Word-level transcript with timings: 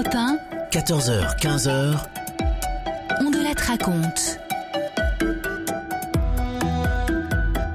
Europe 0.00 0.14
1, 0.14 0.38
14h, 0.70 1.38
15h, 1.40 1.98
on 3.20 3.30
de 3.30 3.42
la 3.42 3.52
raconte. 3.62 4.38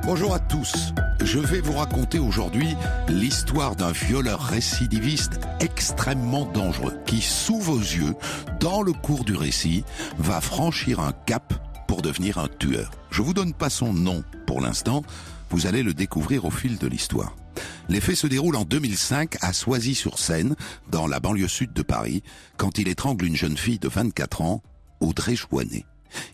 Bonjour 0.03 0.33
à 0.33 0.39
tous. 0.39 0.91
Je 1.23 1.37
vais 1.37 1.61
vous 1.61 1.73
raconter 1.73 2.17
aujourd'hui 2.17 2.75
l'histoire 3.09 3.75
d'un 3.75 3.91
violeur 3.91 4.41
récidiviste 4.41 5.39
extrêmement 5.59 6.45
dangereux 6.45 6.97
qui, 7.05 7.21
sous 7.21 7.59
vos 7.59 7.77
yeux, 7.77 8.15
dans 8.59 8.81
le 8.81 8.93
cours 8.93 9.23
du 9.23 9.35
récit, 9.35 9.83
va 10.17 10.41
franchir 10.41 11.01
un 11.01 11.11
cap 11.27 11.53
pour 11.87 12.01
devenir 12.01 12.39
un 12.39 12.47
tueur. 12.47 12.89
Je 13.11 13.21
vous 13.21 13.35
donne 13.35 13.53
pas 13.53 13.69
son 13.69 13.93
nom 13.93 14.23
pour 14.47 14.61
l'instant, 14.61 15.03
vous 15.51 15.67
allez 15.67 15.83
le 15.83 15.93
découvrir 15.93 16.45
au 16.45 16.49
fil 16.49 16.79
de 16.79 16.87
l'histoire. 16.87 17.35
Les 17.89 18.01
faits 18.01 18.15
se 18.15 18.27
déroulent 18.27 18.55
en 18.55 18.65
2005 18.65 19.37
à 19.41 19.53
Soisy-sur-Seine, 19.53 20.55
dans 20.89 21.07
la 21.07 21.19
banlieue 21.19 21.47
sud 21.47 21.73
de 21.73 21.81
Paris, 21.81 22.23
quand 22.57 22.77
il 22.77 22.87
étrangle 22.87 23.25
une 23.25 23.35
jeune 23.35 23.57
fille 23.57 23.79
de 23.79 23.87
24 23.87 24.41
ans, 24.41 24.63
Audrey 24.99 25.35
Joannet. 25.35 25.85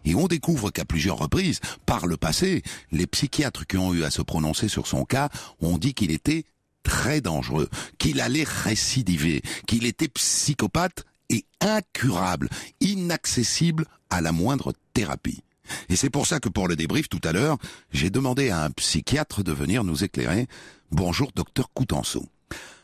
Et 0.05 0.15
on 0.15 0.27
découvre 0.27 0.69
qu'à 0.69 0.85
plusieurs 0.85 1.17
reprises, 1.17 1.59
par 1.85 2.07
le 2.07 2.17
passé, 2.17 2.61
les 2.91 3.07
psychiatres 3.07 3.65
qui 3.65 3.77
ont 3.77 3.93
eu 3.93 4.03
à 4.03 4.11
se 4.11 4.21
prononcer 4.21 4.67
sur 4.67 4.87
son 4.87 5.05
cas 5.05 5.29
ont 5.59 5.77
dit 5.77 5.93
qu'il 5.93 6.11
était 6.11 6.45
très 6.83 7.21
dangereux, 7.21 7.69
qu'il 7.97 8.21
allait 8.21 8.45
récidiver, 8.45 9.41
qu'il 9.67 9.85
était 9.85 10.07
psychopathe 10.07 11.05
et 11.29 11.45
incurable, 11.59 12.49
inaccessible 12.79 13.85
à 14.09 14.21
la 14.21 14.31
moindre 14.31 14.73
thérapie. 14.93 15.43
Et 15.89 15.95
c'est 15.95 16.09
pour 16.09 16.27
ça 16.27 16.39
que 16.39 16.49
pour 16.49 16.67
le 16.67 16.75
débrief 16.75 17.07
tout 17.07 17.21
à 17.23 17.31
l'heure, 17.31 17.57
j'ai 17.91 18.09
demandé 18.09 18.49
à 18.49 18.63
un 18.63 18.71
psychiatre 18.71 19.43
de 19.43 19.51
venir 19.51 19.83
nous 19.83 20.03
éclairer. 20.03 20.47
Bonjour, 20.91 21.31
docteur 21.33 21.71
Coutenceau. 21.73 22.25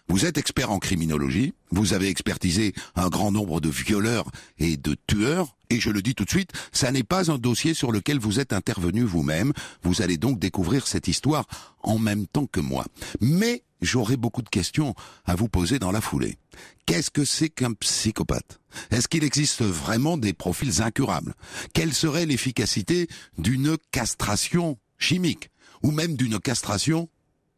Vous 0.07 0.25
êtes 0.25 0.37
expert 0.37 0.71
en 0.71 0.79
criminologie, 0.79 1.53
vous 1.71 1.93
avez 1.93 2.07
expertisé 2.07 2.73
un 2.95 3.09
grand 3.09 3.33
nombre 3.33 3.59
de 3.59 3.67
violeurs 3.67 4.31
et 4.59 4.77
de 4.77 4.95
tueurs, 5.07 5.57
et 5.69 5.81
je 5.81 5.89
le 5.89 6.01
dis 6.01 6.15
tout 6.15 6.23
de 6.23 6.29
suite, 6.29 6.51
ça 6.71 6.89
n'est 6.93 7.03
pas 7.03 7.29
un 7.29 7.37
dossier 7.37 7.73
sur 7.73 7.91
lequel 7.91 8.17
vous 8.17 8.39
êtes 8.39 8.53
intervenu 8.53 9.03
vous-même, 9.03 9.51
vous 9.83 10.01
allez 10.01 10.15
donc 10.15 10.39
découvrir 10.39 10.87
cette 10.87 11.09
histoire 11.09 11.47
en 11.83 11.99
même 11.99 12.27
temps 12.27 12.45
que 12.45 12.61
moi. 12.61 12.85
Mais 13.19 13.63
j'aurai 13.81 14.15
beaucoup 14.15 14.41
de 14.41 14.47
questions 14.47 14.95
à 15.25 15.35
vous 15.35 15.49
poser 15.49 15.77
dans 15.77 15.91
la 15.91 15.99
foulée. 15.99 16.37
Qu'est-ce 16.85 17.11
que 17.11 17.25
c'est 17.25 17.49
qu'un 17.49 17.73
psychopathe? 17.73 18.61
Est-ce 18.89 19.09
qu'il 19.09 19.25
existe 19.25 19.63
vraiment 19.63 20.15
des 20.15 20.31
profils 20.31 20.81
incurables? 20.81 21.33
Quelle 21.73 21.93
serait 21.93 22.25
l'efficacité 22.25 23.09
d'une 23.37 23.75
castration 23.91 24.77
chimique? 24.97 25.49
Ou 25.83 25.91
même 25.91 26.15
d'une 26.15 26.39
castration 26.39 27.09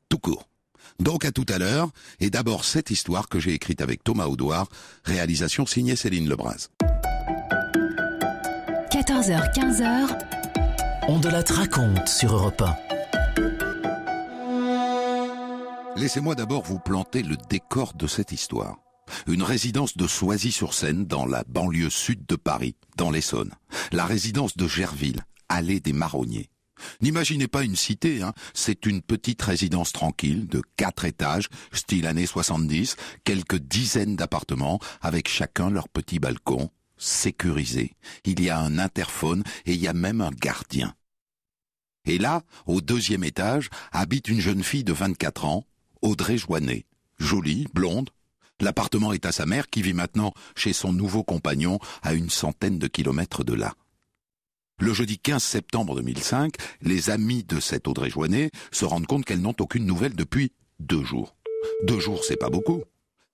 tout 0.09 0.19
court 0.19 0.49
donc 0.99 1.25
à 1.25 1.31
tout 1.31 1.45
à 1.49 1.57
l'heure, 1.57 1.89
et 2.19 2.29
d'abord 2.29 2.65
cette 2.65 2.91
histoire 2.91 3.29
que 3.29 3.39
j'ai 3.39 3.53
écrite 3.53 3.81
avec 3.81 4.03
Thomas 4.03 4.25
Audouard, 4.25 4.67
réalisation 5.05 5.65
signée 5.65 5.95
Céline 5.95 6.27
Lebras. 6.27 6.67
14h, 8.91 9.53
15h, 9.53 10.20
on 11.08 11.20
de 11.20 11.30
la 11.30 11.42
raconte 11.42 12.08
sur 12.08 12.33
Europe 12.36 12.61
1. 12.61 12.75
Laissez-moi 15.95 16.36
d'abord 16.36 16.64
vous 16.64 16.80
planter 16.80 17.23
le 17.23 17.37
décor 17.49 17.93
de 17.93 18.08
cette 18.08 18.31
histoire. 18.31 18.77
Une 19.27 19.43
résidence 19.43 19.97
de 19.97 20.05
Soisy-sur-Seine 20.08 21.05
dans 21.05 21.26
la 21.26 21.43
banlieue 21.47 21.89
sud 21.89 22.26
de 22.27 22.36
Paris, 22.36 22.76
dans 22.95 23.09
l'Essonne. 23.09 23.53
La 23.91 24.05
résidence 24.05 24.55
de 24.55 24.67
Gerville, 24.67 25.21
allée 25.49 25.80
des 25.80 25.93
Marronniers. 25.93 26.49
N'imaginez 27.01 27.47
pas 27.47 27.63
une 27.63 27.75
cité, 27.75 28.21
hein. 28.21 28.33
c'est 28.53 28.85
une 28.85 29.01
petite 29.01 29.41
résidence 29.41 29.91
tranquille 29.91 30.47
de 30.47 30.61
quatre 30.77 31.05
étages, 31.05 31.49
style 31.71 32.07
années 32.07 32.25
70, 32.25 32.95
quelques 33.23 33.57
dizaines 33.59 34.15
d'appartements 34.15 34.79
avec 35.01 35.27
chacun 35.27 35.69
leur 35.69 35.89
petit 35.89 36.19
balcon, 36.19 36.69
sécurisé. 36.97 37.95
Il 38.25 38.41
y 38.41 38.49
a 38.49 38.59
un 38.59 38.77
interphone 38.77 39.43
et 39.65 39.73
il 39.73 39.79
y 39.79 39.87
a 39.87 39.93
même 39.93 40.21
un 40.21 40.31
gardien. 40.31 40.93
Et 42.05 42.17
là, 42.17 42.43
au 42.65 42.81
deuxième 42.81 43.23
étage, 43.23 43.69
habite 43.91 44.29
une 44.29 44.39
jeune 44.39 44.63
fille 44.63 44.83
de 44.83 44.93
24 44.93 45.45
ans, 45.45 45.65
Audrey 46.01 46.37
Joannet, 46.37 46.85
jolie, 47.19 47.67
blonde. 47.73 48.09
L'appartement 48.61 49.13
est 49.13 49.25
à 49.25 49.31
sa 49.31 49.45
mère 49.45 49.69
qui 49.69 49.81
vit 49.81 49.93
maintenant 49.93 50.33
chez 50.55 50.73
son 50.73 50.91
nouveau 50.91 51.23
compagnon 51.23 51.79
à 52.01 52.13
une 52.13 52.29
centaine 52.29 52.79
de 52.79 52.87
kilomètres 52.87 53.43
de 53.43 53.53
là. 53.53 53.73
Le 54.81 54.93
jeudi 54.93 55.19
15 55.19 55.43
septembre 55.43 55.95
2005, 55.95 56.53
les 56.83 57.09
amis 57.09 57.43
de 57.43 57.59
cette 57.59 57.87
Audrey 57.89 58.09
Joannet 58.09 58.49
se 58.71 58.85
rendent 58.85 59.07
compte 59.07 59.25
qu'elles 59.25 59.41
n'ont 59.41 59.55
aucune 59.59 59.85
nouvelle 59.85 60.15
depuis 60.15 60.53
deux 60.79 61.03
jours. 61.03 61.35
Deux 61.83 61.99
jours, 61.99 62.23
c'est 62.23 62.37
pas 62.37 62.49
beaucoup. 62.49 62.83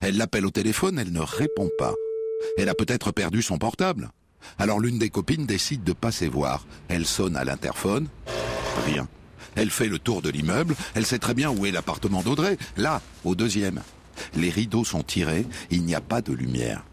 Elle 0.00 0.16
l'appelle 0.16 0.44
au 0.44 0.50
téléphone, 0.50 0.98
elle 0.98 1.12
ne 1.12 1.20
répond 1.20 1.70
pas. 1.78 1.94
Elle 2.58 2.68
a 2.68 2.74
peut-être 2.74 3.12
perdu 3.12 3.42
son 3.42 3.58
portable. 3.58 4.10
Alors 4.58 4.80
l'une 4.80 4.98
des 4.98 5.08
copines 5.08 5.46
décide 5.46 5.84
de 5.84 5.92
passer 5.92 6.28
voir. 6.28 6.66
Elle 6.88 7.06
sonne 7.06 7.36
à 7.36 7.44
l'interphone. 7.44 8.08
Rien. 8.84 9.06
Elle 9.54 9.70
fait 9.70 9.88
le 9.88 10.00
tour 10.00 10.22
de 10.22 10.30
l'immeuble. 10.30 10.74
Elle 10.96 11.06
sait 11.06 11.20
très 11.20 11.34
bien 11.34 11.50
où 11.50 11.64
est 11.64 11.70
l'appartement 11.70 12.22
d'Audrey. 12.22 12.58
Là, 12.76 13.00
au 13.24 13.36
deuxième. 13.36 13.82
Les 14.34 14.50
rideaux 14.50 14.84
sont 14.84 15.04
tirés. 15.04 15.46
Il 15.70 15.84
n'y 15.84 15.94
a 15.94 16.00
pas 16.00 16.22
de 16.22 16.32
lumière. 16.32 16.84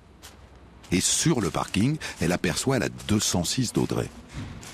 Et 0.92 1.02
sur 1.02 1.42
le 1.42 1.50
parking, 1.50 1.98
elle 2.22 2.32
aperçoit 2.32 2.78
la 2.78 2.90
206 3.08 3.74
d'Audrey. 3.74 4.10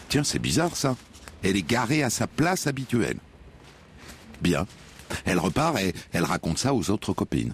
Tiens, 0.10 0.24
c'est 0.24 0.40
bizarre 0.40 0.76
ça. 0.76 0.96
Elle 1.44 1.56
est 1.56 1.62
garée 1.62 2.04
à 2.04 2.10
sa 2.10 2.26
place 2.26 2.66
habituelle. 2.66 3.20
Bien. 4.42 4.66
Elle 5.24 5.40
repart 5.40 5.78
et 5.78 5.94
elle 6.12 6.24
raconte 6.24 6.58
ça 6.58 6.74
aux 6.74 6.90
autres 6.90 7.14
copines. 7.14 7.54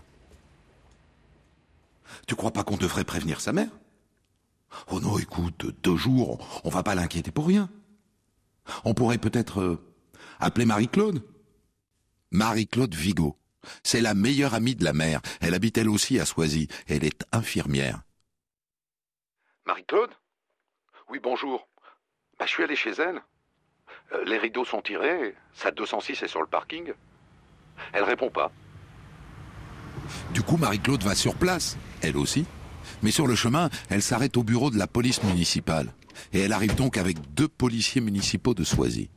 Tu 2.28 2.36
crois 2.36 2.52
pas 2.52 2.64
qu'on 2.64 2.78
devrait 2.78 3.04
prévenir 3.04 3.42
sa 3.42 3.52
mère? 3.52 3.70
Oh 4.90 5.00
non, 5.00 5.20
écoute, 5.20 5.66
deux 5.84 5.96
jours, 5.96 6.62
on 6.64 6.70
va 6.70 6.82
pas 6.82 6.96
l'inquiéter 6.96 7.32
pour 7.32 7.48
rien. 7.48 7.70
On 8.84 8.94
pourrait 8.94 9.18
peut-être 9.18 9.60
euh, 9.62 9.94
appeler 10.40 10.66
Marie-Claude. 10.66 11.24
Marie-Claude 12.32 12.96
Vigo. 12.96 13.38
C'est 13.84 14.02
la 14.02 14.14
meilleure 14.14 14.54
amie 14.54 14.76
de 14.76 14.84
la 14.84 14.94
mère. 14.94 15.22
Elle 15.42 15.54
habite 15.54 15.78
elle 15.78 15.90
aussi 15.90 16.20
à 16.20 16.26
Soisy. 16.26 16.68
Elle 16.88 17.04
est 17.04 17.26
infirmière. 17.32 18.02
Marie-Claude? 19.66 20.12
Oui, 21.10 21.20
bonjour. 21.22 21.68
Bah, 22.40 22.46
je 22.46 22.52
suis 22.52 22.64
allé 22.64 22.76
chez 22.76 22.92
elle. 22.92 23.22
Euh, 24.14 24.24
les 24.26 24.38
rideaux 24.38 24.66
sont 24.66 24.82
tirés, 24.82 25.36
sa 25.54 25.72
206 25.72 26.24
est 26.24 26.28
sur 26.28 26.42
le 26.42 26.48
parking. 26.48 26.94
Elle 27.94 28.04
répond 28.04 28.30
pas. 28.30 28.52
Du 30.34 30.42
coup, 30.42 30.58
Marie-Claude 30.58 31.04
va 31.04 31.16
sur 31.16 31.36
place, 31.36 31.78
elle 32.02 32.18
aussi. 32.18 32.46
Mais 33.02 33.12
sur 33.12 33.28
le 33.28 33.36
chemin, 33.36 33.70
elle 33.90 34.02
s'arrête 34.02 34.38
au 34.38 34.44
bureau 34.44 34.70
de 34.70 34.78
la 34.78 34.88
police 34.88 35.24
municipale. 35.24 35.94
Et 36.34 36.40
elle 36.40 36.54
arrive 36.54 36.76
donc 36.76 36.98
avec 36.98 37.18
deux 37.34 37.48
policiers 37.48 38.02
municipaux 38.02 38.54
de 38.54 38.64
Soisy. 38.64 39.10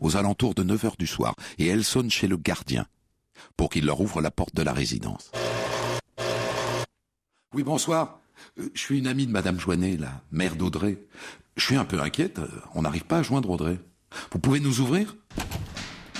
Aux 0.00 0.16
alentours 0.16 0.54
de 0.54 0.62
9 0.62 0.84
heures 0.84 0.96
du 0.98 1.06
soir. 1.06 1.34
Et 1.58 1.66
elle 1.66 1.84
sonne 1.84 2.10
chez 2.10 2.26
le 2.26 2.36
gardien. 2.36 2.86
Pour 3.56 3.70
qu'il 3.70 3.86
leur 3.86 4.00
ouvre 4.00 4.20
la 4.20 4.30
porte 4.30 4.54
de 4.54 4.62
la 4.62 4.72
résidence. 4.72 5.30
Oui, 7.54 7.62
bonsoir. 7.62 8.21
Euh, 8.58 8.68
Je 8.74 8.80
suis 8.80 8.98
une 8.98 9.06
amie 9.06 9.26
de 9.26 9.32
Madame 9.32 9.58
Joannet, 9.58 9.96
la 9.96 10.22
mère 10.30 10.56
d'Audrey. 10.56 10.98
Je 11.56 11.64
suis 11.64 11.76
un 11.76 11.84
peu 11.84 12.00
inquiète, 12.00 12.38
euh, 12.38 12.48
on 12.74 12.82
n'arrive 12.82 13.04
pas 13.04 13.18
à 13.18 13.22
joindre 13.22 13.50
Audrey. 13.50 13.78
Vous 14.30 14.38
pouvez 14.38 14.60
nous 14.60 14.80
ouvrir? 14.80 15.16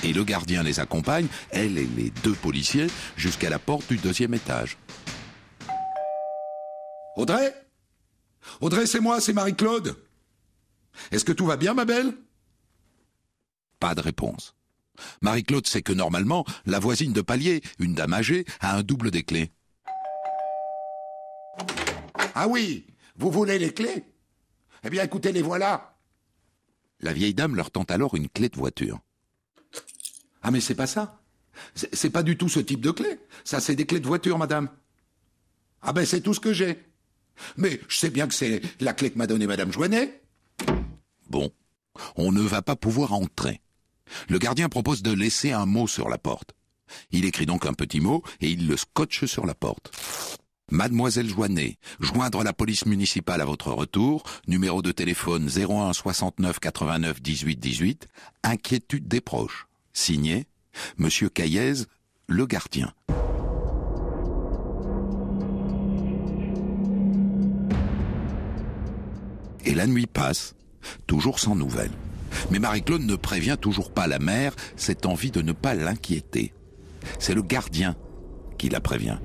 Et 0.05 0.13
le 0.13 0.25
gardien 0.25 0.63
les 0.63 0.81
accompagne, 0.81 1.27
elle 1.51 1.79
et 1.79 1.87
les 1.87 2.11
deux 2.25 2.35
policiers, 2.35 2.89
jusqu'à 3.17 3.51
la 3.51 3.59
porte 3.59 3.89
du 3.89 3.99
deuxième 3.99 4.35
étage. 4.35 4.77
Audrey? 7.17 7.55
Audrey, 8.61 8.87
c'est 8.87 9.01
moi, 9.01 9.21
c'est 9.21 9.33
Marie-Claude. 9.33 9.97
Est-ce 11.11 11.25
que 11.25 11.33
tout 11.33 11.47
va 11.47 11.57
bien, 11.57 11.75
ma 11.75 11.85
belle? 11.85 12.15
Pas 13.79 13.95
de 13.95 14.01
réponse. 14.01 14.55
Marie-Claude 15.21 15.67
sait 15.67 15.83
que 15.83 15.93
normalement, 15.93 16.45
la 16.67 16.79
voisine 16.79 17.13
de 17.13 17.23
palier, 17.23 17.63
une 17.79 17.95
dame 17.95 18.13
âgée, 18.13 18.45
a 18.61 18.77
un 18.77 18.83
double 18.83 19.11
des 19.11 19.23
clés. 19.23 19.51
Ah 22.35 22.49
oui, 22.49 22.87
vous 23.17 23.31
voulez 23.31 23.59
les 23.59 23.73
clés? 23.73 24.05
Eh 24.85 24.91
bien 24.91 25.05
écoutez, 25.05 25.33
les 25.33 25.43
voilà. 25.43 25.97
La 27.01 27.13
vieille 27.13 27.35
dame 27.35 27.57
leur 27.57 27.71
tend 27.71 27.85
alors 27.85 28.15
une 28.15 28.29
clé 28.29 28.49
de 28.49 28.57
voiture. 28.57 29.01
Ah 30.43 30.51
mais 30.51 30.61
c'est 30.61 30.75
pas 30.75 30.87
ça. 30.87 31.21
C'est 31.75 32.11
pas 32.11 32.23
du 32.23 32.37
tout 32.37 32.49
ce 32.49 32.61
type 32.61 32.81
de 32.81 32.91
clé. 32.91 33.21
Ça 33.45 33.61
c'est 33.61 33.77
des 33.77 33.87
clés 33.87 34.01
de 34.01 34.07
voiture, 34.07 34.39
madame. 34.39 34.69
Ah 35.83 35.93
ben 35.93 36.07
c'est 36.07 36.21
tout 36.21 36.35
ce 36.35 36.41
que 36.41 36.53
j'ai. 36.53 36.83
Mais 37.57 37.81
je 37.89 37.97
sais 37.97 38.11
bien 38.11 38.29
que 38.29 38.35
c'est 38.35 38.63
la 38.81 38.93
clé 38.93 39.11
que 39.11 39.19
m'a 39.19 39.27
donnée 39.27 39.47
Madame 39.47 39.73
Joannet. 39.73 40.23
Bon, 41.29 41.51
on 42.17 42.31
ne 42.31 42.43
va 42.43 42.63
pas 42.63 42.77
pouvoir 42.77 43.13
entrer. 43.13 43.61
Le 44.29 44.39
gardien 44.39 44.69
propose 44.69 45.03
de 45.03 45.13
laisser 45.13 45.53
un 45.53 45.67
mot 45.67 45.87
sur 45.87 46.09
la 46.09 46.19
porte. 46.19 46.55
Il 47.11 47.25
écrit 47.25 47.47
donc 47.47 47.67
un 47.67 47.73
petit 47.73 48.01
mot 48.01 48.23
et 48.41 48.51
il 48.51 48.69
le 48.69 48.77
scotche 48.77 49.25
sur 49.25 49.47
la 49.47 49.55
porte. 49.55 49.91
Mademoiselle 50.73 51.29
Joannet, 51.29 51.77
joindre 52.01 52.43
la 52.43 52.55
police 52.55 52.87
municipale 52.87 53.43
à 53.43 53.45
votre 53.45 53.71
retour, 53.73 54.23
numéro 54.49 54.81
de 54.81 54.91
téléphone 54.91 55.47
01 55.55 55.93
69 55.93 56.61
89 56.61 57.21
18 57.21 57.61
18, 57.61 58.09
inquiétude 58.43 59.07
des 59.07 59.21
proches. 59.21 59.67
Signé, 59.93 60.47
Monsieur 60.97 61.29
Caillez, 61.29 61.85
le 62.27 62.47
gardien. 62.47 62.95
Et 69.67 69.75
la 69.75 69.87
nuit 69.87 70.07
passe, 70.07 70.55
toujours 71.07 71.39
sans 71.39 71.55
nouvelles. 71.55 71.93
Mais 72.51 72.61
Marie-Claude 72.61 73.03
ne 73.03 73.17
prévient 73.17 73.59
toujours 73.61 73.93
pas 73.93 74.07
la 74.07 74.19
mère, 74.19 74.55
cette 74.77 75.05
envie 75.05 75.31
de 75.31 75.43
ne 75.43 75.53
pas 75.53 75.75
l'inquiéter. 75.75 76.55
C'est 77.19 77.35
le 77.35 77.43
gardien 77.43 77.95
qui 78.57 78.71
la 78.71 78.81
prévient. 78.81 79.19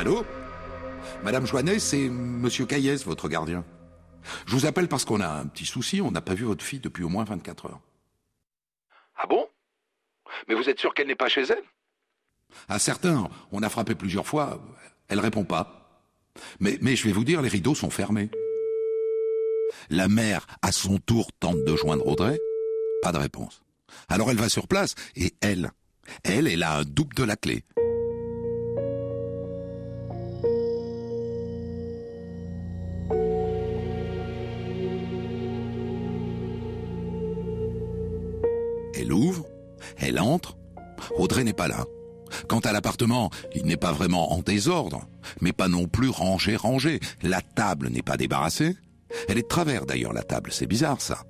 Allô 0.00 0.24
Madame 1.22 1.44
Joannet, 1.44 1.78
c'est 1.78 2.08
Monsieur 2.08 2.64
Caillès, 2.64 3.04
votre 3.04 3.28
gardien. 3.28 3.66
Je 4.46 4.56
vous 4.56 4.64
appelle 4.64 4.88
parce 4.88 5.04
qu'on 5.04 5.20
a 5.20 5.28
un 5.28 5.44
petit 5.44 5.66
souci, 5.66 6.00
on 6.00 6.10
n'a 6.10 6.22
pas 6.22 6.32
vu 6.32 6.46
votre 6.46 6.64
fille 6.64 6.80
depuis 6.80 7.04
au 7.04 7.10
moins 7.10 7.24
24 7.24 7.66
heures. 7.66 7.80
Ah 9.14 9.26
bon? 9.26 9.46
Mais 10.48 10.54
vous 10.54 10.70
êtes 10.70 10.80
sûr 10.80 10.94
qu'elle 10.94 11.08
n'est 11.08 11.16
pas 11.16 11.28
chez 11.28 11.42
elle? 11.42 11.62
À 12.66 12.78
certains, 12.78 13.28
on 13.52 13.62
a 13.62 13.68
frappé 13.68 13.94
plusieurs 13.94 14.26
fois, 14.26 14.58
elle 15.08 15.20
répond 15.20 15.44
pas. 15.44 16.02
Mais, 16.60 16.78
mais 16.80 16.96
je 16.96 17.04
vais 17.04 17.12
vous 17.12 17.24
dire, 17.24 17.42
les 17.42 17.50
rideaux 17.50 17.74
sont 17.74 17.90
fermés. 17.90 18.30
La 19.90 20.08
mère, 20.08 20.46
à 20.62 20.72
son 20.72 20.96
tour, 20.96 21.30
tente 21.40 21.62
de 21.62 21.76
joindre 21.76 22.06
Audrey. 22.06 22.38
Pas 23.02 23.12
de 23.12 23.18
réponse. 23.18 23.60
Alors 24.08 24.30
elle 24.30 24.38
va 24.38 24.48
sur 24.48 24.66
place, 24.66 24.94
et 25.14 25.34
elle, 25.42 25.72
elle, 26.24 26.46
elle 26.46 26.62
a 26.62 26.78
un 26.78 26.84
double 26.84 27.14
de 27.16 27.24
la 27.24 27.36
clé. 27.36 27.66
Quant 42.48 42.60
à 42.60 42.72
l'appartement, 42.72 43.30
il 43.54 43.66
n'est 43.66 43.76
pas 43.76 43.92
vraiment 43.92 44.32
en 44.32 44.40
désordre, 44.40 45.08
mais 45.40 45.52
pas 45.52 45.68
non 45.68 45.86
plus 45.86 46.08
rangé, 46.08 46.56
rangé. 46.56 47.00
La 47.22 47.40
table 47.42 47.88
n'est 47.90 48.02
pas 48.02 48.16
débarrassée. 48.16 48.76
Elle 49.28 49.38
est 49.38 49.42
de 49.42 49.48
travers 49.48 49.86
d'ailleurs, 49.86 50.12
la 50.12 50.22
table, 50.22 50.52
c'est 50.52 50.66
bizarre 50.66 51.00
ça. 51.00 51.24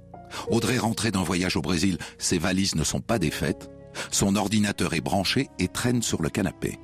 Audrey 0.49 0.79
rentrait 0.79 1.11
d'un 1.11 1.23
voyage 1.23 1.57
au 1.57 1.63
Brésil, 1.63 1.99
ses 2.19 2.39
valises 2.39 2.75
ne 2.75 2.85
sont 2.85 3.01
pas 3.01 3.19
défaites, 3.19 3.71
son 4.11 4.37
ordinateur 4.37 4.95
est 4.95 5.01
branché 5.01 5.49
et 5.59 5.69
traîne 5.69 6.03
sur 6.03 6.23
le 6.23 6.29
canapé. 6.29 6.79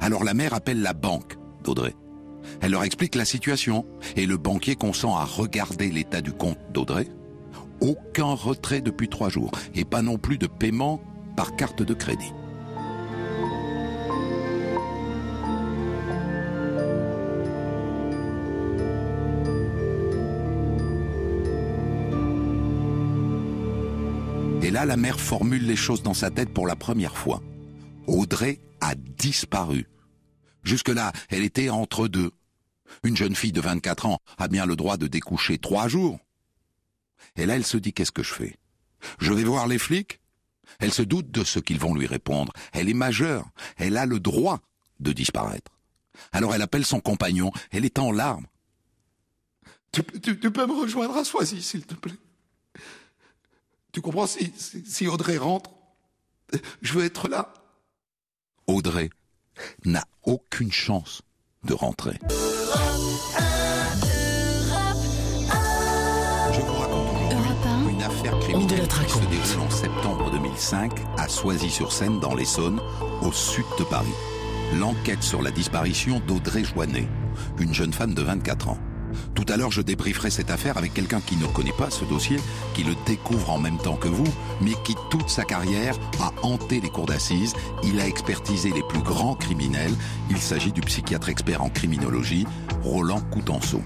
Alors 0.00 0.24
la 0.24 0.34
mère 0.34 0.54
appelle 0.54 0.82
la 0.82 0.92
banque 0.92 1.36
d'Audrey. 1.64 1.94
Elle 2.60 2.72
leur 2.72 2.84
explique 2.84 3.14
la 3.14 3.24
situation 3.24 3.86
et 4.16 4.26
le 4.26 4.36
banquier 4.36 4.76
consent 4.76 5.16
à 5.16 5.24
regarder 5.24 5.90
l'état 5.90 6.20
du 6.20 6.32
compte 6.32 6.58
d'Audrey. 6.72 7.08
Aucun 7.80 8.34
retrait 8.34 8.82
depuis 8.82 9.08
trois 9.08 9.30
jours 9.30 9.50
et 9.74 9.84
pas 9.84 10.02
non 10.02 10.18
plus 10.18 10.38
de 10.38 10.46
paiement 10.46 11.00
par 11.36 11.56
carte 11.56 11.82
de 11.82 11.94
crédit. 11.94 12.32
Là, 24.74 24.84
la 24.84 24.96
mère 24.96 25.20
formule 25.20 25.64
les 25.64 25.76
choses 25.76 26.02
dans 26.02 26.14
sa 26.14 26.32
tête 26.32 26.52
pour 26.52 26.66
la 26.66 26.74
première 26.74 27.16
fois. 27.16 27.40
Audrey 28.08 28.60
a 28.80 28.96
disparu. 28.96 29.86
Jusque-là, 30.64 31.12
elle 31.30 31.44
était 31.44 31.70
entre 31.70 32.08
deux. 32.08 32.32
Une 33.04 33.16
jeune 33.16 33.36
fille 33.36 33.52
de 33.52 33.60
24 33.60 34.06
ans 34.06 34.18
a 34.36 34.48
bien 34.48 34.66
le 34.66 34.74
droit 34.74 34.96
de 34.96 35.06
découcher 35.06 35.58
trois 35.58 35.86
jours. 35.86 36.18
Et 37.36 37.46
là, 37.46 37.54
elle 37.54 37.64
se 37.64 37.76
dit 37.76 37.92
qu'est-ce 37.92 38.10
que 38.10 38.24
je 38.24 38.34
fais? 38.34 38.58
Je 39.20 39.32
vais 39.32 39.44
voir 39.44 39.68
les 39.68 39.78
flics? 39.78 40.20
Elle 40.80 40.92
se 40.92 41.02
doute 41.02 41.30
de 41.30 41.44
ce 41.44 41.60
qu'ils 41.60 41.78
vont 41.78 41.94
lui 41.94 42.06
répondre. 42.06 42.52
Elle 42.72 42.88
est 42.88 42.94
majeure. 42.94 43.48
Elle 43.76 43.96
a 43.96 44.06
le 44.06 44.18
droit 44.18 44.60
de 44.98 45.12
disparaître. 45.12 45.70
Alors 46.32 46.52
elle 46.52 46.62
appelle 46.62 46.84
son 46.84 46.98
compagnon. 46.98 47.52
Elle 47.70 47.84
est 47.84 48.00
en 48.00 48.10
larmes. 48.10 48.46
Tu, 49.92 50.02
peux 50.02 50.66
me 50.66 50.80
rejoindre? 50.80 51.16
À 51.16 51.24
Soisy, 51.24 51.62
s'il 51.62 51.86
te 51.86 51.94
plaît 51.94 52.18
Tu 53.94 54.00
comprends 54.00 54.26
si, 54.26 54.52
si, 54.56 54.84
si 54.84 55.06
Audrey 55.06 55.36
rentre, 55.36 55.70
je 56.82 56.94
veux 56.94 57.04
être 57.04 57.28
là. 57.28 57.54
Audrey 58.66 59.08
n'a 59.84 60.02
aucune 60.24 60.72
chance 60.72 61.22
de 61.62 61.74
rentrer. 61.74 62.18
Je 66.52 66.60
vous 66.60 66.74
raconte 66.74 67.06
une 67.88 68.02
affaire 68.02 68.36
criminelle 68.40 68.80
la 68.80 69.04
qui 69.04 69.12
se 69.12 69.18
déroule 69.26 69.60
en 69.64 69.70
septembre 69.70 70.28
2005 70.32 70.92
à 71.16 71.28
Soisy-sur-Seine 71.28 72.18
dans 72.18 72.34
l'Essonne, 72.34 72.80
au 73.22 73.30
sud 73.30 73.64
de 73.78 73.84
Paris. 73.84 74.08
L'enquête 74.74 75.22
sur 75.22 75.40
la 75.40 75.52
disparition 75.52 76.18
d'Audrey 76.26 76.64
Joannet, 76.64 77.06
une 77.60 77.72
jeune 77.72 77.92
femme 77.92 78.14
de 78.14 78.22
24 78.22 78.70
ans. 78.70 78.78
Tout 79.34 79.44
à 79.48 79.56
l'heure, 79.56 79.72
je 79.72 79.82
débrieferai 79.82 80.30
cette 80.30 80.50
affaire 80.50 80.78
avec 80.78 80.94
quelqu'un 80.94 81.20
qui 81.20 81.36
ne 81.36 81.46
connaît 81.46 81.72
pas 81.72 81.90
ce 81.90 82.04
dossier, 82.04 82.38
qui 82.72 82.84
le 82.84 82.94
découvre 83.04 83.50
en 83.50 83.58
même 83.58 83.78
temps 83.78 83.96
que 83.96 84.08
vous, 84.08 84.32
mais 84.60 84.72
qui 84.84 84.94
toute 85.10 85.28
sa 85.28 85.44
carrière 85.44 85.96
a 86.20 86.32
hanté 86.42 86.80
les 86.80 86.88
cours 86.88 87.06
d'assises. 87.06 87.54
Il 87.82 88.00
a 88.00 88.06
expertisé 88.06 88.70
les 88.70 88.82
plus 88.84 89.02
grands 89.02 89.34
criminels. 89.34 89.94
Il 90.30 90.38
s'agit 90.38 90.72
du 90.72 90.80
psychiatre 90.82 91.28
expert 91.28 91.62
en 91.62 91.68
criminologie, 91.68 92.46
Roland 92.82 93.20
Coutenceau. 93.32 93.82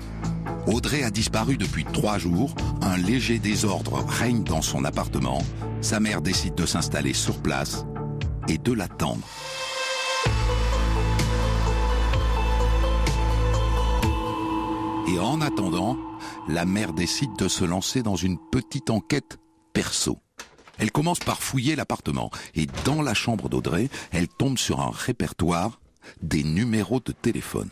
Audrey 0.67 1.03
a 1.03 1.11
disparu 1.11 1.57
depuis 1.57 1.85
trois 1.85 2.19
jours. 2.19 2.55
Un 2.83 2.99
léger 2.99 3.39
désordre 3.39 4.05
règne 4.07 4.43
dans 4.43 4.63
son 4.63 4.85
appartement. 4.85 5.43
Sa 5.81 5.99
mère 5.99 6.21
décide 6.21 6.55
de 6.57 6.67
s'installer 6.67 7.15
sur 7.15 7.39
place 7.39 7.87
et 8.49 8.59
de 8.59 8.73
l'attendre. 8.73 9.27
Et 15.09 15.19
en 15.19 15.41
attendant, 15.41 15.97
la 16.49 16.67
mère 16.67 16.93
décide 16.93 17.35
de 17.37 17.49
se 17.49 17.65
lancer 17.65 18.03
dans 18.03 18.15
une 18.15 18.39
petite 18.51 18.91
enquête 18.91 19.39
perso. 19.73 20.19
Elle 20.77 20.93
commence 20.93 21.21
par 21.21 21.43
fouiller 21.43 21.77
l'appartement 21.77 22.31
et 22.55 22.67
dans 22.85 23.01
la 23.01 23.15
chambre 23.15 23.49
d'Audrey, 23.49 23.89
elle 24.11 24.29
tombe 24.29 24.59
sur 24.59 24.81
un 24.81 24.91
répertoire 24.91 25.81
des 26.21 26.45
numéros 26.45 27.01
de 27.01 27.13
téléphone. 27.13 27.71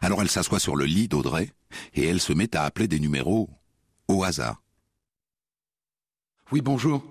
Alors 0.00 0.22
elle 0.22 0.30
s'assoit 0.30 0.60
sur 0.60 0.76
le 0.76 0.84
lit 0.84 1.08
d'Audrey 1.08 1.52
et 1.94 2.06
elle 2.06 2.20
se 2.20 2.32
met 2.32 2.54
à 2.54 2.62
appeler 2.62 2.86
des 2.86 3.00
numéros 3.00 3.50
au 4.06 4.22
hasard. 4.22 4.62
Oui, 6.52 6.60
bonjour. 6.60 7.02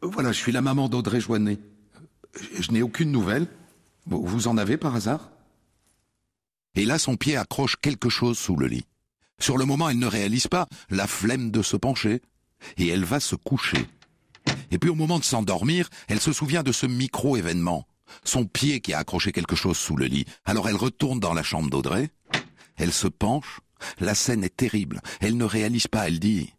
Voilà, 0.00 0.32
je 0.32 0.38
suis 0.38 0.52
la 0.52 0.62
maman 0.62 0.88
d'Audrey 0.88 1.20
Joannet. 1.20 1.58
Je 2.58 2.72
n'ai 2.72 2.80
aucune 2.80 3.12
nouvelle. 3.12 3.46
Vous 4.06 4.24
vous 4.24 4.48
en 4.48 4.56
avez 4.56 4.78
par 4.78 4.96
hasard? 4.96 5.33
Et 6.74 6.84
là, 6.84 6.98
son 6.98 7.16
pied 7.16 7.36
accroche 7.36 7.76
quelque 7.80 8.08
chose 8.08 8.38
sous 8.38 8.56
le 8.56 8.66
lit. 8.66 8.84
Sur 9.38 9.58
le 9.58 9.64
moment, 9.64 9.88
elle 9.88 9.98
ne 9.98 10.06
réalise 10.06 10.48
pas 10.48 10.66
la 10.90 11.06
flemme 11.06 11.50
de 11.50 11.62
se 11.62 11.76
pencher 11.76 12.22
et 12.76 12.88
elle 12.88 13.04
va 13.04 13.20
se 13.20 13.36
coucher. 13.36 13.86
Et 14.70 14.78
puis 14.78 14.90
au 14.90 14.94
moment 14.94 15.18
de 15.18 15.24
s'endormir, 15.24 15.88
elle 16.08 16.20
se 16.20 16.32
souvient 16.32 16.62
de 16.62 16.72
ce 16.72 16.86
micro-événement. 16.86 17.86
Son 18.24 18.44
pied 18.44 18.80
qui 18.80 18.92
a 18.92 18.98
accroché 18.98 19.32
quelque 19.32 19.56
chose 19.56 19.76
sous 19.76 19.96
le 19.96 20.06
lit. 20.06 20.24
Alors 20.44 20.68
elle 20.68 20.76
retourne 20.76 21.20
dans 21.20 21.34
la 21.34 21.42
chambre 21.42 21.70
d'Audrey. 21.70 22.10
Elle 22.76 22.92
se 22.92 23.08
penche. 23.08 23.60
La 24.00 24.14
scène 24.14 24.44
est 24.44 24.56
terrible. 24.56 25.00
Elle 25.20 25.36
ne 25.36 25.44
réalise 25.44 25.88
pas. 25.88 26.06
Elle 26.06 26.20
dit 26.20 26.52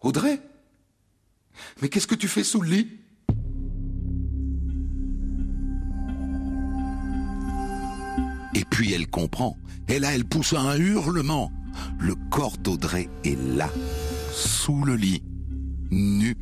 Audrey? 0.00 0.40
Mais 1.82 1.88
qu'est-ce 1.88 2.06
que 2.06 2.14
tu 2.14 2.28
fais 2.28 2.44
sous 2.44 2.60
le 2.62 2.70
lit? 2.70 2.99
Puis 8.70 8.92
elle 8.92 9.08
comprend. 9.08 9.56
Et 9.88 9.98
là, 9.98 10.14
elle 10.14 10.24
pousse 10.24 10.54
un 10.54 10.76
hurlement. 10.76 11.52
Le 11.98 12.14
corps 12.30 12.56
d'Audrey 12.58 13.08
est 13.24 13.38
là, 13.56 13.68
sous 14.32 14.84
le 14.84 14.94
lit, 14.96 15.22
nu. 15.90 16.36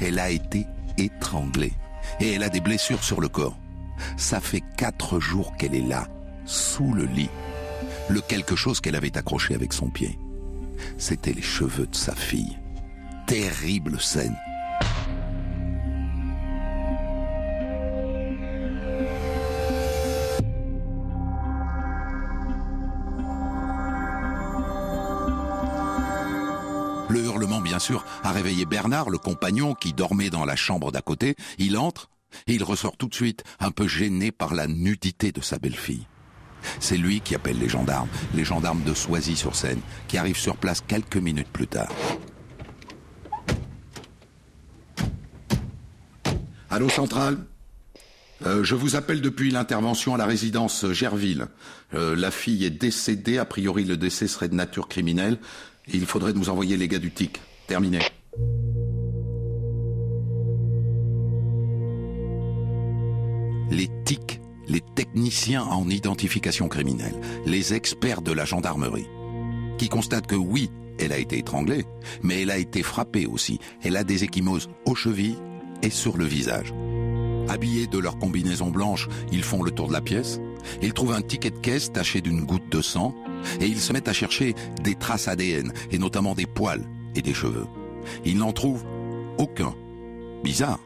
Elle 0.00 0.18
a 0.18 0.30
été 0.30 0.66
étranglée. 0.98 1.72
Et 2.20 2.32
elle 2.32 2.42
a 2.42 2.48
des 2.48 2.60
blessures 2.60 3.02
sur 3.04 3.20
le 3.20 3.28
corps. 3.28 3.58
Ça 4.16 4.40
fait 4.40 4.62
quatre 4.76 5.20
jours 5.20 5.56
qu'elle 5.56 5.74
est 5.74 5.86
là, 5.86 6.08
sous 6.44 6.92
le 6.92 7.04
lit. 7.04 7.30
Le 8.08 8.20
quelque 8.20 8.56
chose 8.56 8.80
qu'elle 8.80 8.96
avait 8.96 9.16
accroché 9.16 9.54
avec 9.54 9.72
son 9.72 9.88
pied. 9.88 10.18
C'était 10.98 11.32
les 11.32 11.42
cheveux 11.42 11.86
de 11.86 11.94
sa 11.94 12.14
fille. 12.14 12.56
terrible 13.26 14.00
scène. 14.00 14.36
Sûr, 27.80 28.04
a 28.22 28.30
réveillé 28.30 28.64
Bernard, 28.64 29.10
le 29.10 29.18
compagnon 29.18 29.74
qui 29.74 29.92
dormait 29.92 30.30
dans 30.30 30.44
la 30.44 30.56
chambre 30.56 30.92
d'à 30.92 31.00
côté. 31.00 31.34
Il 31.58 31.76
entre 31.76 32.08
et 32.46 32.54
il 32.54 32.62
ressort 32.62 32.96
tout 32.96 33.08
de 33.08 33.14
suite, 33.14 33.42
un 33.58 33.72
peu 33.72 33.88
gêné 33.88 34.30
par 34.30 34.54
la 34.54 34.68
nudité 34.68 35.32
de 35.32 35.40
sa 35.40 35.58
belle-fille. 35.58 36.06
C'est 36.78 36.96
lui 36.96 37.20
qui 37.20 37.34
appelle 37.34 37.58
les 37.58 37.68
gendarmes, 37.68 38.08
les 38.34 38.44
gendarmes 38.44 38.84
de 38.84 38.94
Soisy-sur-Seine, 38.94 39.80
qui 40.06 40.18
arrivent 40.18 40.36
sur 40.38 40.56
place 40.56 40.82
quelques 40.86 41.16
minutes 41.16 41.48
plus 41.48 41.66
tard. 41.66 41.88
Allô 46.70 46.88
centrale? 46.88 47.38
Euh, 48.46 48.62
Je 48.62 48.74
vous 48.74 48.96
appelle 48.96 49.20
depuis 49.20 49.50
l'intervention 49.50 50.14
à 50.14 50.18
la 50.18 50.26
résidence 50.26 50.90
Gerville. 50.92 51.46
Euh, 51.94 52.14
la 52.14 52.30
fille 52.30 52.64
est 52.64 52.70
décédée, 52.70 53.38
a 53.38 53.44
priori 53.44 53.84
le 53.84 53.96
décès 53.96 54.28
serait 54.28 54.48
de 54.48 54.54
nature 54.54 54.88
criminelle. 54.88 55.38
Il 55.92 56.06
faudrait 56.06 56.32
nous 56.32 56.48
envoyer 56.48 56.76
les 56.76 56.88
gars 56.88 56.98
du 56.98 57.10
TIC. 57.10 57.40
Terminé. 57.70 58.00
Les 63.70 63.88
TIC, 64.04 64.40
les 64.66 64.80
techniciens 64.96 65.62
en 65.62 65.88
identification 65.88 66.66
criminelle, 66.66 67.14
les 67.46 67.72
experts 67.72 68.22
de 68.22 68.32
la 68.32 68.44
gendarmerie, 68.44 69.06
qui 69.78 69.88
constatent 69.88 70.26
que 70.26 70.34
oui, 70.34 70.68
elle 70.98 71.12
a 71.12 71.18
été 71.18 71.38
étranglée, 71.38 71.84
mais 72.24 72.42
elle 72.42 72.50
a 72.50 72.58
été 72.58 72.82
frappée 72.82 73.26
aussi. 73.26 73.60
Elle 73.84 73.96
a 73.96 74.02
des 74.02 74.24
échymoses 74.24 74.68
aux 74.84 74.96
chevilles 74.96 75.38
et 75.84 75.90
sur 75.90 76.16
le 76.16 76.24
visage. 76.24 76.74
Habillés 77.48 77.86
de 77.86 77.98
leur 77.98 78.18
combinaison 78.18 78.70
blanche, 78.70 79.08
ils 79.30 79.44
font 79.44 79.62
le 79.62 79.70
tour 79.70 79.86
de 79.86 79.92
la 79.92 80.00
pièce. 80.00 80.40
Ils 80.82 80.92
trouvent 80.92 81.12
un 81.12 81.22
ticket 81.22 81.50
de 81.50 81.58
caisse 81.58 81.92
taché 81.92 82.20
d'une 82.20 82.44
goutte 82.44 82.68
de 82.68 82.82
sang 82.82 83.14
et 83.60 83.66
ils 83.66 83.80
se 83.80 83.92
mettent 83.92 84.08
à 84.08 84.12
chercher 84.12 84.56
des 84.82 84.96
traces 84.96 85.28
ADN 85.28 85.72
et 85.92 85.98
notamment 85.98 86.34
des 86.34 86.46
poils 86.46 86.84
et 87.14 87.22
des 87.22 87.34
cheveux. 87.34 87.66
Ils 88.24 88.38
n'en 88.38 88.52
trouvent 88.52 88.84
aucun. 89.38 89.74
Bizarre. 90.42 90.80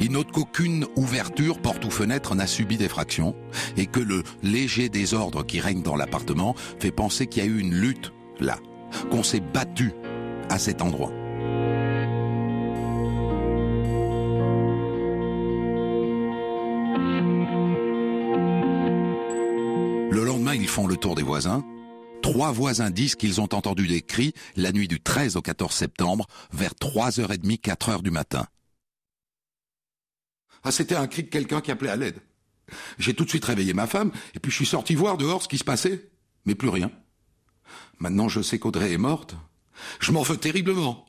Ils 0.00 0.10
notent 0.10 0.32
qu'aucune 0.32 0.86
ouverture, 0.96 1.60
porte 1.60 1.84
ou 1.84 1.90
fenêtre 1.90 2.34
n'a 2.34 2.46
subi 2.46 2.76
d'effraction 2.76 3.34
et 3.76 3.86
que 3.86 4.00
le 4.00 4.22
léger 4.42 4.88
désordre 4.88 5.44
qui 5.44 5.60
règne 5.60 5.82
dans 5.82 5.96
l'appartement 5.96 6.54
fait 6.78 6.90
penser 6.90 7.26
qu'il 7.26 7.42
y 7.42 7.46
a 7.46 7.48
eu 7.48 7.58
une 7.58 7.74
lutte 7.74 8.12
là, 8.40 8.58
qu'on 9.10 9.22
s'est 9.22 9.40
battu 9.40 9.92
à 10.48 10.58
cet 10.58 10.82
endroit. 10.82 11.12
Le 20.10 20.24
lendemain, 20.24 20.54
ils 20.54 20.68
font 20.68 20.86
le 20.86 20.96
tour 20.96 21.14
des 21.14 21.22
voisins. 21.22 21.62
Trois 22.30 22.52
voisins 22.52 22.90
disent 22.90 23.16
qu'ils 23.16 23.40
ont 23.40 23.52
entendu 23.52 23.88
des 23.88 24.02
cris 24.02 24.34
la 24.54 24.70
nuit 24.70 24.86
du 24.86 25.00
13 25.00 25.34
au 25.34 25.42
14 25.42 25.74
septembre 25.74 26.28
vers 26.52 26.74
3h30, 26.74 27.60
4h 27.60 28.02
du 28.02 28.12
matin. 28.12 28.46
Ah, 30.62 30.70
c'était 30.70 30.94
un 30.94 31.08
cri 31.08 31.24
de 31.24 31.28
quelqu'un 31.28 31.60
qui 31.60 31.72
appelait 31.72 31.90
à 31.90 31.96
l'aide. 31.96 32.20
J'ai 33.00 33.14
tout 33.14 33.24
de 33.24 33.30
suite 33.30 33.44
réveillé 33.44 33.74
ma 33.74 33.88
femme, 33.88 34.12
et 34.34 34.38
puis 34.38 34.52
je 34.52 34.56
suis 34.56 34.66
sorti 34.66 34.94
voir 34.94 35.16
dehors 35.18 35.42
ce 35.42 35.48
qui 35.48 35.58
se 35.58 35.64
passait. 35.64 36.08
Mais 36.44 36.54
plus 36.54 36.68
rien. 36.68 36.92
Maintenant, 37.98 38.28
je 38.28 38.42
sais 38.42 38.60
qu'Audrey 38.60 38.92
est 38.92 38.98
morte. 38.98 39.34
Je 39.98 40.12
m'en 40.12 40.22
veux 40.22 40.36
terriblement. 40.36 41.06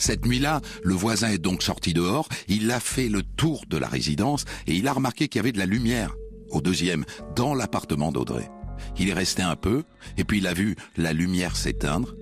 Cette 0.00 0.26
nuit-là, 0.26 0.60
le 0.82 0.94
voisin 0.94 1.28
est 1.28 1.38
donc 1.38 1.62
sorti 1.62 1.92
dehors, 1.92 2.28
il 2.48 2.70
a 2.72 2.80
fait 2.80 3.08
le 3.08 3.22
tour 3.22 3.64
de 3.68 3.76
la 3.76 3.86
résidence 3.86 4.46
et 4.66 4.74
il 4.74 4.88
a 4.88 4.92
remarqué 4.92 5.28
qu'il 5.28 5.38
y 5.38 5.40
avait 5.40 5.52
de 5.52 5.58
la 5.58 5.66
lumière 5.66 6.16
au 6.50 6.60
deuxième, 6.60 7.04
dans 7.36 7.54
l'appartement 7.54 8.10
d'Audrey. 8.10 8.50
Il 8.98 9.08
est 9.08 9.14
resté 9.14 9.42
un 9.42 9.56
peu, 9.56 9.84
et 10.16 10.24
puis 10.24 10.38
il 10.38 10.46
a 10.46 10.54
vu 10.54 10.74
la 10.96 11.12
lumière 11.12 11.56
s'éteindre, 11.56 12.16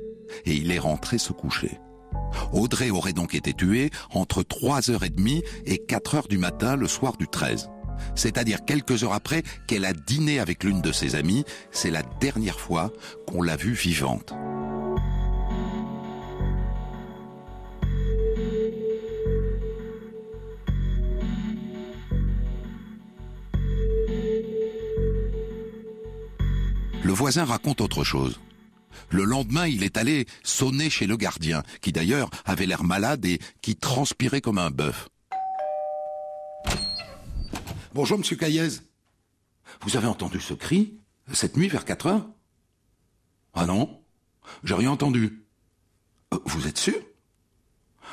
et 0.44 0.54
il 0.54 0.70
est 0.70 0.78
rentré 0.78 1.18
se 1.18 1.32
coucher. 1.32 1.78
Audrey 2.52 2.90
aurait 2.90 3.12
donc 3.12 3.34
été 3.34 3.54
tuée 3.54 3.90
entre 4.12 4.42
3h30 4.42 5.42
et 5.64 5.76
4h 5.88 6.28
du 6.28 6.36
matin 6.36 6.76
le 6.76 6.86
soir 6.86 7.16
du 7.16 7.26
13. 7.26 7.70
C'est-à-dire 8.14 8.64
quelques 8.64 9.02
heures 9.02 9.14
après 9.14 9.42
qu'elle 9.66 9.84
a 9.84 9.92
dîné 9.92 10.40
avec 10.40 10.62
l'une 10.62 10.82
de 10.82 10.92
ses 10.92 11.14
amies, 11.14 11.44
c'est 11.70 11.90
la 11.90 12.02
dernière 12.20 12.60
fois 12.60 12.92
qu'on 13.26 13.42
l'a 13.42 13.56
vue 13.56 13.72
vivante. 13.72 14.34
Le 27.08 27.14
voisin 27.14 27.46
raconte 27.46 27.80
autre 27.80 28.04
chose. 28.04 28.38
Le 29.08 29.24
lendemain, 29.24 29.66
il 29.66 29.82
est 29.82 29.96
allé 29.96 30.26
sonner 30.42 30.90
chez 30.90 31.06
le 31.06 31.16
gardien, 31.16 31.62
qui 31.80 31.90
d'ailleurs 31.90 32.28
avait 32.44 32.66
l'air 32.66 32.84
malade 32.84 33.24
et 33.24 33.40
qui 33.62 33.76
transpirait 33.76 34.42
comme 34.42 34.58
un 34.58 34.70
bœuf. 34.70 35.08
Bonjour, 37.94 38.18
monsieur 38.18 38.36
Caillez. 38.36 38.82
Vous 39.80 39.96
avez 39.96 40.06
entendu 40.06 40.38
ce 40.38 40.52
cri 40.52 40.98
cette 41.32 41.56
nuit 41.56 41.68
vers 41.68 41.86
4 41.86 42.06
heures? 42.08 42.28
Ah 43.54 43.64
non, 43.64 44.02
j'ai 44.62 44.74
rien 44.74 44.90
entendu. 44.90 45.46
Euh, 46.34 46.38
vous 46.44 46.66
êtes 46.66 46.76
sûr? 46.76 47.00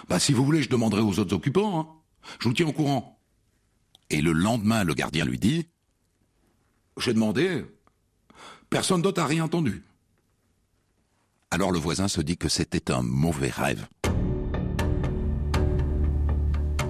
Bah 0.08 0.20
si 0.20 0.32
vous 0.32 0.46
voulez, 0.46 0.64
je 0.64 0.70
demanderai 0.70 1.02
aux 1.02 1.20
autres 1.20 1.36
occupants. 1.36 1.82
Hein. 1.82 1.88
Je 2.40 2.48
vous 2.48 2.54
tiens 2.54 2.68
au 2.68 2.72
courant. 2.72 3.20
Et 4.10 4.22
le 4.22 4.32
lendemain, 4.32 4.86
le 4.86 4.94
gardien 4.94 5.26
lui 5.26 5.38
dit 5.38 5.68
J'ai 6.98 7.14
demandé, 7.14 7.66
personne 8.70 9.02
d'autre 9.02 9.22
n'a 9.22 9.28
rien 9.28 9.44
entendu. 9.44 9.84
Alors 11.52 11.72
le 11.72 11.80
voisin 11.80 12.08
se 12.08 12.22
dit 12.22 12.38
que 12.38 12.50
c'était 12.50 12.92
un 12.92 13.02
mauvais 13.02 13.50
rêve. 13.50 13.88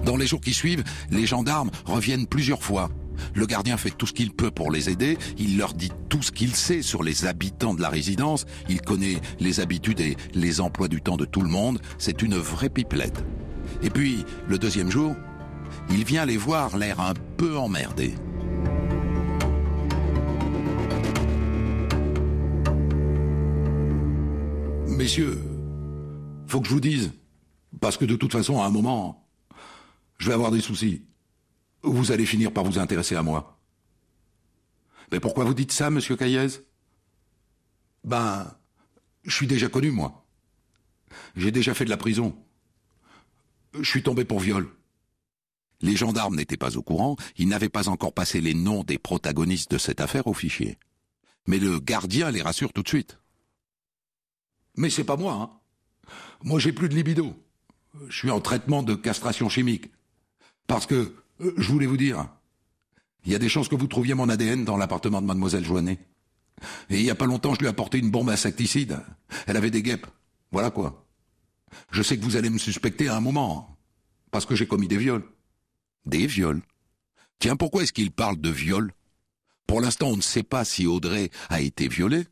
Dans 0.04 0.16
les 0.16 0.26
jours 0.26 0.40
qui 0.40 0.54
suivent, 0.54 0.84
les 1.10 1.26
gendarmes 1.26 1.70
reviennent 1.84 2.26
plusieurs 2.26 2.62
fois. 2.62 2.90
Le 3.34 3.46
gardien 3.46 3.76
fait 3.76 3.90
tout 3.90 4.06
ce 4.06 4.12
qu'il 4.12 4.32
peut 4.32 4.50
pour 4.50 4.70
les 4.70 4.88
aider, 4.88 5.18
il 5.38 5.56
leur 5.56 5.74
dit 5.74 5.90
tout 6.08 6.22
ce 6.22 6.30
qu'il 6.30 6.54
sait 6.54 6.82
sur 6.82 7.02
les 7.02 7.26
habitants 7.26 7.74
de 7.74 7.82
la 7.82 7.88
résidence, 7.88 8.46
il 8.68 8.80
connaît 8.80 9.20
les 9.40 9.60
habitudes 9.60 10.00
et 10.00 10.16
les 10.34 10.60
emplois 10.60 10.88
du 10.88 11.02
temps 11.02 11.16
de 11.16 11.24
tout 11.24 11.42
le 11.42 11.48
monde, 11.48 11.80
c'est 11.98 12.22
une 12.22 12.36
vraie 12.36 12.68
pipelette. 12.68 13.24
Et 13.82 13.90
puis, 13.90 14.24
le 14.48 14.58
deuxième 14.58 14.90
jour, 14.90 15.16
il 15.90 16.04
vient 16.04 16.24
les 16.24 16.36
voir 16.36 16.76
l'air 16.76 17.00
un 17.00 17.14
peu 17.36 17.56
emmerdé. 17.56 18.14
Messieurs, 24.96 25.38
faut 26.46 26.62
que 26.62 26.68
je 26.68 26.72
vous 26.72 26.80
dise, 26.80 27.12
parce 27.82 27.98
que 27.98 28.06
de 28.06 28.16
toute 28.16 28.32
façon, 28.32 28.62
à 28.62 28.64
un 28.64 28.70
moment, 28.70 29.28
je 30.16 30.28
vais 30.28 30.32
avoir 30.32 30.50
des 30.50 30.62
soucis. 30.62 31.04
Vous 31.82 32.12
allez 32.12 32.24
finir 32.24 32.50
par 32.50 32.64
vous 32.64 32.78
intéresser 32.78 33.14
à 33.14 33.22
moi. 33.22 33.60
Mais 35.12 35.20
pourquoi 35.20 35.44
vous 35.44 35.52
dites 35.52 35.72
ça, 35.72 35.90
monsieur 35.90 36.16
Caillez 36.16 36.46
Ben, 38.04 38.50
je 39.24 39.34
suis 39.34 39.46
déjà 39.46 39.68
connu, 39.68 39.90
moi. 39.90 40.26
J'ai 41.36 41.50
déjà 41.50 41.74
fait 41.74 41.84
de 41.84 41.90
la 41.90 41.98
prison. 41.98 42.34
Je 43.78 43.88
suis 43.88 44.02
tombé 44.02 44.24
pour 44.24 44.40
viol. 44.40 44.66
Les 45.82 45.94
gendarmes 45.94 46.36
n'étaient 46.36 46.56
pas 46.56 46.78
au 46.78 46.82
courant, 46.82 47.16
ils 47.36 47.48
n'avaient 47.48 47.68
pas 47.68 47.90
encore 47.90 48.14
passé 48.14 48.40
les 48.40 48.54
noms 48.54 48.82
des 48.82 48.96
protagonistes 48.96 49.70
de 49.70 49.76
cette 49.76 50.00
affaire 50.00 50.26
au 50.26 50.32
fichier. 50.32 50.78
Mais 51.46 51.58
le 51.58 51.80
gardien 51.80 52.30
les 52.30 52.40
rassure 52.40 52.72
tout 52.72 52.82
de 52.82 52.88
suite. 52.88 53.18
Mais 54.76 54.90
c'est 54.90 55.04
pas 55.04 55.16
moi, 55.16 55.32
hein. 55.32 55.50
Moi, 56.42 56.60
j'ai 56.60 56.72
plus 56.72 56.88
de 56.88 56.94
libido. 56.94 57.34
Je 58.08 58.16
suis 58.16 58.30
en 58.30 58.40
traitement 58.40 58.82
de 58.82 58.94
castration 58.94 59.48
chimique. 59.48 59.90
Parce 60.66 60.86
que, 60.86 61.14
euh, 61.40 61.54
je 61.56 61.72
voulais 61.72 61.86
vous 61.86 61.96
dire, 61.96 62.28
il 63.24 63.32
y 63.32 63.34
a 63.34 63.38
des 63.38 63.48
chances 63.48 63.68
que 63.68 63.74
vous 63.74 63.86
trouviez 63.86 64.14
mon 64.14 64.28
ADN 64.28 64.64
dans 64.64 64.76
l'appartement 64.76 65.20
de 65.20 65.26
mademoiselle 65.26 65.64
Joannet. 65.64 65.98
Et 66.90 67.00
il 67.00 67.02
y 67.02 67.10
a 67.10 67.14
pas 67.14 67.26
longtemps, 67.26 67.54
je 67.54 67.60
lui 67.60 67.66
ai 67.66 67.70
apporté 67.70 67.98
une 67.98 68.10
bombe 68.10 68.30
insecticide. 68.30 69.00
Elle 69.46 69.56
avait 69.56 69.70
des 69.70 69.82
guêpes. 69.82 70.06
Voilà 70.52 70.70
quoi. 70.70 71.06
Je 71.90 72.02
sais 72.02 72.16
que 72.16 72.24
vous 72.24 72.36
allez 72.36 72.50
me 72.50 72.58
suspecter 72.58 73.08
à 73.08 73.16
un 73.16 73.20
moment. 73.20 73.76
Parce 74.30 74.46
que 74.46 74.54
j'ai 74.54 74.66
commis 74.66 74.88
des 74.88 74.96
viols. 74.96 75.24
Des 76.04 76.26
viols 76.26 76.62
Tiens, 77.38 77.56
pourquoi 77.56 77.82
est-ce 77.82 77.92
qu'il 77.92 78.10
parle 78.10 78.40
de 78.40 78.50
viol 78.50 78.92
Pour 79.66 79.80
l'instant, 79.80 80.08
on 80.08 80.16
ne 80.16 80.22
sait 80.22 80.42
pas 80.42 80.64
si 80.64 80.86
Audrey 80.86 81.30
a 81.48 81.60
été 81.60 81.88
violée. 81.88 82.26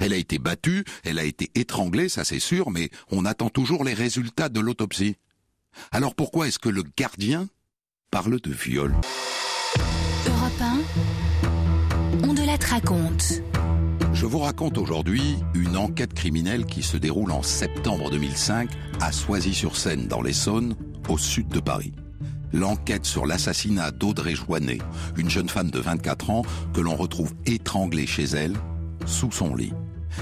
Elle 0.00 0.12
a 0.12 0.16
été 0.16 0.38
battue, 0.38 0.84
elle 1.04 1.18
a 1.18 1.24
été 1.24 1.50
étranglée, 1.54 2.08
ça 2.08 2.24
c'est 2.24 2.38
sûr, 2.38 2.70
mais 2.70 2.90
on 3.10 3.24
attend 3.24 3.48
toujours 3.48 3.84
les 3.84 3.94
résultats 3.94 4.48
de 4.48 4.60
l'autopsie. 4.60 5.16
Alors 5.90 6.14
pourquoi 6.14 6.48
est-ce 6.48 6.58
que 6.58 6.68
le 6.68 6.84
gardien 6.96 7.48
parle 8.10 8.40
de 8.40 8.52
viol? 8.52 8.94
Europe 10.26 10.60
1, 10.60 10.80
on 12.24 12.34
de 12.34 12.44
la 12.44 12.56
raconte. 12.56 13.42
Je 14.12 14.26
vous 14.26 14.40
raconte 14.40 14.76
aujourd'hui 14.76 15.36
une 15.54 15.76
enquête 15.76 16.12
criminelle 16.12 16.66
qui 16.66 16.82
se 16.82 16.96
déroule 16.96 17.32
en 17.32 17.42
septembre 17.42 18.10
2005 18.10 18.70
à 19.00 19.10
Soisy-sur-Seine, 19.10 20.06
dans 20.06 20.20
l'Essonne, 20.20 20.76
au 21.08 21.16
sud 21.16 21.48
de 21.48 21.60
Paris. 21.60 21.92
L'enquête 22.52 23.06
sur 23.06 23.24
l'assassinat 23.24 23.90
d'Audrey 23.90 24.34
Joannet, 24.34 24.78
une 25.16 25.30
jeune 25.30 25.48
femme 25.48 25.70
de 25.70 25.78
24 25.78 26.30
ans 26.30 26.42
que 26.74 26.82
l'on 26.82 26.94
retrouve 26.94 27.32
étranglée 27.46 28.06
chez 28.06 28.24
elle, 28.24 28.54
sous 29.06 29.32
son 29.32 29.54
lit. 29.54 29.72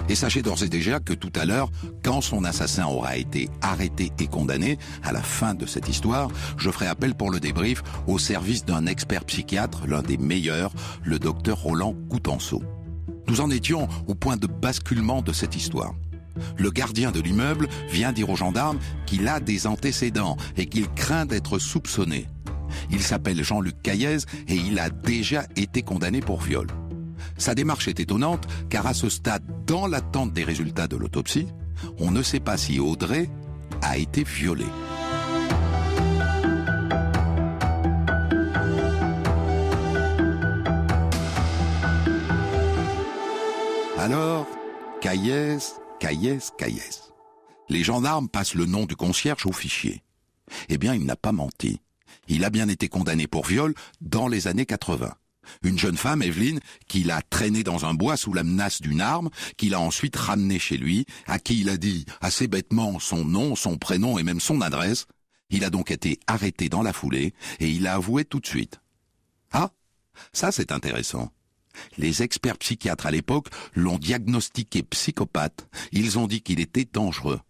Et 0.09 0.15
sachez 0.15 0.43
d'ores 0.43 0.63
et 0.63 0.69
déjà 0.69 1.01
que 1.01 1.13
tout 1.13 1.33
à 1.35 1.45
l'heure, 1.45 1.71
quand 2.05 2.21
son 2.21 2.45
assassin 2.45 2.87
aura 2.87 3.17
été 3.17 3.49
arrêté 3.61 4.13
et 4.19 4.27
condamné, 4.27 4.79
à 5.03 5.13
la 5.13 5.23
fin 5.23 5.55
de 5.55 5.67
cette 5.67 5.89
histoire, 5.89 6.29
je 6.57 6.71
ferai 6.71 6.87
appel 6.87 7.15
pour 7.15 7.31
le 7.31 7.41
débrief 7.41 7.83
au 8.07 8.19
service 8.19 8.65
d'un 8.65 8.87
expert 8.87 9.25
psychiatre, 9.25 9.87
l'un 9.87 10.03
des 10.03 10.17
meilleurs, 10.17 10.73
le 11.03 11.19
docteur 11.19 11.59
Roland 11.59 11.95
Coutenceau. 12.09 12.63
Nous 13.29 13.41
en 13.41 13.51
étions 13.51 13.89
au 14.07 14.15
point 14.15 14.37
de 14.37 14.47
basculement 14.47 15.23
de 15.23 15.33
cette 15.33 15.57
histoire. 15.57 15.95
Le 16.57 16.71
gardien 16.71 17.11
de 17.11 17.21
l'immeuble 17.21 17.69
vient 17.91 18.13
dire 18.13 18.31
aux 18.31 18.37
gendarmes 18.37 18.79
qu'il 19.07 19.29
a 19.29 19.41
des 19.41 19.67
antécédents 19.67 20.37
et 20.57 20.67
qu'il 20.67 20.89
craint 20.89 21.27
d'être 21.27 21.59
soupçonné. 21.59 22.27
Il 22.91 23.03
s'appelle 23.03 23.43
Jean-Luc 23.43 23.83
Caillez 23.83 24.19
et 24.49 24.55
il 24.55 24.79
a 24.79 24.91
déjà 24.91 25.45
été 25.57 25.83
condamné 25.83 26.21
pour 26.21 26.41
viol. 26.41 26.69
Sa 27.40 27.54
démarche 27.54 27.88
est 27.88 27.99
étonnante 28.00 28.47
car 28.68 28.87
à 28.87 28.92
ce 28.92 29.09
stade, 29.09 29.42
dans 29.66 29.87
l'attente 29.87 30.35
des 30.35 30.44
résultats 30.44 30.87
de 30.87 30.97
l'autopsie, 30.97 31.49
on 31.99 32.11
ne 32.11 32.23
sait 32.23 32.38
pas 32.38 32.59
si 32.59 32.78
Audrey 32.78 33.30
a 33.80 33.97
été 33.97 34.25
violée. 34.25 34.66
Alors, 43.99 44.47
Caillès, 45.00 45.80
Caillès, 45.99 46.52
Caillès. 46.59 47.14
Les 47.70 47.82
gendarmes 47.82 48.28
passent 48.28 48.54
le 48.54 48.66
nom 48.66 48.85
du 48.85 48.97
concierge 48.97 49.47
au 49.47 49.52
fichier. 49.52 50.02
Eh 50.68 50.76
bien, 50.76 50.94
il 50.94 51.06
n'a 51.06 51.16
pas 51.16 51.32
menti. 51.32 51.80
Il 52.28 52.44
a 52.44 52.50
bien 52.50 52.68
été 52.68 52.88
condamné 52.88 53.26
pour 53.26 53.47
viol 53.47 53.75
dans 54.02 54.28
les 54.28 54.47
années 54.47 54.66
80. 54.66 55.14
Une 55.62 55.78
jeune 55.78 55.97
femme, 55.97 56.23
Evelyne, 56.23 56.61
qu'il 56.87 57.11
a 57.11 57.23
traînée 57.23 57.62
dans 57.62 57.85
un 57.87 57.94
bois 57.94 58.16
sous 58.16 58.32
la 58.32 58.44
menace 58.44 58.80
d'une 58.80 59.00
arme, 59.00 59.30
qu'il 59.56 59.75
a 59.75 59.80
ensuite 59.80 60.16
ramenée 60.16 60.59
chez 60.59 60.76
lui, 60.76 61.06
à 61.26 61.38
qui 61.38 61.61
il 61.61 61.68
a 61.68 61.76
dit 61.76 62.04
assez 62.20 62.47
bêtement 62.47 62.99
son 62.99 63.25
nom, 63.25 63.56
son 63.56 63.78
prénom 63.78 64.18
et 64.18 64.23
même 64.23 64.40
son 64.40 64.61
adresse. 64.61 65.06
Il 65.50 65.64
a 65.64 65.70
donc 65.70 65.90
été 65.90 66.20
arrêté 66.26 66.68
dans 66.68 66.82
la 66.82 66.92
foulée 66.92 67.35
et 67.59 67.68
il 67.70 67.87
a 67.87 67.94
avoué 67.94 68.25
tout 68.25 68.40
de 68.40 68.47
suite. 68.47 68.80
Ah, 69.52 69.70
ça 70.32 70.52
c'est 70.52 70.73
intéressant. 70.73 71.32
Les 71.99 72.23
experts 72.23 72.59
psychiatres 72.59 73.06
à 73.06 73.11
l'époque 73.11 73.49
l'ont 73.75 73.99
diagnostiqué 73.99 74.82
psychopathe. 74.82 75.68
Ils 75.92 76.18
ont 76.18 76.26
dit 76.26 76.42
qu'il 76.42 76.61
était 76.61 76.88
dangereux. 76.90 77.40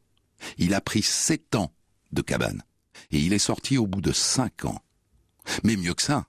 Il 0.59 0.75
a 0.75 0.81
pris 0.81 1.03
sept 1.03 1.55
ans 1.55 1.73
de 2.13 2.23
cabane. 2.23 2.63
Et 3.11 3.19
il 3.19 3.33
est 3.33 3.39
sorti 3.39 3.79
au 3.79 3.87
bout 3.87 4.01
de 4.01 4.13
cinq 4.13 4.65
ans. 4.65 4.83
Mais 5.65 5.77
mieux 5.77 5.95
que 5.95 6.03
ça, 6.03 6.27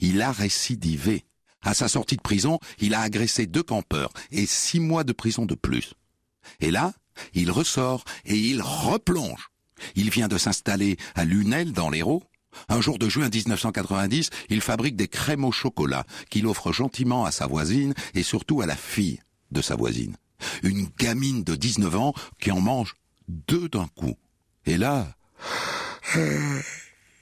il 0.00 0.22
a 0.22 0.32
récidivé. 0.32 1.24
À 1.62 1.74
sa 1.74 1.88
sortie 1.88 2.16
de 2.16 2.22
prison, 2.22 2.58
il 2.80 2.94
a 2.94 3.00
agressé 3.00 3.46
deux 3.46 3.62
campeurs 3.62 4.12
et 4.30 4.46
six 4.46 4.80
mois 4.80 5.04
de 5.04 5.12
prison 5.12 5.46
de 5.46 5.54
plus. 5.54 5.94
Et 6.60 6.70
là, 6.70 6.92
il 7.34 7.50
ressort 7.50 8.04
et 8.24 8.36
il 8.36 8.62
replonge. 8.62 9.50
Il 9.94 10.10
vient 10.10 10.28
de 10.28 10.38
s'installer 10.38 10.96
à 11.14 11.24
Lunel 11.24 11.72
dans 11.72 11.90
l'Hérault. 11.90 12.22
Un 12.68 12.80
jour 12.80 12.98
de 12.98 13.08
juin 13.08 13.28
1990, 13.32 14.30
il 14.50 14.60
fabrique 14.60 14.96
des 14.96 15.08
crèmes 15.08 15.44
au 15.44 15.52
chocolat 15.52 16.04
qu'il 16.30 16.46
offre 16.46 16.72
gentiment 16.72 17.24
à 17.24 17.30
sa 17.30 17.46
voisine 17.46 17.94
et 18.14 18.22
surtout 18.22 18.60
à 18.60 18.66
la 18.66 18.76
fille 18.76 19.20
de 19.50 19.62
sa 19.62 19.74
voisine. 19.76 20.16
Une 20.62 20.88
gamine 20.98 21.44
de 21.44 21.54
19 21.54 21.96
ans 21.96 22.14
qui 22.40 22.50
en 22.50 22.60
mange 22.60 22.94
deux 23.28 23.68
d'un 23.68 23.86
coup. 23.88 24.16
Et 24.66 24.76
là, 24.76 25.16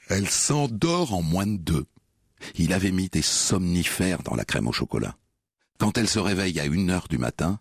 elle 0.09 0.29
s'endort 0.29 1.13
en 1.13 1.21
moins 1.21 1.47
de 1.47 1.57
deux. 1.57 1.85
Il 2.55 2.73
avait 2.73 2.91
mis 2.91 3.09
des 3.09 3.21
somnifères 3.21 4.23
dans 4.23 4.35
la 4.35 4.45
crème 4.45 4.67
au 4.67 4.73
chocolat. 4.73 5.15
Quand 5.77 5.97
elle 5.97 6.07
se 6.07 6.19
réveille 6.19 6.59
à 6.59 6.65
une 6.65 6.89
heure 6.89 7.07
du 7.07 7.17
matin, 7.17 7.59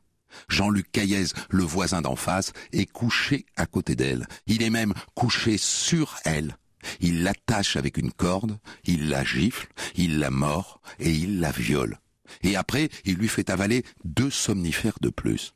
Jean-Luc 0.49 0.90
Caillez, 0.93 1.27
le 1.49 1.64
voisin 1.64 2.03
d'en 2.03 2.16
face, 2.16 2.53
est 2.73 2.87
couché 2.87 3.47
à 3.57 3.66
côté 3.66 3.97
d'elle. 3.97 4.27
Il 4.47 4.62
est 4.62 4.71
même 4.71 4.95
couché 5.14 5.57
sur 5.59 6.16
elle. 6.25 6.57
Il 7.01 7.23
l'attache 7.23 7.77
avec 7.77 7.99
une 7.99 8.12
corde, 8.12 8.59
il 8.85 9.09
la 9.09 9.25
gifle, 9.25 9.69
il 9.97 10.19
la 10.19 10.31
mord 10.31 10.81
et 10.99 11.11
il 11.11 11.40
la 11.40 11.51
viole. 11.51 11.99
Et 12.43 12.57
après, 12.57 12.88
il 13.05 13.16
lui 13.16 13.29
fait 13.29 13.51
avaler 13.51 13.85
deux 14.05 14.31
somnifères 14.31 14.99
de 15.01 15.11
plus. 15.11 15.55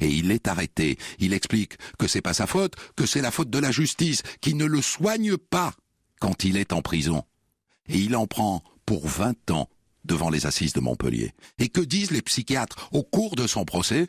Et 0.00 0.08
il 0.08 0.30
est 0.30 0.46
arrêté. 0.46 0.98
Il 1.18 1.32
explique 1.32 1.76
que 1.98 2.06
c'est 2.06 2.20
pas 2.20 2.34
sa 2.34 2.46
faute, 2.46 2.74
que 2.96 3.06
c'est 3.06 3.22
la 3.22 3.32
faute 3.32 3.50
de 3.50 3.58
la 3.58 3.72
justice, 3.72 4.22
qui 4.40 4.54
ne 4.54 4.64
le 4.64 4.80
soigne 4.80 5.36
pas 5.36 5.74
quand 6.20 6.44
il 6.44 6.56
est 6.56 6.72
en 6.72 6.82
prison 6.82 7.24
et 7.92 7.98
il 7.98 8.16
en 8.16 8.26
prend 8.26 8.62
pour 8.86 9.06
20 9.06 9.50
ans 9.50 9.68
devant 10.04 10.30
les 10.30 10.46
assises 10.46 10.72
de 10.72 10.80
Montpellier. 10.80 11.32
Et 11.58 11.68
que 11.68 11.80
disent 11.80 12.10
les 12.10 12.22
psychiatres 12.22 12.88
au 12.92 13.02
cours 13.02 13.36
de 13.36 13.46
son 13.46 13.64
procès 13.64 14.08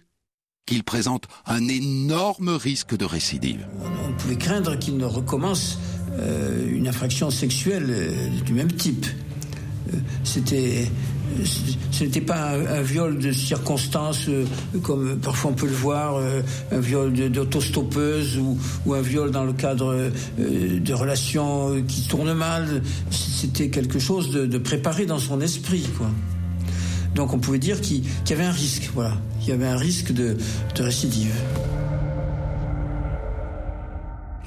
Qu'il 0.65 0.83
présente 0.83 1.25
un 1.45 1.67
énorme 1.67 2.49
risque 2.49 2.95
de 2.95 3.05
récidive. 3.05 3.67
On 4.07 4.13
pouvait 4.13 4.37
craindre 4.37 4.79
qu'il 4.79 4.97
ne 4.97 5.05
recommence 5.05 5.77
euh, 6.13 6.67
une 6.71 6.87
infraction 6.87 7.29
sexuelle 7.29 7.87
euh, 7.89 8.29
du 8.41 8.53
même 8.53 8.71
type. 8.71 9.05
Euh, 9.93 9.97
c'était 10.23 10.89
ce 11.91 12.03
n'était 12.03 12.21
pas 12.21 12.51
un, 12.51 12.81
viol 12.81 13.17
de 13.17 13.31
circonstance 13.31 14.27
euh, 14.29 14.45
comme 14.81 15.19
parfois 15.19 15.51
on 15.51 15.53
peut 15.53 15.67
le 15.67 15.73
voir, 15.73 16.15
euh, 16.15 16.41
un 16.71 16.79
viol 16.79 17.13
d'autostoppeuse 17.13 18.37
ou, 18.37 18.57
ou, 18.85 18.93
un 18.93 19.01
viol 19.01 19.31
dans 19.31 19.43
le 19.43 19.53
cadre 19.53 19.93
euh, 19.93 20.79
de 20.79 20.93
relations 20.93 21.83
qui 21.87 22.07
tournent 22.07 22.33
mal. 22.33 22.81
C'était 23.11 23.69
quelque 23.69 23.99
chose 23.99 24.31
de, 24.31 24.57
préparé 24.57 25.05
dans 25.05 25.19
son 25.19 25.41
esprit, 25.41 25.87
quoi. 25.97 26.09
Donc 27.15 27.33
on 27.33 27.39
pouvait 27.39 27.59
dire 27.59 27.79
qu'il 27.79 28.03
y 28.29 28.33
avait 28.33 28.45
un 28.45 28.51
risque, 28.51 28.89
voilà. 28.93 29.15
Il 29.41 29.49
y 29.49 29.51
avait 29.51 29.67
un 29.67 29.77
risque 29.77 30.11
de, 30.11 30.37
de 30.75 30.83
récidive. 30.83 31.33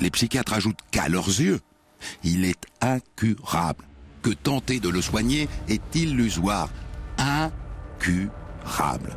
Les 0.01 0.11
psychiatres 0.11 0.53
ajoutent 0.53 0.79
qu'à 0.90 1.09
leurs 1.09 1.29
yeux, 1.29 1.61
il 2.25 2.44
est 2.44 2.66
incurable 2.81 3.85
que 4.26 4.32
tenter 4.32 4.80
de 4.80 4.88
le 4.88 5.00
soigner 5.00 5.48
est 5.68 5.94
illusoire, 5.94 6.68
incurable. 7.16 9.16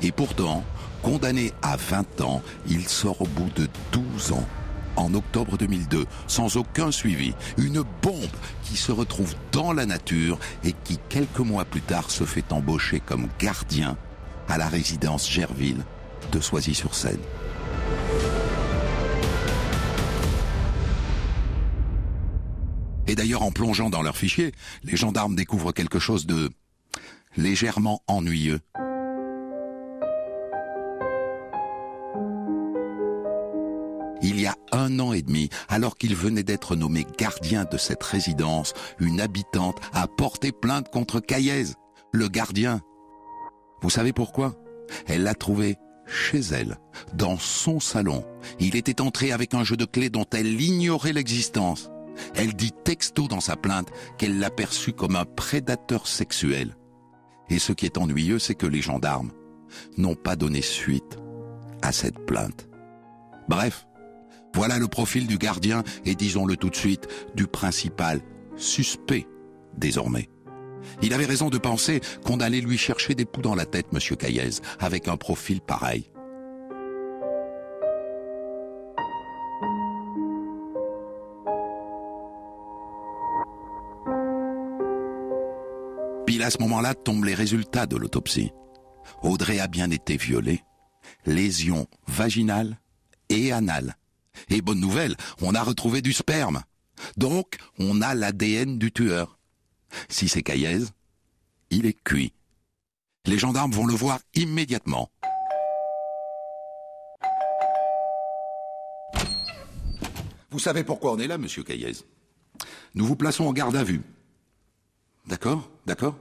Et 0.00 0.12
pourtant, 0.12 0.62
condamné 1.02 1.52
à 1.60 1.76
20 1.76 2.20
ans, 2.20 2.40
il 2.68 2.86
sort 2.86 3.20
au 3.20 3.26
bout 3.26 3.50
de 3.56 3.66
12 3.90 4.30
ans, 4.30 4.46
en 4.94 5.12
octobre 5.14 5.58
2002, 5.58 6.06
sans 6.28 6.56
aucun 6.56 6.92
suivi, 6.92 7.34
une 7.58 7.82
bombe 8.00 8.36
qui 8.62 8.76
se 8.76 8.92
retrouve 8.92 9.34
dans 9.50 9.72
la 9.72 9.86
nature 9.86 10.38
et 10.62 10.72
qui, 10.84 11.00
quelques 11.08 11.40
mois 11.40 11.64
plus 11.64 11.82
tard, 11.82 12.12
se 12.12 12.22
fait 12.22 12.52
embaucher 12.52 13.00
comme 13.00 13.26
gardien 13.40 13.96
à 14.48 14.56
la 14.56 14.68
résidence 14.68 15.28
Gerville 15.28 15.82
de 16.30 16.38
Soisy-sur-Seine. 16.38 17.18
Et 23.14 23.16
d'ailleurs, 23.16 23.42
en 23.42 23.52
plongeant 23.52 23.90
dans 23.90 24.02
leur 24.02 24.16
fichier, 24.16 24.50
les 24.82 24.96
gendarmes 24.96 25.36
découvrent 25.36 25.70
quelque 25.70 26.00
chose 26.00 26.26
de 26.26 26.50
légèrement 27.36 28.02
ennuyeux. 28.08 28.58
Il 34.20 34.40
y 34.40 34.46
a 34.46 34.56
un 34.72 34.98
an 34.98 35.12
et 35.12 35.22
demi, 35.22 35.48
alors 35.68 35.96
qu'il 35.96 36.16
venait 36.16 36.42
d'être 36.42 36.74
nommé 36.74 37.06
gardien 37.16 37.64
de 37.70 37.76
cette 37.76 38.02
résidence, 38.02 38.74
une 38.98 39.20
habitante 39.20 39.78
a 39.92 40.08
porté 40.08 40.50
plainte 40.50 40.90
contre 40.90 41.20
Caillez, 41.20 41.66
le 42.10 42.26
gardien. 42.26 42.80
Vous 43.80 43.90
savez 43.90 44.12
pourquoi? 44.12 44.56
Elle 45.06 45.22
l'a 45.22 45.34
trouvé 45.34 45.76
chez 46.04 46.40
elle, 46.40 46.78
dans 47.12 47.38
son 47.38 47.78
salon. 47.78 48.24
Il 48.58 48.74
était 48.74 49.00
entré 49.00 49.30
avec 49.30 49.54
un 49.54 49.62
jeu 49.62 49.76
de 49.76 49.84
clés 49.84 50.10
dont 50.10 50.26
elle 50.32 50.60
ignorait 50.60 51.12
l'existence. 51.12 51.90
Elle 52.34 52.54
dit 52.54 52.72
texto 52.84 53.28
dans 53.28 53.40
sa 53.40 53.56
plainte 53.56 53.90
qu'elle 54.18 54.38
l'a 54.38 54.50
perçu 54.50 54.92
comme 54.92 55.16
un 55.16 55.24
prédateur 55.24 56.06
sexuel. 56.06 56.76
Et 57.50 57.58
ce 57.58 57.72
qui 57.72 57.86
est 57.86 57.98
ennuyeux, 57.98 58.38
c'est 58.38 58.54
que 58.54 58.66
les 58.66 58.80
gendarmes 58.80 59.32
n'ont 59.96 60.14
pas 60.14 60.36
donné 60.36 60.62
suite 60.62 61.18
à 61.82 61.92
cette 61.92 62.24
plainte. 62.26 62.68
Bref, 63.48 63.86
voilà 64.54 64.78
le 64.78 64.88
profil 64.88 65.26
du 65.26 65.36
gardien 65.36 65.82
et 66.04 66.14
disons-le 66.14 66.56
tout 66.56 66.70
de 66.70 66.76
suite, 66.76 67.08
du 67.34 67.46
principal 67.46 68.20
suspect 68.56 69.26
désormais. 69.76 70.28
Il 71.02 71.12
avait 71.12 71.26
raison 71.26 71.50
de 71.50 71.58
penser 71.58 72.00
qu'on 72.24 72.40
allait 72.40 72.60
lui 72.60 72.78
chercher 72.78 73.14
des 73.14 73.24
poux 73.24 73.42
dans 73.42 73.54
la 73.54 73.66
tête, 73.66 73.92
monsieur 73.92 74.16
Caillez, 74.16 74.60
avec 74.78 75.08
un 75.08 75.16
profil 75.16 75.60
pareil. 75.60 76.10
À 86.44 86.50
ce 86.50 86.58
moment-là 86.58 86.94
tombent 86.94 87.24
les 87.24 87.34
résultats 87.34 87.86
de 87.86 87.96
l'autopsie. 87.96 88.52
Audrey 89.22 89.58
a 89.58 89.66
bien 89.66 89.90
été 89.90 90.16
violée. 90.16 90.62
Lésion 91.26 91.86
vaginale 92.06 92.78
et 93.28 93.52
anale. 93.52 93.96
Et 94.50 94.60
bonne 94.60 94.80
nouvelle, 94.80 95.16
on 95.40 95.54
a 95.54 95.62
retrouvé 95.62 96.02
du 96.02 96.12
sperme. 96.12 96.62
Donc, 97.16 97.56
on 97.78 98.02
a 98.02 98.14
l'ADN 98.14 98.78
du 98.78 98.92
tueur. 98.92 99.38
Si 100.08 100.28
c'est 100.28 100.42
Caillez, 100.42 100.84
il 101.70 101.86
est 101.86 102.02
cuit. 102.04 102.32
Les 103.26 103.38
gendarmes 103.38 103.72
vont 103.72 103.86
le 103.86 103.94
voir 103.94 104.20
immédiatement. 104.34 105.10
Vous 110.50 110.58
savez 110.58 110.84
pourquoi 110.84 111.12
on 111.12 111.18
est 111.18 111.26
là, 111.26 111.38
monsieur 111.38 111.62
Caillez 111.64 111.92
Nous 112.94 113.06
vous 113.06 113.16
plaçons 113.16 113.44
en 113.44 113.52
garde 113.52 113.76
à 113.76 113.82
vue. 113.82 114.02
D'accord? 115.26 115.68
D'accord? 115.86 116.16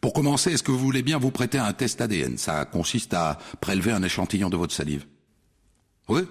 Pour 0.00 0.12
commencer, 0.12 0.52
est-ce 0.52 0.62
que 0.62 0.70
vous 0.70 0.78
voulez 0.78 1.02
bien 1.02 1.18
vous 1.18 1.30
prêter 1.30 1.58
un 1.58 1.72
test 1.72 2.00
ADN 2.00 2.38
Ça 2.38 2.64
consiste 2.64 3.14
à 3.14 3.38
prélever 3.60 3.92
un 3.92 4.02
échantillon 4.02 4.50
de 4.50 4.56
votre 4.56 4.74
salive. 4.74 5.06
Oui 6.08 6.22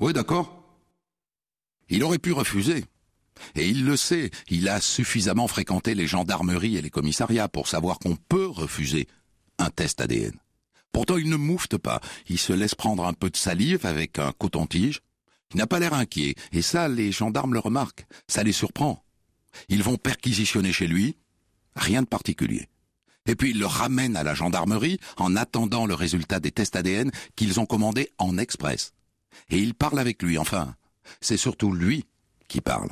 Oui, 0.00 0.12
d'accord. 0.12 0.64
Il 1.88 2.02
aurait 2.02 2.18
pu 2.18 2.32
refuser. 2.32 2.84
Et 3.54 3.68
il 3.68 3.84
le 3.84 3.96
sait, 3.96 4.30
il 4.48 4.68
a 4.68 4.80
suffisamment 4.80 5.48
fréquenté 5.48 5.94
les 5.94 6.06
gendarmeries 6.06 6.76
et 6.76 6.82
les 6.82 6.90
commissariats 6.90 7.48
pour 7.48 7.68
savoir 7.68 7.98
qu'on 7.98 8.16
peut 8.16 8.46
refuser 8.46 9.08
un 9.58 9.70
test 9.70 10.00
ADN. 10.00 10.38
Pourtant, 10.92 11.16
il 11.16 11.28
ne 11.28 11.36
moufte 11.36 11.76
pas, 11.76 12.00
il 12.28 12.38
se 12.38 12.52
laisse 12.52 12.76
prendre 12.76 13.04
un 13.04 13.12
peu 13.12 13.28
de 13.28 13.36
salive 13.36 13.84
avec 13.84 14.18
un 14.18 14.32
coton-tige. 14.32 15.00
Il 15.52 15.58
n'a 15.58 15.66
pas 15.66 15.80
l'air 15.80 15.94
inquiet, 15.94 16.36
et 16.52 16.62
ça, 16.62 16.88
les 16.88 17.12
gendarmes 17.12 17.52
le 17.52 17.58
remarquent, 17.58 18.06
ça 18.28 18.42
les 18.42 18.52
surprend. 18.52 19.04
Ils 19.68 19.82
vont 19.82 19.96
perquisitionner 19.96 20.72
chez 20.72 20.86
lui, 20.86 21.16
rien 21.76 22.02
de 22.02 22.06
particulier. 22.06 22.68
Et 23.26 23.36
puis 23.36 23.50
ils 23.50 23.58
le 23.58 23.66
ramènent 23.66 24.16
à 24.16 24.22
la 24.22 24.34
gendarmerie 24.34 24.98
en 25.16 25.36
attendant 25.36 25.86
le 25.86 25.94
résultat 25.94 26.40
des 26.40 26.50
tests 26.50 26.76
ADN 26.76 27.10
qu'ils 27.36 27.60
ont 27.60 27.66
commandés 27.66 28.10
en 28.18 28.38
express. 28.38 28.92
Et 29.50 29.58
ils 29.58 29.74
parlent 29.74 29.98
avec 29.98 30.22
lui, 30.22 30.38
enfin, 30.38 30.74
c'est 31.20 31.36
surtout 31.36 31.72
lui 31.72 32.04
qui 32.48 32.60
parle. 32.60 32.90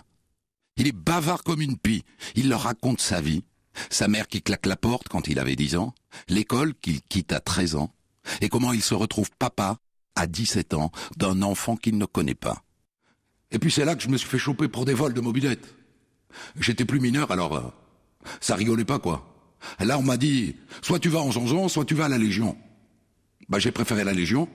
Il 0.76 0.86
est 0.86 0.92
bavard 0.92 1.42
comme 1.42 1.60
une 1.60 1.78
pie. 1.78 2.04
Il 2.34 2.48
leur 2.48 2.62
raconte 2.62 3.00
sa 3.00 3.20
vie, 3.20 3.44
sa 3.90 4.08
mère 4.08 4.26
qui 4.26 4.42
claque 4.42 4.66
la 4.66 4.76
porte 4.76 5.08
quand 5.08 5.28
il 5.28 5.38
avait 5.38 5.56
10 5.56 5.76
ans, 5.76 5.94
l'école 6.28 6.74
qu'il 6.74 7.02
quitte 7.02 7.32
à 7.32 7.40
13 7.40 7.76
ans, 7.76 7.94
et 8.40 8.48
comment 8.48 8.72
il 8.72 8.82
se 8.82 8.94
retrouve 8.94 9.30
papa 9.38 9.78
à 10.14 10.26
17 10.26 10.74
ans 10.74 10.90
d'un 11.16 11.42
enfant 11.42 11.76
qu'il 11.76 11.98
ne 11.98 12.06
connaît 12.06 12.34
pas. 12.34 12.62
Et 13.50 13.58
puis 13.58 13.70
c'est 13.70 13.84
là 13.84 13.94
que 13.94 14.02
je 14.02 14.08
me 14.08 14.16
suis 14.16 14.28
fait 14.28 14.38
choper 14.38 14.68
pour 14.68 14.84
des 14.84 14.94
vols 14.94 15.14
de 15.14 15.20
mobilette. 15.20 15.74
J'étais 16.58 16.86
plus 16.86 17.00
mineur, 17.00 17.30
alors 17.30 17.56
euh, 17.56 17.62
ça 18.40 18.54
rigolait 18.54 18.86
pas 18.86 18.98
quoi. 18.98 19.31
Là 19.80 19.98
on 19.98 20.02
m'a 20.02 20.16
dit, 20.16 20.56
soit 20.82 20.98
tu 20.98 21.08
vas 21.08 21.20
en 21.20 21.32
zonzon, 21.32 21.68
soit 21.68 21.84
tu 21.84 21.94
vas 21.94 22.06
à 22.06 22.08
la 22.08 22.18
Légion. 22.18 22.56
Bah 23.48 23.58
j'ai 23.58 23.72
préféré 23.72 24.04
la 24.04 24.12
Légion. 24.12 24.48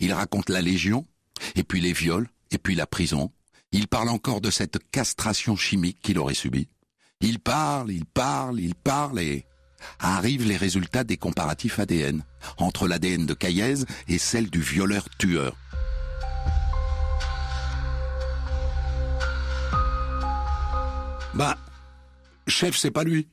Il 0.00 0.12
raconte 0.12 0.48
la 0.48 0.62
Légion, 0.62 1.06
et 1.56 1.62
puis 1.62 1.80
les 1.80 1.92
viols, 1.92 2.28
et 2.50 2.58
puis 2.58 2.74
la 2.74 2.86
prison. 2.86 3.30
Il 3.72 3.88
parle 3.88 4.08
encore 4.08 4.40
de 4.40 4.50
cette 4.50 4.78
castration 4.90 5.56
chimique 5.56 5.98
qu'il 6.00 6.18
aurait 6.18 6.34
subie. 6.34 6.68
Il 7.20 7.40
parle, 7.40 7.90
il 7.90 8.04
parle, 8.04 8.60
il 8.60 8.74
parle, 8.74 9.20
et 9.20 9.46
arrivent 9.98 10.46
les 10.46 10.56
résultats 10.56 11.04
des 11.04 11.16
comparatifs 11.16 11.78
ADN 11.78 12.22
entre 12.58 12.88
l'ADN 12.88 13.26
de 13.26 13.34
Caillez 13.34 13.84
et 14.08 14.18
celle 14.18 14.50
du 14.50 14.60
violeur-tueur. 14.60 15.56
Bah, 21.34 21.58
chef, 22.46 22.76
c'est 22.76 22.92
pas 22.92 23.02
lui. 23.02 23.26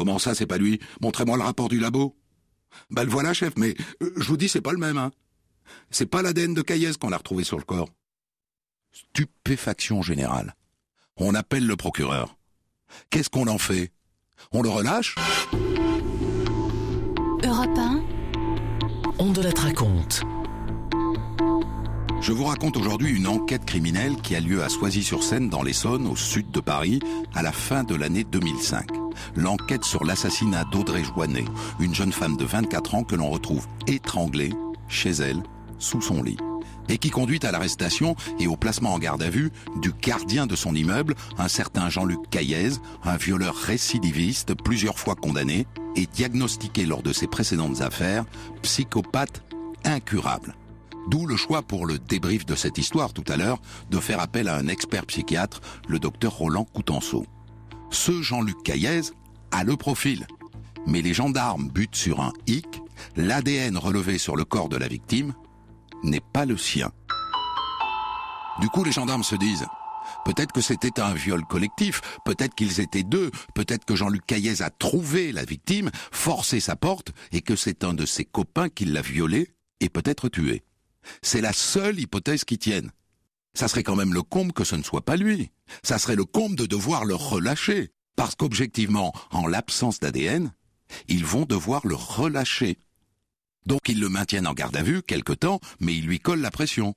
Comment 0.00 0.18
ça, 0.18 0.34
c'est 0.34 0.46
pas 0.46 0.56
lui? 0.56 0.80
Montrez-moi 1.02 1.36
le 1.36 1.42
rapport 1.42 1.68
du 1.68 1.78
labo. 1.78 2.16
Bah 2.88 3.04
le 3.04 3.10
voilà, 3.10 3.34
chef, 3.34 3.52
mais 3.58 3.74
euh, 4.02 4.10
je 4.16 4.28
vous 4.28 4.38
dis, 4.38 4.48
c'est 4.48 4.62
pas 4.62 4.72
le 4.72 4.78
même, 4.78 4.96
hein. 4.96 5.10
C'est 5.90 6.06
pas 6.06 6.22
l'ADN 6.22 6.54
de 6.54 6.62
Caillez 6.62 6.92
qu'on 6.98 7.12
a 7.12 7.18
retrouvé 7.18 7.44
sur 7.44 7.58
le 7.58 7.64
corps. 7.64 7.90
Stupéfaction 8.92 10.00
générale. 10.00 10.56
On 11.18 11.34
appelle 11.34 11.66
le 11.66 11.76
procureur. 11.76 12.38
Qu'est-ce 13.10 13.28
qu'on 13.28 13.46
en 13.46 13.58
fait? 13.58 13.92
On 14.52 14.62
le 14.62 14.70
relâche? 14.70 15.16
Europe 17.44 17.76
1, 17.76 18.02
On 19.18 19.32
de 19.32 19.42
la 19.42 19.50
raconte. 19.50 20.22
Je 22.20 22.32
vous 22.32 22.44
raconte 22.44 22.76
aujourd'hui 22.76 23.16
une 23.16 23.26
enquête 23.26 23.64
criminelle 23.64 24.16
qui 24.16 24.36
a 24.36 24.40
lieu 24.40 24.62
à 24.62 24.68
Soisy-sur-Seine 24.68 25.48
dans 25.48 25.62
l'Essonne, 25.62 26.06
au 26.06 26.16
sud 26.16 26.50
de 26.50 26.60
Paris, 26.60 27.00
à 27.34 27.42
la 27.42 27.50
fin 27.50 27.82
de 27.82 27.94
l'année 27.94 28.24
2005. 28.24 28.88
L'enquête 29.36 29.84
sur 29.84 30.04
l'assassinat 30.04 30.64
d'Audrey 30.64 31.02
Joannet, 31.02 31.46
une 31.80 31.94
jeune 31.94 32.12
femme 32.12 32.36
de 32.36 32.44
24 32.44 32.94
ans 32.94 33.04
que 33.04 33.16
l'on 33.16 33.30
retrouve 33.30 33.66
étranglée 33.86 34.52
chez 34.86 35.12
elle, 35.12 35.42
sous 35.78 36.02
son 36.02 36.22
lit. 36.22 36.36
Et 36.90 36.98
qui 36.98 37.08
conduit 37.08 37.40
à 37.42 37.52
l'arrestation 37.52 38.14
et 38.38 38.46
au 38.46 38.56
placement 38.56 38.92
en 38.92 38.98
garde 38.98 39.22
à 39.22 39.30
vue 39.30 39.50
du 39.80 39.92
gardien 39.92 40.46
de 40.46 40.56
son 40.56 40.74
immeuble, 40.74 41.14
un 41.38 41.48
certain 41.48 41.88
Jean-Luc 41.88 42.28
Caillez, 42.28 42.72
un 43.02 43.16
violeur 43.16 43.54
récidiviste 43.54 44.54
plusieurs 44.54 44.98
fois 44.98 45.14
condamné 45.14 45.66
et 45.96 46.06
diagnostiqué 46.06 46.84
lors 46.84 47.02
de 47.02 47.14
ses 47.14 47.28
précédentes 47.28 47.80
affaires, 47.80 48.26
psychopathe 48.62 49.42
incurable. 49.84 50.54
D'où 51.08 51.26
le 51.26 51.36
choix 51.36 51.62
pour 51.62 51.86
le 51.86 51.98
débrief 51.98 52.46
de 52.46 52.54
cette 52.54 52.78
histoire 52.78 53.12
tout 53.12 53.24
à 53.28 53.36
l'heure 53.36 53.60
de 53.90 53.98
faire 53.98 54.20
appel 54.20 54.48
à 54.48 54.56
un 54.56 54.68
expert 54.68 55.06
psychiatre, 55.06 55.60
le 55.88 55.98
docteur 55.98 56.32
Roland 56.32 56.64
Coutenceau. 56.64 57.26
Ce 57.90 58.22
Jean-Luc 58.22 58.62
Caillez 58.62 59.00
a 59.50 59.64
le 59.64 59.76
profil. 59.76 60.26
Mais 60.86 61.02
les 61.02 61.14
gendarmes 61.14 61.68
butent 61.68 61.96
sur 61.96 62.20
un 62.20 62.32
hic, 62.46 62.80
l'ADN 63.16 63.76
relevé 63.76 64.18
sur 64.18 64.36
le 64.36 64.44
corps 64.44 64.68
de 64.68 64.76
la 64.76 64.88
victime 64.88 65.34
n'est 66.02 66.20
pas 66.20 66.46
le 66.46 66.56
sien. 66.56 66.92
Du 68.60 68.68
coup, 68.68 68.84
les 68.84 68.92
gendarmes 68.92 69.24
se 69.24 69.36
disent, 69.36 69.66
peut-être 70.24 70.52
que 70.52 70.60
c'était 70.60 71.00
un 71.00 71.14
viol 71.14 71.44
collectif, 71.44 72.00
peut-être 72.24 72.54
qu'ils 72.54 72.80
étaient 72.80 73.02
deux, 73.02 73.30
peut-être 73.54 73.84
que 73.84 73.94
Jean-Luc 73.94 74.24
Caillez 74.26 74.62
a 74.62 74.70
trouvé 74.70 75.32
la 75.32 75.44
victime, 75.44 75.90
forcé 76.12 76.60
sa 76.60 76.76
porte, 76.76 77.12
et 77.32 77.42
que 77.42 77.56
c'est 77.56 77.84
un 77.84 77.94
de 77.94 78.06
ses 78.06 78.24
copains 78.24 78.68
qui 78.68 78.84
l'a 78.84 79.02
violée 79.02 79.54
et 79.80 79.88
peut-être 79.88 80.28
tué. 80.28 80.62
C'est 81.22 81.40
la 81.40 81.52
seule 81.52 81.98
hypothèse 81.98 82.44
qui 82.44 82.58
tienne. 82.58 82.90
Ça 83.54 83.68
serait 83.68 83.82
quand 83.82 83.96
même 83.96 84.14
le 84.14 84.22
comble 84.22 84.52
que 84.52 84.64
ce 84.64 84.76
ne 84.76 84.82
soit 84.82 85.04
pas 85.04 85.16
lui. 85.16 85.50
Ça 85.82 85.98
serait 85.98 86.16
le 86.16 86.24
comble 86.24 86.56
de 86.56 86.66
devoir 86.66 87.04
le 87.04 87.14
relâcher. 87.14 87.90
Parce 88.16 88.34
qu'objectivement, 88.34 89.12
en 89.30 89.46
l'absence 89.46 89.98
d'ADN, 89.98 90.52
ils 91.08 91.24
vont 91.24 91.44
devoir 91.44 91.86
le 91.86 91.94
relâcher. 91.94 92.78
Donc 93.66 93.88
ils 93.88 94.00
le 94.00 94.08
maintiennent 94.08 94.46
en 94.46 94.54
garde 94.54 94.76
à 94.76 94.82
vue 94.82 95.02
quelque 95.02 95.32
temps, 95.32 95.60
mais 95.80 95.94
ils 95.94 96.06
lui 96.06 96.20
collent 96.20 96.40
la 96.40 96.50
pression. 96.50 96.94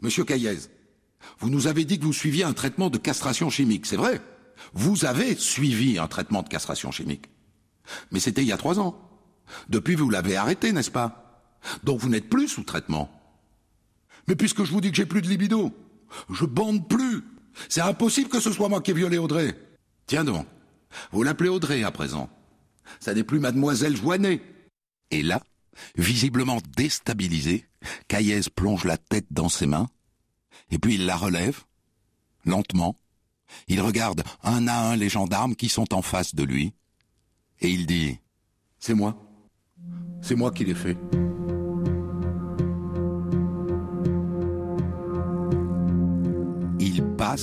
Monsieur 0.00 0.24
Caillez, 0.24 0.58
vous 1.38 1.50
nous 1.50 1.66
avez 1.66 1.84
dit 1.84 1.98
que 1.98 2.04
vous 2.04 2.12
suiviez 2.12 2.44
un 2.44 2.52
traitement 2.52 2.90
de 2.90 2.98
castration 2.98 3.50
chimique, 3.50 3.86
c'est 3.86 3.96
vrai 3.96 4.20
Vous 4.72 5.04
avez 5.04 5.34
suivi 5.36 5.98
un 5.98 6.08
traitement 6.08 6.42
de 6.42 6.48
castration 6.48 6.90
chimique. 6.90 7.26
Mais 8.10 8.20
c'était 8.20 8.42
il 8.42 8.48
y 8.48 8.52
a 8.52 8.56
trois 8.56 8.78
ans. 8.78 8.98
Depuis, 9.68 9.94
vous 9.94 10.10
l'avez 10.10 10.36
arrêté, 10.36 10.72
n'est-ce 10.72 10.90
pas? 10.90 11.42
Donc 11.82 12.00
vous 12.00 12.08
n'êtes 12.08 12.28
plus 12.28 12.48
sous 12.48 12.62
traitement. 12.62 13.10
Mais 14.28 14.36
puisque 14.36 14.64
je 14.64 14.72
vous 14.72 14.80
dis 14.80 14.90
que 14.90 14.96
j'ai 14.96 15.06
plus 15.06 15.22
de 15.22 15.28
libido, 15.28 15.72
je 16.30 16.44
bande 16.44 16.88
plus. 16.88 17.22
C'est 17.68 17.80
impossible 17.80 18.28
que 18.28 18.40
ce 18.40 18.52
soit 18.52 18.68
moi 18.68 18.80
qui 18.80 18.90
ai 18.90 18.94
violé 18.94 19.18
Audrey. 19.18 19.56
Tiens 20.06 20.24
donc, 20.24 20.46
vous 21.12 21.22
l'appelez 21.22 21.48
Audrey 21.48 21.82
à 21.82 21.90
présent. 21.90 22.28
Ça 23.00 23.14
n'est 23.14 23.24
plus 23.24 23.40
mademoiselle 23.40 23.96
Joannet. 23.96 24.40
Et 25.10 25.22
là, 25.22 25.42
visiblement 25.96 26.58
déstabilisé, 26.76 27.66
Caillez 28.08 28.40
plonge 28.54 28.84
la 28.84 28.96
tête 28.96 29.26
dans 29.30 29.48
ses 29.48 29.66
mains, 29.66 29.88
et 30.70 30.78
puis 30.78 30.94
il 30.94 31.06
la 31.06 31.16
relève, 31.16 31.62
lentement. 32.44 32.98
Il 33.68 33.80
regarde 33.80 34.22
un 34.42 34.66
à 34.68 34.90
un 34.90 34.96
les 34.96 35.08
gendarmes 35.08 35.54
qui 35.54 35.68
sont 35.68 35.94
en 35.94 36.02
face 36.02 36.34
de 36.34 36.42
lui, 36.42 36.72
et 37.60 37.68
il 37.68 37.86
dit 37.86 38.18
C'est 38.78 38.94
moi. 38.94 39.16
C'est 40.22 40.34
moi 40.34 40.50
qui 40.50 40.64
l'ai 40.64 40.74
fait. 40.74 40.96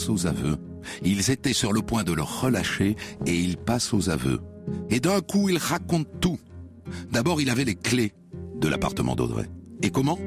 Aux 0.08 0.26
aveux. 0.26 0.58
Ils 1.04 1.32
étaient 1.32 1.54
sur 1.54 1.74
le 1.74 1.82
point 1.82 2.04
de 2.04 2.14
le 2.14 2.22
relâcher 2.22 2.96
et 3.26 3.36
il 3.36 3.58
passe 3.58 3.94
aux 3.94 4.10
aveux. 4.10 4.40
Et 4.90 5.02
d'un 5.02 5.20
coup, 5.20 5.50
il 5.50 5.58
raconte 5.58 6.08
tout. 6.22 6.40
D'abord, 7.12 7.42
il 7.42 7.50
avait 7.50 7.66
les 7.66 7.76
clés 7.76 8.14
de 8.56 8.70
l'appartement 8.70 9.16
d'Audrey. 9.16 9.50
Et 9.82 9.90
comment? 9.90 10.18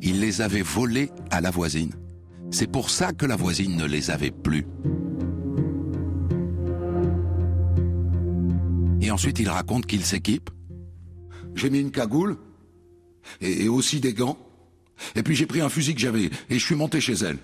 Il 0.00 0.20
les 0.20 0.40
avait 0.40 0.62
volées 0.62 1.10
à 1.30 1.42
la 1.42 1.50
voisine. 1.50 1.92
C'est 2.50 2.70
pour 2.70 2.88
ça 2.88 3.12
que 3.12 3.26
la 3.26 3.36
voisine 3.36 3.76
ne 3.76 3.84
les 3.84 4.10
avait 4.10 4.30
plus. 4.30 4.66
Et 9.02 9.10
ensuite, 9.10 9.40
il 9.40 9.48
raconte 9.50 9.84
qu'il 9.84 10.04
s'équipe. 10.04 10.48
J'ai 11.54 11.68
mis 11.68 11.80
une 11.80 11.90
cagoule 11.90 12.38
et 13.42 13.68
aussi 13.68 14.00
des 14.00 14.14
gants. 14.14 14.38
Et 15.16 15.22
puis 15.22 15.34
j'ai 15.34 15.46
pris 15.46 15.60
un 15.60 15.68
fusil 15.68 15.94
que 15.94 16.00
j'avais 16.00 16.30
et 16.48 16.58
je 16.58 16.64
suis 16.64 16.76
monté 16.76 17.00
chez 17.00 17.14
elle. 17.14 17.38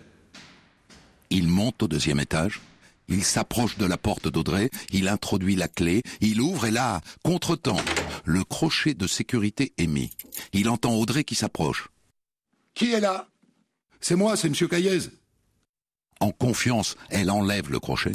Il 1.30 1.48
monte 1.48 1.82
au 1.82 1.88
deuxième 1.88 2.20
étage. 2.20 2.60
Il 3.08 3.24
s'approche 3.24 3.78
de 3.78 3.86
la 3.86 3.96
porte 3.96 4.28
d'Audrey, 4.28 4.70
il 4.92 5.08
introduit 5.08 5.56
la 5.56 5.68
clé, 5.68 6.02
il 6.20 6.42
ouvre 6.42 6.66
et 6.66 6.70
là, 6.70 7.00
contre-temps, 7.24 7.80
le 8.24 8.44
crochet 8.44 8.92
de 8.92 9.06
sécurité 9.06 9.72
est 9.78 9.86
mis. 9.86 10.10
Il 10.52 10.68
entend 10.68 10.94
Audrey 10.94 11.24
qui 11.24 11.34
s'approche. 11.34 11.88
Qui 12.74 12.92
est 12.92 13.00
là? 13.00 13.28
C'est 14.00 14.14
moi, 14.14 14.36
c'est 14.36 14.50
Monsieur 14.50 14.68
Caillez. 14.68 15.00
En 16.20 16.32
confiance, 16.32 16.96
elle 17.08 17.30
enlève 17.30 17.70
le 17.70 17.80
crochet. 17.80 18.12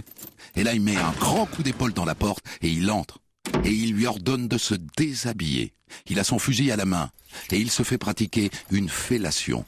Et 0.55 0.63
là, 0.63 0.73
il 0.73 0.81
met 0.81 0.95
un 0.95 1.11
grand 1.13 1.47
coup 1.47 1.63
d'épaule 1.63 1.93
dans 1.93 2.05
la 2.05 2.15
porte 2.15 2.45
et 2.61 2.69
il 2.69 2.91
entre. 2.91 3.19
Et 3.63 3.71
il 3.71 3.93
lui 3.93 4.05
ordonne 4.05 4.47
de 4.47 4.57
se 4.57 4.75
déshabiller. 4.95 5.73
Il 6.07 6.19
a 6.19 6.23
son 6.23 6.37
fusil 6.37 6.71
à 6.71 6.75
la 6.75 6.85
main 6.85 7.11
et 7.51 7.57
il 7.57 7.71
se 7.71 7.83
fait 7.83 7.97
pratiquer 7.97 8.51
une 8.71 8.89
fellation. 8.89 9.65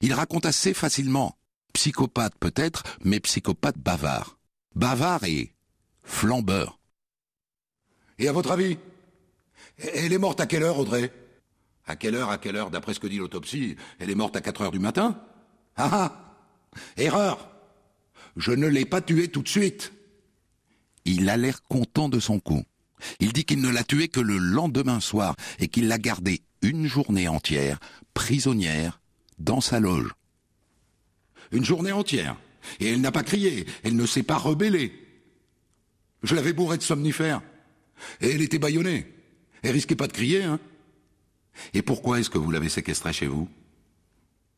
Il 0.00 0.14
raconte 0.14 0.46
assez 0.46 0.72
facilement. 0.72 1.36
Psychopathe 1.72 2.34
peut-être, 2.38 2.82
mais 3.04 3.20
psychopathe 3.20 3.78
bavard. 3.78 4.38
Bavard 4.74 5.24
et 5.24 5.54
flambeur. 6.02 6.78
Et 8.18 8.28
à 8.28 8.32
votre 8.32 8.50
avis 8.50 8.78
Elle 9.78 10.12
est 10.12 10.18
morte 10.18 10.40
à 10.40 10.46
quelle 10.46 10.62
heure, 10.62 10.78
Audrey? 10.78 11.12
À 11.86 11.96
quelle 11.96 12.14
heure, 12.14 12.30
à 12.30 12.38
quelle 12.38 12.56
heure? 12.56 12.70
D'après 12.70 12.94
ce 12.94 13.00
que 13.00 13.06
dit 13.06 13.18
l'autopsie, 13.18 13.76
elle 13.98 14.10
est 14.10 14.14
morte 14.14 14.36
à 14.36 14.40
4 14.40 14.62
heures 14.62 14.70
du 14.70 14.78
matin? 14.78 15.20
Ah 15.76 15.90
ah 15.92 16.34
Erreur 16.96 17.50
Je 18.36 18.52
ne 18.52 18.66
l'ai 18.66 18.84
pas 18.84 19.00
tuée 19.00 19.28
tout 19.28 19.42
de 19.42 19.48
suite. 19.48 19.92
Il 21.04 21.28
a 21.28 21.36
l'air 21.36 21.62
content 21.64 22.08
de 22.08 22.20
son 22.20 22.38
coup. 22.38 22.62
Il 23.18 23.32
dit 23.32 23.44
qu'il 23.44 23.60
ne 23.60 23.70
l'a 23.70 23.82
tuée 23.82 24.08
que 24.08 24.20
le 24.20 24.38
lendemain 24.38 25.00
soir 25.00 25.34
et 25.58 25.68
qu'il 25.68 25.88
l'a 25.88 25.98
gardée 25.98 26.42
une 26.62 26.86
journée 26.86 27.26
entière, 27.26 27.80
prisonnière, 28.14 29.00
dans 29.38 29.60
sa 29.60 29.80
loge. 29.80 30.12
Une 31.52 31.64
journée 31.64 31.92
entière. 31.92 32.36
Et 32.80 32.90
elle 32.90 33.00
n'a 33.00 33.12
pas 33.12 33.22
crié, 33.22 33.66
elle 33.82 33.96
ne 33.96 34.06
s'est 34.06 34.22
pas 34.22 34.36
rebellée. 34.36 34.92
Je 36.22 36.34
l'avais 36.34 36.52
bourrée 36.52 36.78
de 36.78 36.82
somnifères. 36.82 37.42
Et 38.20 38.30
elle 38.30 38.42
était 38.42 38.58
bâillonnée. 38.58 39.12
Elle 39.62 39.72
risquait 39.72 39.96
pas 39.96 40.06
de 40.06 40.12
crier, 40.12 40.42
hein. 40.42 40.58
Et 41.74 41.82
pourquoi 41.82 42.18
est-ce 42.18 42.30
que 42.30 42.38
vous 42.38 42.50
l'avez 42.50 42.68
séquestrée 42.68 43.12
chez 43.12 43.26
vous? 43.26 43.48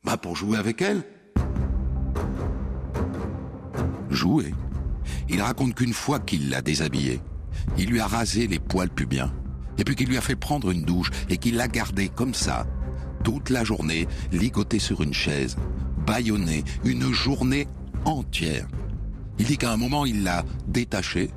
Bah 0.04 0.16
pour 0.16 0.36
jouer 0.36 0.58
avec 0.58 0.80
elle. 0.82 1.02
Jouer 4.10 4.54
Il 5.28 5.42
raconte 5.42 5.74
qu'une 5.74 5.92
fois 5.92 6.20
qu'il 6.20 6.50
l'a 6.50 6.62
déshabillée, 6.62 7.20
il 7.76 7.88
lui 7.88 8.00
a 8.00 8.06
rasé 8.06 8.46
les 8.46 8.58
poils 8.58 8.90
pubiens, 8.90 9.32
et 9.78 9.84
puis 9.84 9.96
qu'il 9.96 10.08
lui 10.08 10.16
a 10.16 10.20
fait 10.20 10.36
prendre 10.36 10.70
une 10.70 10.84
douche 10.84 11.10
et 11.28 11.38
qu'il 11.38 11.56
l'a 11.56 11.68
gardée 11.68 12.08
comme 12.08 12.34
ça, 12.34 12.66
toute 13.24 13.50
la 13.50 13.64
journée, 13.64 14.06
ligotée 14.30 14.78
sur 14.78 15.02
une 15.02 15.14
chaise, 15.14 15.56
bâillonnée, 16.06 16.64
une 16.84 17.12
journée 17.12 17.66
entière. 18.04 18.66
Il 19.38 19.46
dit 19.46 19.58
qu'à 19.58 19.72
un 19.72 19.76
moment, 19.76 20.06
il 20.06 20.22
l'a 20.22 20.44
détachée, 20.68 21.30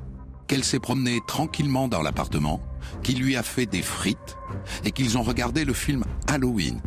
qu'elle 0.46 0.64
s'est 0.64 0.78
promenée 0.78 1.20
tranquillement 1.26 1.88
dans 1.88 2.02
l'appartement, 2.02 2.60
qu'il 3.02 3.20
lui 3.20 3.36
a 3.36 3.42
fait 3.42 3.66
des 3.66 3.82
frites, 3.82 4.36
et 4.84 4.92
qu'ils 4.92 5.18
ont 5.18 5.22
regardé 5.22 5.64
le 5.64 5.72
film 5.72 6.04
Halloween. 6.26 6.80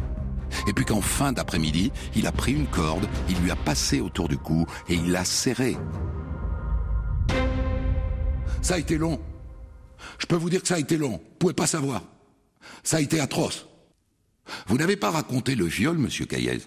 Et 0.68 0.74
puis 0.74 0.86
qu'en 0.86 1.02
fin 1.02 1.32
d'après-midi, 1.32 1.92
il 2.16 2.28
a 2.28 2.32
pris 2.32 2.54
une 2.54 2.68
corde, 2.68 3.08
il 3.30 3.38
lui 3.40 3.52
a 3.52 3.56
passé 3.56 4.02
autour 4.02 4.28
du 4.28 4.38
cou 4.38 4.66
et 4.90 4.96
il 4.96 5.12
l'a 5.12 5.24
serré. 5.24 5.78
Ça 8.62 8.76
a 8.76 8.78
été 8.78 8.98
long. 8.98 9.20
Je 10.20 10.26
peux 10.26 10.36
vous 10.36 10.50
dire 10.50 10.62
que 10.62 10.68
ça 10.68 10.76
a 10.76 10.80
été 10.80 10.98
long. 10.98 11.14
Vous 11.14 11.38
pouvez 11.40 11.54
pas 11.54 11.68
savoir. 11.68 12.04
Ça 12.84 12.98
a 12.98 13.02
été 13.02 13.20
atroce. 13.20 13.68
Vous 14.68 14.78
n'avez 14.78 14.98
pas 14.98 15.10
raconté 15.10 15.56
le 15.56 15.66
viol, 15.66 15.98
monsieur 15.98 16.26
Caillez 16.26 16.62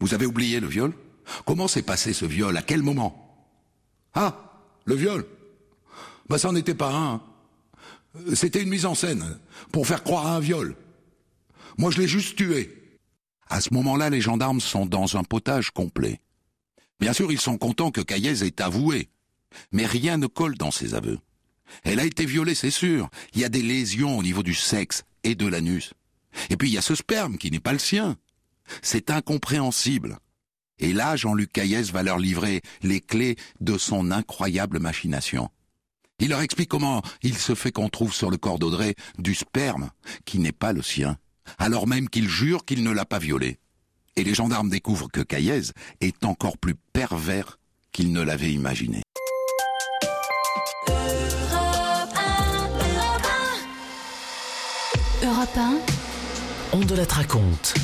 Vous 0.00 0.14
avez 0.14 0.26
oublié 0.26 0.60
le 0.60 0.66
viol? 0.66 0.92
Comment 1.46 1.68
s'est 1.68 1.82
passé 1.82 2.12
ce 2.12 2.24
viol? 2.24 2.56
À 2.56 2.62
quel 2.62 2.82
moment? 2.82 3.46
Ah, 4.14 4.60
le 4.84 4.94
viol? 4.94 5.26
Bah 6.28 6.38
ça 6.38 6.48
n'en 6.48 6.56
était 6.56 6.74
pas 6.74 6.92
un. 6.92 7.14
Hein. 7.14 7.22
C'était 8.34 8.62
une 8.62 8.68
mise 8.68 8.86
en 8.86 8.94
scène 8.94 9.38
pour 9.72 9.86
faire 9.86 10.02
croire 10.02 10.26
à 10.26 10.36
un 10.36 10.40
viol. 10.40 10.74
Moi, 11.78 11.90
je 11.90 12.00
l'ai 12.00 12.08
juste 12.08 12.36
tué. 12.36 12.76
À 13.48 13.60
ce 13.60 13.72
moment-là, 13.74 14.10
les 14.10 14.20
gendarmes 14.20 14.60
sont 14.60 14.86
dans 14.86 15.16
un 15.16 15.24
potage 15.24 15.70
complet. 15.70 16.20
Bien 16.98 17.12
sûr, 17.12 17.32
ils 17.32 17.40
sont 17.40 17.58
contents 17.58 17.90
que 17.90 18.00
Caillez 18.00 18.44
ait 18.44 18.62
avoué. 18.62 19.08
Mais 19.72 19.86
rien 19.86 20.16
ne 20.16 20.26
colle 20.26 20.56
dans 20.56 20.70
ses 20.70 20.94
aveux. 20.94 21.18
Elle 21.82 22.00
a 22.00 22.04
été 22.04 22.26
violée, 22.26 22.54
c'est 22.54 22.70
sûr. 22.70 23.08
Il 23.34 23.40
y 23.40 23.44
a 23.44 23.48
des 23.48 23.62
lésions 23.62 24.18
au 24.18 24.22
niveau 24.22 24.42
du 24.42 24.54
sexe 24.54 25.04
et 25.24 25.34
de 25.34 25.46
l'anus. 25.46 25.94
Et 26.48 26.56
puis 26.56 26.68
il 26.68 26.74
y 26.74 26.78
a 26.78 26.82
ce 26.82 26.94
sperme 26.94 27.38
qui 27.38 27.50
n'est 27.50 27.60
pas 27.60 27.72
le 27.72 27.78
sien. 27.78 28.16
C'est 28.82 29.10
incompréhensible. 29.10 30.18
Et 30.78 30.92
là, 30.92 31.16
Jean-Luc 31.16 31.52
Caillès 31.52 31.90
va 31.90 32.02
leur 32.02 32.18
livrer 32.18 32.62
les 32.82 33.00
clés 33.00 33.36
de 33.60 33.76
son 33.76 34.10
incroyable 34.10 34.78
machination. 34.78 35.50
Il 36.18 36.30
leur 36.30 36.40
explique 36.40 36.68
comment 36.68 37.02
il 37.22 37.36
se 37.36 37.54
fait 37.54 37.72
qu'on 37.72 37.88
trouve 37.88 38.12
sur 38.12 38.30
le 38.30 38.36
corps 38.36 38.58
d'Audrey 38.58 38.94
du 39.18 39.34
sperme 39.34 39.90
qui 40.24 40.38
n'est 40.38 40.52
pas 40.52 40.72
le 40.72 40.82
sien, 40.82 41.16
alors 41.58 41.86
même 41.86 42.08
qu'il 42.08 42.28
jure 42.28 42.64
qu'il 42.64 42.82
ne 42.82 42.90
l'a 42.90 43.06
pas 43.06 43.18
violé. 43.18 43.58
Et 44.16 44.24
les 44.24 44.34
gendarmes 44.34 44.68
découvrent 44.68 45.08
que 45.10 45.22
Caillez 45.22 45.72
est 46.00 46.24
encore 46.24 46.58
plus 46.58 46.74
pervers 46.92 47.58
qu'il 47.92 48.12
ne 48.12 48.20
l'avait 48.20 48.52
imaginé. 48.52 49.02
Europe 55.22 55.56
1. 55.56 55.78
On 56.72 56.80
de 56.80 56.94
la 56.94 57.04
raconte. 57.04 57.74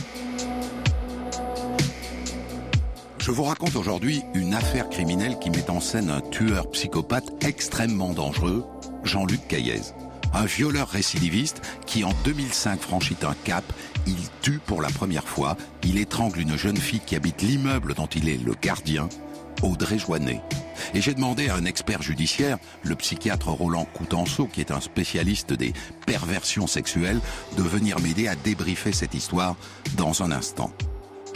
Je 3.26 3.32
vous 3.32 3.42
raconte 3.42 3.74
aujourd'hui 3.74 4.22
une 4.34 4.54
affaire 4.54 4.88
criminelle 4.88 5.40
qui 5.40 5.50
met 5.50 5.68
en 5.68 5.80
scène 5.80 6.10
un 6.10 6.20
tueur 6.20 6.70
psychopathe 6.70 7.44
extrêmement 7.44 8.12
dangereux, 8.12 8.64
Jean-Luc 9.02 9.48
Caillez. 9.48 9.80
Un 10.32 10.44
violeur 10.44 10.86
récidiviste 10.86 11.60
qui 11.86 12.04
en 12.04 12.12
2005 12.22 12.80
franchit 12.80 13.16
un 13.24 13.34
cap, 13.42 13.64
il 14.06 14.14
tue 14.42 14.60
pour 14.64 14.80
la 14.80 14.90
première 14.90 15.26
fois, 15.26 15.56
il 15.82 15.98
étrangle 15.98 16.38
une 16.38 16.56
jeune 16.56 16.76
fille 16.76 17.00
qui 17.04 17.16
habite 17.16 17.42
l'immeuble 17.42 17.94
dont 17.94 18.06
il 18.06 18.28
est 18.28 18.40
le 18.40 18.54
gardien, 18.62 19.08
Audrey 19.60 19.98
Joannet. 19.98 20.40
Et 20.94 21.00
j'ai 21.00 21.14
demandé 21.14 21.48
à 21.48 21.56
un 21.56 21.64
expert 21.64 22.02
judiciaire, 22.02 22.58
le 22.84 22.94
psychiatre 22.94 23.48
Roland 23.48 23.88
Coutenceau, 23.92 24.46
qui 24.46 24.60
est 24.60 24.70
un 24.70 24.80
spécialiste 24.80 25.52
des 25.52 25.72
perversions 26.06 26.68
sexuelles, 26.68 27.18
de 27.56 27.62
venir 27.64 27.98
m'aider 27.98 28.28
à 28.28 28.36
débriefer 28.36 28.92
cette 28.92 29.14
histoire 29.14 29.56
dans 29.96 30.22
un 30.22 30.30
instant. 30.30 30.70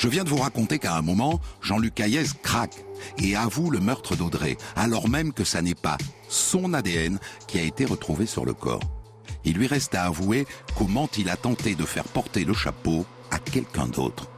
Je 0.01 0.09
viens 0.09 0.25
de 0.25 0.31
vous 0.31 0.39
raconter 0.39 0.79
qu'à 0.79 0.97
un 0.97 1.03
moment, 1.03 1.43
Jean-Luc 1.61 1.97
Caillez 1.97 2.25
craque 2.43 2.87
et 3.19 3.37
avoue 3.37 3.71
le 3.71 3.81
meurtre 3.81 4.17
d'Audrey, 4.17 4.57
alors 4.75 5.11
même 5.11 5.35
que 5.35 5.45
ça 5.45 5.61
n'est 5.61 5.75
pas 5.75 5.99
son 6.27 6.73
ADN 6.73 7.19
qui 7.47 7.59
a 7.59 7.63
été 7.63 7.85
retrouvé 7.85 8.25
sur 8.25 8.47
le 8.47 8.55
corps. 8.55 8.81
Il 9.45 9.59
lui 9.59 9.67
reste 9.67 9.95
à 9.95 10.05
avouer 10.05 10.47
comment 10.75 11.07
il 11.19 11.29
a 11.29 11.37
tenté 11.37 11.75
de 11.75 11.85
faire 11.85 12.05
porter 12.05 12.47
le 12.47 12.55
chapeau 12.55 13.05
à 13.31 13.39
quelqu'un 13.39 13.89
d'autre. 13.89 14.31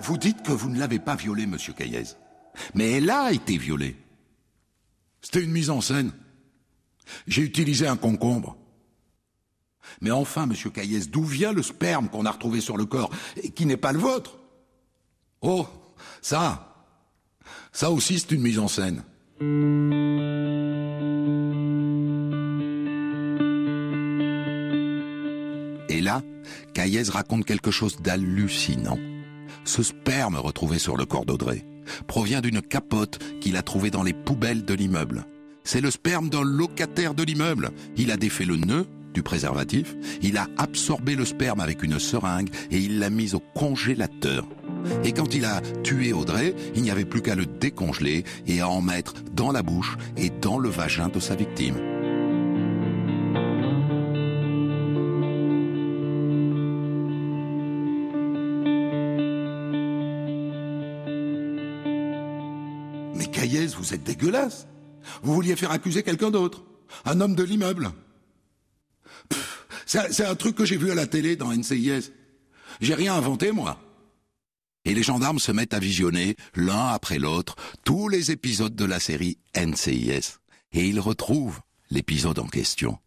Vous 0.00 0.16
dites 0.16 0.42
que 0.42 0.52
vous 0.52 0.70
ne 0.70 0.78
l'avez 0.78 1.00
pas 1.00 1.16
violée, 1.16 1.44
monsieur 1.44 1.74
Caillez. 1.74 2.16
Mais 2.74 2.92
elle 2.92 3.10
a 3.10 3.30
été 3.30 3.58
violée. 3.58 3.94
C'était 5.20 5.42
une 5.42 5.52
mise 5.52 5.68
en 5.68 5.82
scène. 5.82 6.12
J'ai 7.26 7.42
utilisé 7.42 7.86
un 7.86 7.98
concombre. 7.98 8.56
Mais 10.00 10.10
enfin, 10.10 10.46
monsieur 10.46 10.70
Caillez, 10.70 11.00
d'où 11.10 11.24
vient 11.24 11.52
le 11.52 11.62
sperme 11.62 12.08
qu'on 12.08 12.26
a 12.26 12.30
retrouvé 12.30 12.60
sur 12.60 12.76
le 12.76 12.84
corps 12.84 13.10
et 13.42 13.50
qui 13.50 13.66
n'est 13.66 13.76
pas 13.76 13.92
le 13.92 13.98
vôtre? 13.98 14.38
Oh, 15.40 15.66
ça, 16.20 16.86
ça 17.72 17.90
aussi 17.90 18.18
c'est 18.18 18.32
une 18.32 18.42
mise 18.42 18.58
en 18.58 18.68
scène. 18.68 19.02
Et 25.88 26.00
là, 26.00 26.22
Caillez 26.74 27.02
raconte 27.10 27.44
quelque 27.44 27.70
chose 27.70 27.96
d'hallucinant. 28.00 28.98
Ce 29.64 29.82
sperme 29.82 30.36
retrouvé 30.36 30.78
sur 30.78 30.96
le 30.96 31.04
corps 31.04 31.26
d'Audrey 31.26 31.64
provient 32.06 32.40
d'une 32.40 32.62
capote 32.62 33.18
qu'il 33.40 33.56
a 33.56 33.62
trouvée 33.62 33.90
dans 33.90 34.02
les 34.02 34.12
poubelles 34.12 34.64
de 34.64 34.74
l'immeuble. 34.74 35.26
C'est 35.64 35.80
le 35.80 35.90
sperme 35.90 36.28
d'un 36.28 36.42
locataire 36.44 37.14
de 37.14 37.22
l'immeuble. 37.22 37.70
Il 37.96 38.10
a 38.10 38.16
défait 38.16 38.44
le 38.44 38.56
nœud 38.56 38.86
du 39.12 39.22
préservatif, 39.22 39.94
il 40.22 40.36
a 40.36 40.46
absorbé 40.58 41.14
le 41.14 41.24
sperme 41.24 41.60
avec 41.60 41.82
une 41.82 41.98
seringue 41.98 42.50
et 42.70 42.78
il 42.78 42.98
l'a 42.98 43.10
mis 43.10 43.34
au 43.34 43.40
congélateur. 43.54 44.46
Et 45.04 45.12
quand 45.12 45.34
il 45.34 45.44
a 45.44 45.60
tué 45.82 46.12
Audrey, 46.12 46.54
il 46.74 46.82
n'y 46.82 46.90
avait 46.90 47.04
plus 47.04 47.22
qu'à 47.22 47.34
le 47.34 47.46
décongeler 47.46 48.24
et 48.46 48.60
à 48.60 48.68
en 48.68 48.80
mettre 48.80 49.14
dans 49.32 49.52
la 49.52 49.62
bouche 49.62 49.96
et 50.16 50.30
dans 50.30 50.58
le 50.58 50.68
vagin 50.68 51.08
de 51.08 51.20
sa 51.20 51.34
victime. 51.34 51.76
vous 63.82 63.94
êtes 63.94 64.04
dégueulasse. 64.04 64.66
Vous 65.22 65.34
vouliez 65.34 65.56
faire 65.56 65.72
accuser 65.72 66.02
quelqu'un 66.02 66.30
d'autre. 66.30 66.62
Un 67.04 67.20
homme 67.20 67.34
de 67.34 67.42
l'immeuble. 67.42 67.90
C'est 69.92 70.24
un 70.24 70.34
truc 70.34 70.56
que 70.56 70.64
j'ai 70.64 70.78
vu 70.78 70.90
à 70.90 70.94
la 70.94 71.06
télé 71.06 71.36
dans 71.36 71.52
NCIS. 71.52 72.12
J'ai 72.80 72.94
rien 72.94 73.14
inventé, 73.14 73.52
moi. 73.52 73.78
Et 74.86 74.94
les 74.94 75.02
gendarmes 75.02 75.38
se 75.38 75.52
mettent 75.52 75.74
à 75.74 75.80
visionner, 75.80 76.34
l'un 76.54 76.88
après 76.88 77.18
l'autre, 77.18 77.56
tous 77.84 78.08
les 78.08 78.30
épisodes 78.30 78.74
de 78.74 78.86
la 78.86 78.98
série 78.98 79.36
NCIS. 79.54 80.38
Et 80.72 80.86
il 80.88 80.98
retrouve 80.98 81.60
l'épisode 81.90 82.38
en 82.38 82.46
question. 82.46 82.98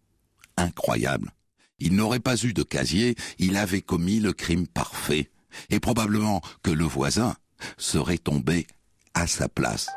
Incroyable. 0.57 1.31
Il 1.79 1.95
n'aurait 1.95 2.19
pas 2.19 2.37
eu 2.37 2.53
de 2.53 2.61
casier, 2.61 3.15
il 3.39 3.57
avait 3.57 3.81
commis 3.81 4.19
le 4.19 4.33
crime 4.33 4.67
parfait. 4.67 5.31
Et 5.71 5.79
probablement 5.79 6.41
que 6.61 6.69
le 6.69 6.85
voisin 6.85 7.35
serait 7.79 8.19
tombé 8.19 8.67
à 9.15 9.25
sa 9.25 9.49
place. 9.49 9.89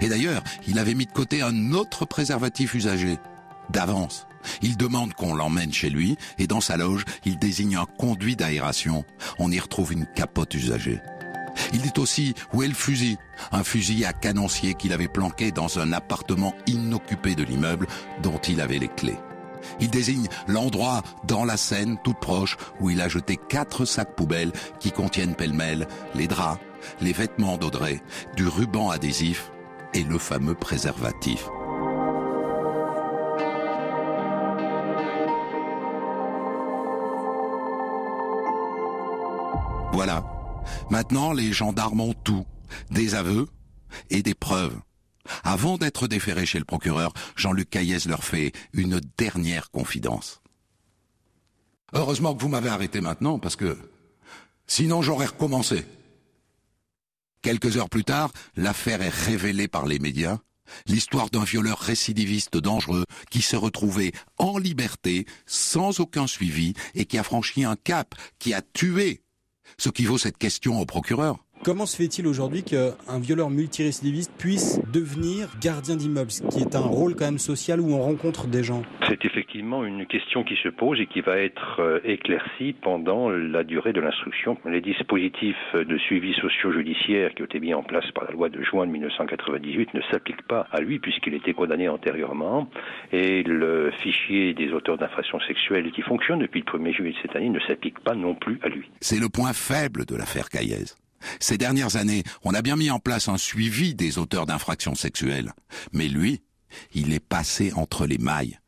Et 0.00 0.08
d'ailleurs, 0.08 0.44
il 0.68 0.78
avait 0.78 0.94
mis 0.94 1.06
de 1.06 1.12
côté 1.12 1.42
un 1.42 1.72
autre 1.72 2.04
préservatif 2.04 2.74
usagé, 2.74 3.18
d'avance. 3.70 4.26
Il 4.62 4.76
demande 4.76 5.14
qu'on 5.14 5.34
l'emmène 5.34 5.72
chez 5.72 5.90
lui 5.90 6.16
et 6.38 6.46
dans 6.46 6.60
sa 6.60 6.76
loge, 6.76 7.04
il 7.24 7.38
désigne 7.38 7.76
un 7.76 7.86
conduit 7.98 8.36
d'aération. 8.36 9.04
On 9.38 9.50
y 9.50 9.58
retrouve 9.58 9.92
une 9.92 10.06
capote 10.06 10.54
usagée. 10.54 11.00
Il 11.72 11.82
dit 11.82 11.92
aussi 11.98 12.34
où 12.52 12.62
est 12.62 12.68
le 12.68 12.74
fusil, 12.74 13.18
un 13.52 13.64
fusil 13.64 14.04
à 14.04 14.12
canoncier 14.12 14.74
qu'il 14.74 14.92
avait 14.92 15.08
planqué 15.08 15.50
dans 15.50 15.78
un 15.78 15.92
appartement 15.92 16.54
inoccupé 16.66 17.34
de 17.34 17.42
l'immeuble 17.42 17.86
dont 18.22 18.38
il 18.38 18.60
avait 18.60 18.78
les 18.78 18.88
clés. 18.88 19.18
Il 19.80 19.90
désigne 19.90 20.28
l'endroit 20.46 21.02
dans 21.24 21.44
la 21.44 21.56
Seine 21.56 21.98
toute 22.04 22.20
proche 22.20 22.56
où 22.80 22.90
il 22.90 23.00
a 23.00 23.08
jeté 23.08 23.36
quatre 23.36 23.84
sacs 23.84 24.14
poubelles 24.14 24.52
qui 24.80 24.92
contiennent 24.92 25.34
pêle-mêle 25.34 25.88
les 26.14 26.28
draps, 26.28 26.60
les 27.00 27.12
vêtements 27.12 27.58
d'Audrey, 27.58 28.00
du 28.36 28.46
ruban 28.46 28.90
adhésif 28.90 29.50
et 29.94 30.04
le 30.04 30.18
fameux 30.18 30.54
préservatif. 30.54 31.48
Voilà. 39.92 40.24
Maintenant, 40.90 41.32
les 41.32 41.52
gendarmes 41.52 42.00
ont 42.00 42.14
tout. 42.14 42.46
Des 42.90 43.14
aveux 43.14 43.48
et 44.10 44.22
des 44.22 44.34
preuves. 44.34 44.78
Avant 45.42 45.78
d'être 45.78 46.08
déféré 46.08 46.46
chez 46.46 46.58
le 46.58 46.64
procureur, 46.64 47.12
Jean-Luc 47.36 47.70
Caillès 47.70 48.06
leur 48.06 48.24
fait 48.24 48.52
une 48.72 49.00
dernière 49.16 49.70
confidence. 49.70 50.40
Heureusement 51.92 52.34
que 52.34 52.42
vous 52.42 52.48
m'avez 52.48 52.68
arrêté 52.68 53.00
maintenant, 53.00 53.38
parce 53.38 53.56
que 53.56 53.78
sinon 54.66 55.02
j'aurais 55.02 55.26
recommencé. 55.26 55.86
Quelques 57.42 57.76
heures 57.76 57.88
plus 57.88 58.04
tard, 58.04 58.30
l'affaire 58.56 59.00
est 59.00 59.08
révélée 59.08 59.68
par 59.68 59.86
les 59.86 59.98
médias. 59.98 60.38
L'histoire 60.86 61.30
d'un 61.30 61.44
violeur 61.44 61.78
récidiviste 61.78 62.58
dangereux 62.58 63.04
qui 63.30 63.40
s'est 63.40 63.56
retrouvé 63.56 64.12
en 64.36 64.58
liberté, 64.58 65.26
sans 65.46 65.98
aucun 66.00 66.26
suivi, 66.26 66.74
et 66.94 67.06
qui 67.06 67.16
a 67.16 67.22
franchi 67.22 67.64
un 67.64 67.76
cap, 67.76 68.14
qui 68.38 68.52
a 68.52 68.60
tué. 68.60 69.22
Ce 69.76 69.90
qui 69.90 70.04
vaut 70.04 70.18
cette 70.18 70.38
question 70.38 70.80
au 70.80 70.86
procureur. 70.86 71.36
Comment 71.64 71.86
se 71.86 71.96
fait-il 71.96 72.26
aujourd'hui 72.26 72.62
qu'un 72.62 73.18
violeur 73.18 73.50
multirécidiviste 73.50 74.30
puisse 74.38 74.80
devenir 74.92 75.50
gardien 75.60 75.96
d'immeuble, 75.96 76.30
ce 76.30 76.42
qui 76.44 76.60
est 76.60 76.76
un 76.76 76.80
rôle 76.80 77.16
quand 77.16 77.24
même 77.24 77.38
social 77.38 77.80
où 77.80 77.92
on 77.92 78.00
rencontre 78.00 78.46
des 78.46 78.62
gens? 78.62 78.82
C'est 79.08 79.18
effectivement 79.58 79.84
une 79.84 80.06
question 80.06 80.44
qui 80.44 80.54
se 80.62 80.68
pose 80.68 81.00
et 81.00 81.06
qui 81.06 81.20
va 81.20 81.36
être 81.36 81.80
euh, 81.80 81.98
éclaircie 82.04 82.74
pendant 82.80 83.28
la 83.28 83.64
durée 83.64 83.92
de 83.92 84.00
l'instruction. 84.00 84.56
Les 84.64 84.80
dispositifs 84.80 85.56
de 85.74 85.98
suivi 85.98 86.32
socio-judiciaire 86.34 87.34
qui 87.34 87.42
ont 87.42 87.46
été 87.46 87.58
mis 87.58 87.74
en 87.74 87.82
place 87.82 88.08
par 88.12 88.24
la 88.24 88.30
loi 88.30 88.50
de 88.50 88.62
juin 88.62 88.86
de 88.86 88.92
1998 88.92 89.94
ne 89.94 90.00
s'appliquent 90.12 90.46
pas 90.46 90.68
à 90.70 90.80
lui 90.80 91.00
puisqu'il 91.00 91.34
était 91.34 91.54
condamné 91.54 91.88
antérieurement 91.88 92.68
et 93.10 93.42
le 93.42 93.90
fichier 94.00 94.54
des 94.54 94.72
auteurs 94.72 94.96
d'infractions 94.96 95.40
sexuelles 95.40 95.90
qui 95.90 96.02
fonctionne 96.02 96.38
depuis 96.38 96.62
le 96.64 96.78
1er 96.78 96.92
juillet 96.92 97.12
de 97.12 97.18
cette 97.22 97.34
année 97.34 97.50
ne 97.50 97.60
s'applique 97.60 97.98
pas 98.00 98.14
non 98.14 98.36
plus 98.36 98.60
à 98.62 98.68
lui. 98.68 98.88
C'est 99.00 99.18
le 99.18 99.28
point 99.28 99.52
faible 99.52 100.04
de 100.04 100.14
l'affaire 100.14 100.50
Caillez. 100.50 100.94
Ces 101.40 101.58
dernières 101.58 101.96
années, 101.96 102.22
on 102.44 102.54
a 102.54 102.62
bien 102.62 102.76
mis 102.76 102.92
en 102.92 103.00
place 103.00 103.28
un 103.28 103.38
suivi 103.38 103.96
des 103.96 104.18
auteurs 104.18 104.46
d'infractions 104.46 104.94
sexuelles. 104.94 105.50
Mais 105.92 106.06
lui, 106.06 106.42
il 106.94 107.12
est 107.12 107.24
passé 107.24 107.72
entre 107.74 108.06
les 108.06 108.18
mailles. 108.18 108.58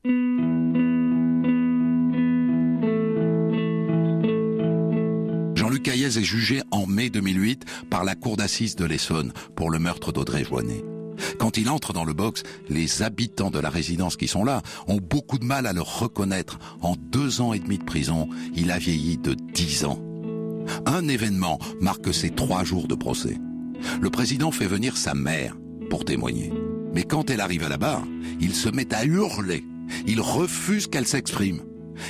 Caillez 5.82 6.18
est 6.18 6.22
jugé 6.22 6.62
en 6.70 6.86
mai 6.86 7.10
2008 7.10 7.64
par 7.88 8.04
la 8.04 8.14
cour 8.14 8.36
d'assises 8.36 8.76
de 8.76 8.84
l'Essonne 8.84 9.32
pour 9.56 9.70
le 9.70 9.78
meurtre 9.78 10.12
d'Audrey 10.12 10.44
Joinet. 10.44 10.84
Quand 11.38 11.56
il 11.56 11.68
entre 11.68 11.92
dans 11.92 12.04
le 12.04 12.12
box, 12.12 12.42
les 12.68 13.02
habitants 13.02 13.50
de 13.50 13.58
la 13.58 13.70
résidence 13.70 14.16
qui 14.16 14.28
sont 14.28 14.44
là 14.44 14.62
ont 14.88 15.00
beaucoup 15.00 15.38
de 15.38 15.44
mal 15.44 15.66
à 15.66 15.72
le 15.72 15.82
reconnaître. 15.82 16.58
En 16.82 16.96
deux 16.96 17.40
ans 17.40 17.52
et 17.52 17.58
demi 17.58 17.78
de 17.78 17.84
prison, 17.84 18.28
il 18.54 18.70
a 18.70 18.78
vieilli 18.78 19.16
de 19.18 19.34
dix 19.34 19.84
ans. 19.84 20.02
Un 20.86 21.08
événement 21.08 21.58
marque 21.80 22.12
ces 22.12 22.30
trois 22.30 22.64
jours 22.64 22.88
de 22.88 22.94
procès. 22.94 23.38
Le 24.00 24.10
président 24.10 24.50
fait 24.50 24.66
venir 24.66 24.96
sa 24.96 25.14
mère 25.14 25.56
pour 25.88 26.04
témoigner. 26.04 26.52
Mais 26.94 27.04
quand 27.04 27.30
elle 27.30 27.40
arrive 27.40 27.64
à 27.64 27.68
la 27.68 27.78
barre, 27.78 28.06
il 28.40 28.54
se 28.54 28.68
met 28.68 28.92
à 28.94 29.04
hurler. 29.04 29.64
Il 30.06 30.20
refuse 30.20 30.86
qu'elle 30.86 31.06
s'exprime. 31.06 31.62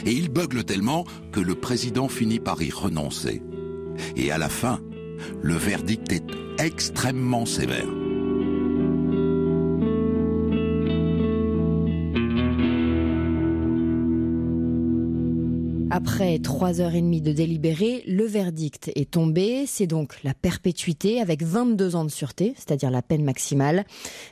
Et 0.04 0.12
il 0.12 0.28
bugle 0.28 0.64
tellement 0.64 1.04
que 1.32 1.40
le 1.40 1.54
président 1.54 2.08
finit 2.08 2.40
par 2.40 2.62
y 2.62 2.70
renoncer. 2.70 3.42
Et 4.16 4.30
à 4.30 4.38
la 4.38 4.48
fin, 4.48 4.80
le 5.42 5.54
verdict 5.54 6.12
est 6.12 6.24
extrêmement 6.58 7.46
sévère. 7.46 7.88
Après 15.92 16.38
trois 16.38 16.80
heures 16.80 16.94
et 16.94 17.00
demie 17.00 17.20
de 17.20 17.32
délibéré, 17.32 18.04
le 18.06 18.24
verdict 18.24 18.92
est 18.94 19.10
tombé. 19.10 19.64
C'est 19.66 19.88
donc 19.88 20.22
la 20.22 20.34
perpétuité 20.34 21.20
avec 21.20 21.42
22 21.42 21.96
ans 21.96 22.04
de 22.04 22.10
sûreté, 22.10 22.54
c'est-à-dire 22.56 22.92
la 22.92 23.02
peine 23.02 23.24
maximale. 23.24 23.84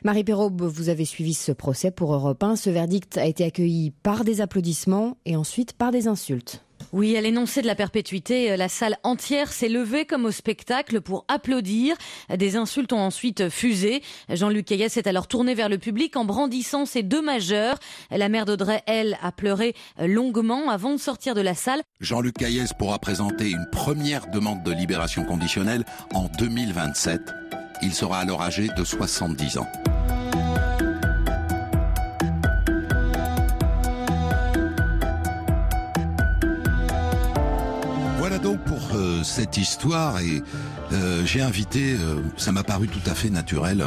Marie 0.05 0.23
Perrault, 0.23 0.51
vous 0.55 0.87
avez 0.87 1.03
suivi 1.03 1.33
ce 1.33 1.51
procès 1.51 1.91
pour 1.91 2.13
Europe 2.13 2.41
1. 2.41 2.55
Ce 2.55 2.69
verdict 2.69 3.17
a 3.17 3.25
été 3.25 3.43
accueilli 3.43 3.91
par 3.91 4.23
des 4.23 4.39
applaudissements 4.39 5.17
et 5.25 5.35
ensuite 5.35 5.73
par 5.73 5.91
des 5.91 6.07
insultes. 6.07 6.63
Oui, 6.91 7.15
à 7.15 7.21
l'énoncé 7.21 7.61
de 7.61 7.67
la 7.67 7.75
perpétuité, 7.75 8.51
euh, 8.51 8.57
la 8.57 8.67
salle 8.67 8.97
entière 9.03 9.51
s'est 9.51 9.69
levée 9.69 10.05
comme 10.05 10.25
au 10.25 10.31
spectacle 10.31 11.01
pour 11.01 11.25
applaudir. 11.27 11.95
Des 12.35 12.55
insultes 12.55 12.93
ont 12.93 12.99
ensuite 12.99 13.49
fusé. 13.49 14.01
Jean-Luc 14.29 14.71
Ayes 14.71 14.89
s'est 14.89 15.07
alors 15.07 15.27
tourné 15.27 15.53
vers 15.53 15.69
le 15.69 15.77
public 15.77 16.15
en 16.17 16.25
brandissant 16.25 16.85
ses 16.85 17.03
deux 17.03 17.21
majeurs. 17.21 17.77
La 18.09 18.27
mère 18.27 18.45
d'Audrey, 18.45 18.81
elle, 18.87 19.17
a 19.21 19.31
pleuré 19.31 19.75
longuement 19.99 20.69
avant 20.69 20.93
de 20.93 20.99
sortir 20.99 21.35
de 21.35 21.41
la 21.41 21.53
salle. 21.53 21.81
Jean-Luc 21.99 22.35
Caillès 22.35 22.73
pourra 22.73 22.97
présenter 22.97 23.51
une 23.51 23.67
première 23.71 24.27
demande 24.31 24.63
de 24.63 24.71
libération 24.71 25.23
conditionnelle 25.25 25.85
en 26.13 26.27
2027. 26.39 27.21
Il 27.81 27.93
sera 27.93 28.19
alors 28.19 28.41
âgé 28.41 28.67
de 28.75 28.83
70 28.83 29.59
ans. 29.59 29.67
Donc 38.41 38.63
pour 38.63 38.95
euh, 38.95 39.23
cette 39.23 39.57
histoire 39.57 40.19
et 40.19 40.41
euh, 40.91 41.25
j'ai 41.25 41.41
invité, 41.41 41.93
euh, 41.93 42.21
ça 42.37 42.51
m'a 42.51 42.63
paru 42.63 42.87
tout 42.87 43.01
à 43.09 43.13
fait 43.13 43.29
naturel, 43.29 43.85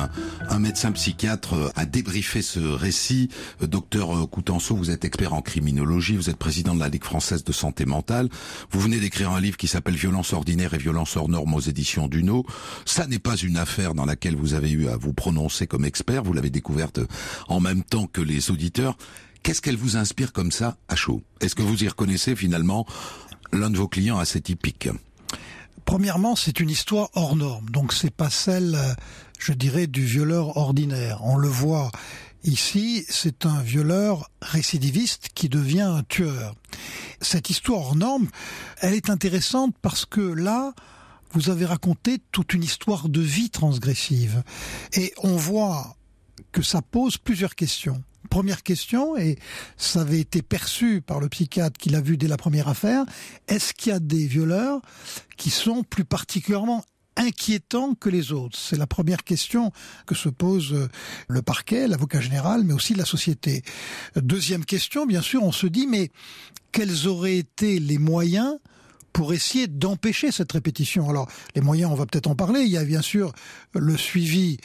un, 0.48 0.58
médecin 0.58 0.92
psychiatre 0.92 1.72
à 1.74 1.86
débriefer 1.86 2.42
ce 2.42 2.60
récit. 2.60 3.28
docteur 3.60 4.28
Coutenceau, 4.30 4.76
vous 4.76 4.90
êtes 4.90 5.04
expert 5.04 5.32
en 5.32 5.42
criminologie, 5.42 6.16
vous 6.16 6.30
êtes 6.30 6.36
président 6.36 6.74
de 6.74 6.80
la 6.80 6.88
Ligue 6.88 7.04
française 7.04 7.44
de 7.44 7.52
santé 7.52 7.84
mentale. 7.84 8.28
Vous 8.70 8.80
venez 8.80 9.00
d'écrire 9.00 9.30
un 9.30 9.40
livre 9.40 9.56
qui 9.56 9.68
s'appelle 9.68 9.96
Violence 9.96 10.32
ordinaire 10.32 10.74
et 10.74 10.78
violence 10.78 11.16
hors 11.16 11.28
normes 11.28 11.54
aux 11.54 11.60
éditions 11.60 12.08
Duno. 12.08 12.44
Ça 12.84 13.06
n'est 13.06 13.18
pas 13.18 13.36
une 13.36 13.56
affaire 13.56 13.94
dans 13.94 14.04
laquelle 14.04 14.36
vous 14.36 14.54
avez 14.54 14.70
eu 14.70 14.88
à 14.88 14.96
vous 14.96 15.12
prononcer 15.12 15.66
comme 15.66 15.84
expert. 15.84 16.22
Vous 16.22 16.32
l'avez 16.32 16.50
découverte 16.50 17.00
en 17.48 17.60
même 17.60 17.82
temps 17.82 18.06
que 18.06 18.20
les 18.20 18.50
auditeurs. 18.50 18.96
Qu'est-ce 19.42 19.60
qu'elle 19.60 19.76
vous 19.76 19.96
inspire 19.96 20.32
comme 20.32 20.52
ça 20.52 20.76
à 20.88 20.94
chaud? 20.94 21.22
Est-ce 21.40 21.56
que 21.56 21.62
vous 21.62 21.82
y 21.82 21.88
reconnaissez 21.88 22.36
finalement 22.36 22.86
l'un 23.52 23.70
de 23.70 23.77
vos 23.77 23.88
clients 23.88 24.18
assez 24.18 24.40
typique 24.40 24.88
Premièrement, 25.85 26.37
c'est 26.37 26.60
une 26.60 26.70
histoire 26.70 27.10
hors 27.14 27.37
norme, 27.37 27.68
donc 27.70 27.92
c'est 27.92 28.14
pas 28.14 28.31
celle, 28.31 28.79
je 29.38 29.52
dirais, 29.52 29.87
du 29.87 30.04
violeur 30.04 30.56
ordinaire. 30.56 31.18
On 31.22 31.37
le 31.37 31.48
voit 31.48 31.90
ici, 32.44 33.04
c'est 33.08 33.46
un 33.46 33.60
violeur 33.62 34.31
récidiviste 34.40 35.31
qui 35.35 35.48
devient 35.48 35.81
un 35.81 36.02
tueur. 36.04 36.54
Cette 37.20 37.50
histoire 37.50 37.81
hors 37.81 37.96
norme, 37.96 38.29
elle 38.81 38.94
est 38.94 39.10
intéressante 39.10 39.74
parce 39.83 40.06
que 40.06 40.20
là, 40.20 40.72
vous 41.33 41.50
avez 41.50 41.64
raconté 41.64 42.18
toute 42.31 42.54
une 42.54 42.62
histoire 42.62 43.08
de 43.08 43.20
vie 43.20 43.50
transgressive. 43.50 44.42
Et 44.92 45.12
on 45.22 45.37
voit 45.37 45.96
que 46.52 46.62
ça 46.62 46.83
pose 46.83 47.18
plusieurs 47.18 47.54
questions 47.54 48.02
première 48.31 48.62
question, 48.62 49.16
et 49.16 49.37
ça 49.77 50.02
avait 50.02 50.20
été 50.20 50.42
perçu 50.42 51.00
par 51.00 51.20
le 51.20 51.29
psychiatre 51.29 51.79
qui 51.79 51.90
l'a 51.90 52.00
vu 52.00 52.16
dès 52.16 52.29
la 52.29 52.37
première 52.37 52.68
affaire, 52.68 53.04
est-ce 53.48 53.75
qu'il 53.75 53.92
y 53.92 53.94
a 53.94 54.00
des 54.00 54.27
violeurs 54.27 54.81
qui 55.37 55.50
sont 55.50 55.83
plus 55.83 56.04
particulièrement 56.04 56.85
inquiétants 57.16 57.94
que 57.94 58.08
les 58.08 58.33
autres? 58.33 58.58
C'est 58.58 58.79
la 58.79 58.87
première 58.87 59.25
question 59.25 59.73
que 60.06 60.14
se 60.14 60.29
pose 60.29 60.73
euh, 60.73 60.88
le 61.29 61.42
parquet, 61.42 61.87
l'avocat 61.87 62.20
général, 62.20 62.64
mais 62.64 62.73
aussi 62.73 62.94
la 62.94 63.04
société. 63.04 63.62
Deuxième 64.16 64.64
question, 64.64 65.06
bien 65.06 65.23
sûr, 65.23 65.42
on 65.42 65.52
se 65.52 65.66
dit, 65.66 65.87
mais 65.87 66.10
quels 66.73 67.06
auraient 67.06 67.37
été 67.37 67.79
les 67.79 67.98
moyens 67.98 68.56
pour 69.12 69.35
essayer 69.35 69.66
d'empêcher 69.66 70.33
cette 70.33 70.52
répétition? 70.52 71.10
Alors, 71.10 71.29
les 71.54 71.60
moyens, 71.60 71.90
on 71.92 71.94
va 71.94 72.06
peut-être 72.06 72.29
en 72.29 72.35
parler. 72.35 72.60
Il 72.62 72.70
y 72.70 72.79
a 72.79 72.85
bien 72.85 73.02
sûr 73.02 73.33
le 73.75 73.96
suivi 73.98 74.56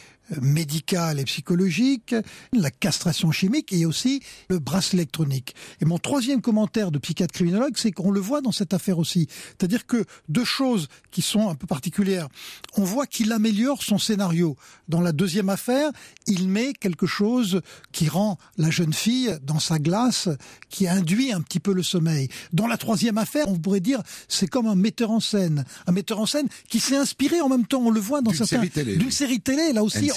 médicale 0.42 1.20
et 1.20 1.24
psychologique, 1.24 2.16
la 2.54 2.72
castration 2.72 3.32
chimique 3.32 3.72
et 3.74 3.86
aussi 3.86 4.22
le 4.50 4.60
bracelet 4.60 4.98
électronique. 4.98 5.56
Et 5.80 5.86
mon 5.86 6.00
troisième 6.00 6.42
commentaire 6.42 6.92
de 6.92 6.98
psychiatre 6.98 7.34
criminologue, 7.34 7.74
c'est 7.76 7.92
qu'on 7.92 8.12
le 8.12 8.20
voit 8.20 8.42
dans 8.42 8.52
cette 8.52 8.74
affaire 8.74 8.98
aussi. 8.98 9.28
C'est-à-dire 9.48 9.86
que 9.86 10.04
deux 10.28 10.44
choses 10.44 10.88
qui 11.12 11.22
sont 11.22 11.50
un 11.50 11.56
peu 11.56 11.68
particulières. 11.68 12.28
On 12.76 12.84
voit 12.84 13.06
qu'il 13.06 13.32
améliore 13.32 13.84
son 13.84 13.98
scénario. 13.98 14.58
Dans 14.88 15.02
la 15.02 15.12
deuxième 15.12 15.50
affaire, 15.50 15.92
il 16.26 16.50
met 16.50 16.74
quelque 16.74 17.06
chose 17.06 17.62
qui 17.92 18.10
rend 18.10 18.38
la 18.58 18.70
jeune 18.70 18.94
fille 18.94 19.38
dans 19.44 19.60
sa 19.60 19.78
glace, 19.78 20.30
qui 20.70 20.88
induit 20.88 21.32
un 21.32 21.42
petit 21.42 21.60
peu 21.60 21.74
le 21.74 21.84
sommeil. 21.84 22.30
Dans 22.54 22.68
la 22.68 22.78
troisième 22.78 23.18
affaire, 23.18 23.48
on 23.48 23.58
pourrait 23.58 23.80
dire, 23.80 24.02
c'est 24.28 24.48
comme 24.48 24.68
un 24.68 24.76
metteur 24.76 25.12
en 25.12 25.20
scène. 25.20 25.64
Un 25.86 25.92
metteur 25.92 26.20
en 26.20 26.26
scène 26.26 26.48
qui 26.70 26.80
s'est 26.80 26.98
inspiré 26.98 27.40
en 27.42 27.50
même 27.50 27.66
temps, 27.66 27.82
on 27.82 27.92
le 27.92 28.00
voit 28.00 28.22
dans 28.22 28.34
certains... 28.34 28.64
D'une 28.98 29.12
série 29.12 29.40
télé, 29.40 29.74
là 29.74 29.84
aussi, 29.84 30.12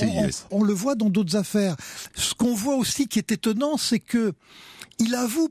on, 0.50 0.62
le 0.62 0.72
voit 0.72 0.94
dans 0.94 1.10
d'autres 1.10 1.36
affaires. 1.36 1.76
Ce 2.14 2.34
qu'on 2.34 2.54
voit 2.54 2.76
aussi 2.76 3.08
qui 3.08 3.18
est 3.18 3.32
étonnant, 3.32 3.76
c'est 3.76 4.00
que 4.00 4.32
il 4.98 5.14
avoue 5.14 5.48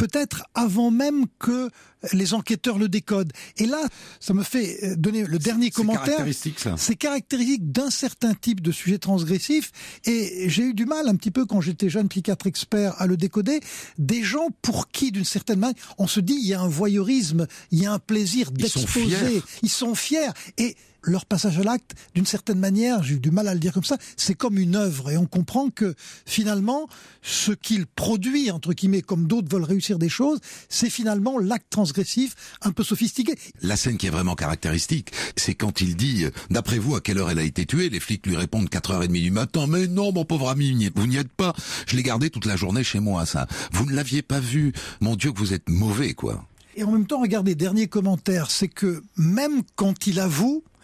peut-être 0.00 0.44
avant 0.54 0.90
même 0.90 1.26
que 1.38 1.68
les 2.14 2.32
enquêteurs 2.32 2.78
le 2.78 2.88
décodent. 2.88 3.32
Et 3.58 3.66
là, 3.66 3.82
ça 4.18 4.32
me 4.32 4.42
fait 4.42 4.78
euh, 4.82 4.96
donner 4.96 5.24
le 5.24 5.38
dernier 5.38 5.70
commentaire. 5.70 6.04
C'est 6.04 6.10
caractéristique, 6.10 6.58
ça. 6.58 6.74
C'est 6.78 6.94
caractéristique 6.96 7.70
d'un 7.70 7.90
certain 7.90 8.32
type 8.32 8.62
de 8.62 8.72
sujet 8.72 8.96
transgressif. 8.96 9.70
Et 10.06 10.48
j'ai 10.48 10.62
eu 10.62 10.74
du 10.74 10.86
mal 10.86 11.06
un 11.06 11.16
petit 11.16 11.30
peu 11.30 11.44
quand 11.44 11.60
j'étais 11.60 11.90
jeune 11.90 12.08
psychiatre 12.08 12.46
expert 12.46 12.94
à 12.98 13.06
le 13.06 13.18
décoder. 13.18 13.60
Des 13.98 14.22
gens 14.22 14.48
pour 14.62 14.88
qui, 14.88 15.12
d'une 15.12 15.24
certaine 15.24 15.58
manière, 15.58 15.76
on 15.98 16.06
se 16.06 16.20
dit 16.20 16.38
il 16.40 16.46
y 16.46 16.54
a 16.54 16.60
un 16.62 16.68
voyeurisme, 16.68 17.46
il 17.70 17.82
y 17.82 17.86
a 17.86 17.92
un 17.92 17.98
plaisir 17.98 18.52
d'exposer. 18.52 19.42
Ils 19.62 19.68
sont 19.68 19.94
fiers. 19.94 20.30
Et 20.56 20.76
leur 21.02 21.26
passage 21.26 21.58
à 21.58 21.62
l'acte, 21.62 21.92
d'une 22.14 22.26
certaine 22.26 22.58
manière, 22.58 23.02
j'ai 23.02 23.14
eu 23.14 23.20
du 23.20 23.30
mal 23.30 23.48
à 23.48 23.54
le 23.54 23.60
dire 23.60 23.72
comme 23.72 23.84
ça, 23.84 23.96
c'est 24.16 24.34
comme 24.34 24.58
une 24.58 24.76
œuvre 24.76 25.10
et 25.10 25.16
on 25.16 25.26
comprend 25.26 25.70
que 25.70 25.94
finalement, 26.26 26.88
ce 27.22 27.52
qu'il 27.52 27.86
produit, 27.86 28.50
entre 28.50 28.72
guillemets, 28.72 29.02
comme 29.02 29.26
d'autres 29.26 29.48
veulent 29.50 29.64
réussir 29.64 29.98
des 29.98 30.08
choses, 30.08 30.40
c'est 30.68 30.90
finalement 30.90 31.38
l'acte 31.38 31.70
transgressif 31.70 32.34
un 32.62 32.72
peu 32.72 32.82
sophistiqué. 32.82 33.34
La 33.62 33.76
scène 33.76 33.96
qui 33.96 34.06
est 34.06 34.10
vraiment 34.10 34.34
caractéristique, 34.34 35.12
c'est 35.36 35.54
quand 35.54 35.80
il 35.80 35.96
dit, 35.96 36.26
d'après 36.50 36.78
vous, 36.78 36.96
à 36.96 37.00
quelle 37.00 37.18
heure 37.18 37.30
elle 37.30 37.38
a 37.38 37.44
été 37.44 37.66
tuée, 37.66 37.88
les 37.88 38.00
flics 38.00 38.26
lui 38.26 38.36
répondent 38.36 38.68
4h30 38.68 39.12
du 39.12 39.30
matin, 39.30 39.66
mais 39.66 39.86
non, 39.86 40.12
mon 40.12 40.24
pauvre 40.24 40.50
ami, 40.50 40.90
vous 40.94 41.06
n'y 41.06 41.16
êtes 41.16 41.32
pas, 41.32 41.54
je 41.86 41.96
l'ai 41.96 42.02
gardé 42.02 42.30
toute 42.30 42.46
la 42.46 42.56
journée 42.56 42.84
chez 42.84 43.00
moi, 43.00 43.26
ça. 43.26 43.46
Vous 43.72 43.86
ne 43.86 43.94
l'aviez 43.94 44.22
pas 44.22 44.40
vu, 44.40 44.72
mon 45.00 45.16
Dieu 45.16 45.32
que 45.32 45.38
vous 45.38 45.52
êtes 45.52 45.68
mauvais, 45.68 46.14
quoi. 46.14 46.44
Et 46.76 46.84
en 46.84 46.92
même 46.92 47.06
temps, 47.06 47.20
regardez, 47.20 47.54
dernier 47.54 47.88
commentaire, 47.88 48.50
c'est 48.50 48.68
que 48.68 49.02
même 49.16 49.62
quand 49.74 50.06
il 50.06 50.20
avoue, 50.20 50.62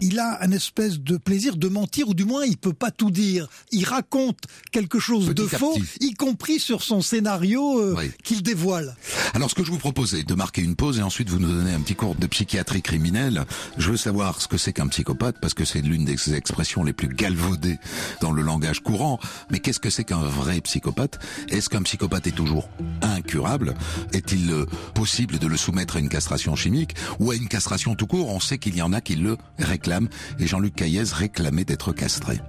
il 0.00 0.18
a 0.18 0.42
un 0.42 0.50
espèce 0.52 1.00
de 1.00 1.16
plaisir 1.16 1.56
de 1.56 1.68
mentir, 1.68 2.08
ou 2.08 2.14
du 2.14 2.24
moins 2.24 2.44
il 2.44 2.56
peut 2.56 2.72
pas 2.72 2.90
tout 2.90 3.10
dire. 3.10 3.48
Il 3.72 3.84
raconte 3.84 4.38
quelque 4.72 4.98
chose 4.98 5.34
de 5.34 5.46
faux, 5.46 5.76
y 6.00 6.14
compris 6.14 6.58
sur 6.58 6.82
son 6.82 7.02
scénario 7.02 7.78
euh, 7.80 7.96
qu'il 8.24 8.42
dévoile. 8.42 8.96
Alors 9.34 9.50
ce 9.50 9.54
que 9.54 9.64
je 9.64 9.70
vous 9.70 9.78
propose 9.78 10.14
est 10.14 10.26
de 10.26 10.34
marquer 10.34 10.62
une 10.62 10.76
pause 10.76 10.98
et 10.98 11.02
ensuite 11.02 11.28
vous 11.28 11.38
nous 11.38 11.52
donnez 11.52 11.72
un 11.72 11.80
petit 11.80 11.94
cours 11.94 12.14
de 12.14 12.26
psychiatrie 12.26 12.82
criminelle. 12.82 13.44
Je 13.76 13.90
veux 13.90 13.96
savoir 13.96 14.40
ce 14.40 14.48
que 14.48 14.56
c'est 14.56 14.72
qu'un 14.72 14.88
psychopathe, 14.88 15.36
parce 15.40 15.54
que 15.54 15.64
c'est 15.64 15.82
l'une 15.82 16.04
des 16.04 16.34
expressions 16.34 16.82
les 16.82 16.92
plus 16.92 17.08
galvaudées 17.08 17.78
dans 18.20 18.32
le 18.32 18.42
langage 18.42 18.80
courant. 18.80 19.18
Mais 19.50 19.58
qu'est-ce 19.58 19.80
que 19.80 19.90
c'est 19.90 20.04
qu'un 20.04 20.22
vrai 20.22 20.60
psychopathe? 20.60 21.18
Est-ce 21.48 21.68
qu'un 21.68 21.82
psychopathe 21.82 22.26
est 22.26 22.36
toujours 22.36 22.68
incurable? 23.02 23.74
Est-il 24.12 24.50
euh, 24.50 24.66
possible 24.94 25.38
de 25.38 25.46
le 25.46 25.56
soumettre 25.56 25.96
à 25.96 26.00
une 26.00 26.08
castration 26.08 26.56
chimique 26.56 26.94
ou 27.18 27.30
à 27.30 27.34
une 27.34 27.48
castration 27.48 27.94
tout 27.94 28.06
court? 28.06 28.28
On 28.28 28.40
sait 28.40 28.58
qu'il 28.58 28.76
y 28.76 28.82
en 28.82 28.92
a 28.92 29.00
qui 29.00 29.16
le 29.16 29.36
réclament 29.58 29.89
et 30.38 30.46
Jean-Luc 30.46 30.74
Caillez 30.74 31.04
réclamait 31.12 31.64
d'être 31.64 31.92
castré. 31.92 32.40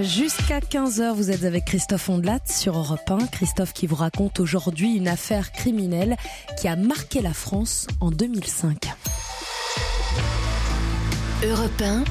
Jusqu'à 0.00 0.60
15h, 0.60 1.14
vous 1.14 1.30
êtes 1.30 1.44
avec 1.44 1.66
Christophe 1.66 2.08
Ondelat 2.08 2.40
sur 2.46 2.78
Europe 2.78 3.10
1. 3.10 3.26
Christophe 3.26 3.74
qui 3.74 3.86
vous 3.86 3.96
raconte 3.96 4.40
aujourd'hui 4.40 4.96
une 4.96 5.06
affaire 5.06 5.52
criminelle 5.52 6.16
qui 6.58 6.66
a 6.66 6.76
marqué 6.76 7.20
la 7.20 7.34
France 7.34 7.86
en 8.00 8.10
2005. 8.10 8.78
Europe 11.44 11.82
1. 11.82 12.04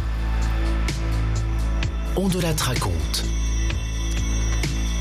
Ondelat 2.18 2.56
raconte. 2.62 3.41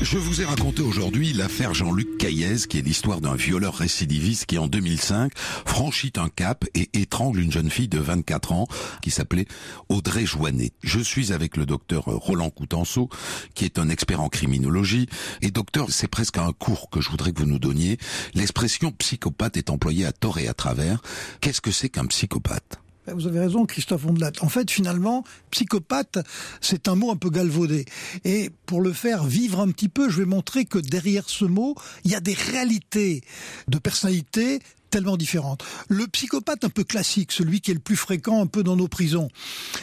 Je 0.01 0.17
vous 0.17 0.41
ai 0.41 0.45
raconté 0.45 0.81
aujourd'hui 0.81 1.31
l'affaire 1.31 1.75
Jean-Luc 1.75 2.17
Caillez, 2.17 2.55
qui 2.67 2.79
est 2.79 2.81
l'histoire 2.81 3.21
d'un 3.21 3.35
violeur 3.35 3.75
récidiviste 3.75 4.47
qui, 4.47 4.57
en 4.57 4.65
2005, 4.65 5.31
franchit 5.37 6.13
un 6.17 6.27
cap 6.27 6.65
et 6.73 6.89
étrangle 6.93 7.39
une 7.39 7.51
jeune 7.51 7.69
fille 7.69 7.87
de 7.87 7.99
24 7.99 8.51
ans 8.51 8.67
qui 9.03 9.11
s'appelait 9.11 9.45
Audrey 9.89 10.25
Joannet. 10.25 10.71
Je 10.81 10.99
suis 10.99 11.31
avec 11.33 11.55
le 11.55 11.67
docteur 11.67 12.05
Roland 12.05 12.49
Coutenceau, 12.49 13.09
qui 13.53 13.63
est 13.63 13.77
un 13.77 13.89
expert 13.89 14.21
en 14.21 14.29
criminologie. 14.29 15.07
Et 15.43 15.51
docteur, 15.51 15.85
c'est 15.91 16.07
presque 16.07 16.39
un 16.39 16.51
cours 16.51 16.89
que 16.89 16.99
je 16.99 17.09
voudrais 17.09 17.31
que 17.31 17.39
vous 17.39 17.45
nous 17.45 17.59
donniez. 17.59 17.99
L'expression 18.33 18.91
psychopathe 18.91 19.55
est 19.55 19.69
employée 19.69 20.07
à 20.07 20.11
tort 20.11 20.39
et 20.39 20.47
à 20.47 20.55
travers. 20.55 21.03
Qu'est-ce 21.41 21.61
que 21.61 21.71
c'est 21.71 21.89
qu'un 21.89 22.07
psychopathe? 22.07 22.79
Vous 23.13 23.27
avez 23.27 23.39
raison, 23.39 23.65
Christophe 23.65 24.05
Ondelat. 24.05 24.31
En 24.41 24.49
fait, 24.49 24.69
finalement, 24.69 25.23
psychopathe, 25.51 26.19
c'est 26.61 26.87
un 26.87 26.95
mot 26.95 27.11
un 27.11 27.15
peu 27.15 27.29
galvaudé. 27.29 27.85
Et 28.23 28.49
pour 28.65 28.81
le 28.81 28.93
faire 28.93 29.23
vivre 29.23 29.59
un 29.59 29.69
petit 29.71 29.89
peu, 29.89 30.09
je 30.09 30.19
vais 30.19 30.25
montrer 30.25 30.65
que 30.65 30.79
derrière 30.79 31.29
ce 31.29 31.45
mot, 31.45 31.75
il 32.03 32.11
y 32.11 32.15
a 32.15 32.19
des 32.19 32.33
réalités 32.33 33.21
de 33.67 33.77
personnalité 33.77 34.59
tellement 34.91 35.17
différentes. 35.17 35.63
Le 35.87 36.05
psychopathe 36.05 36.63
un 36.63 36.69
peu 36.69 36.83
classique, 36.83 37.31
celui 37.31 37.61
qui 37.61 37.71
est 37.71 37.73
le 37.73 37.79
plus 37.79 37.95
fréquent 37.95 38.41
un 38.41 38.45
peu 38.45 38.61
dans 38.61 38.75
nos 38.75 38.89
prisons, 38.89 39.29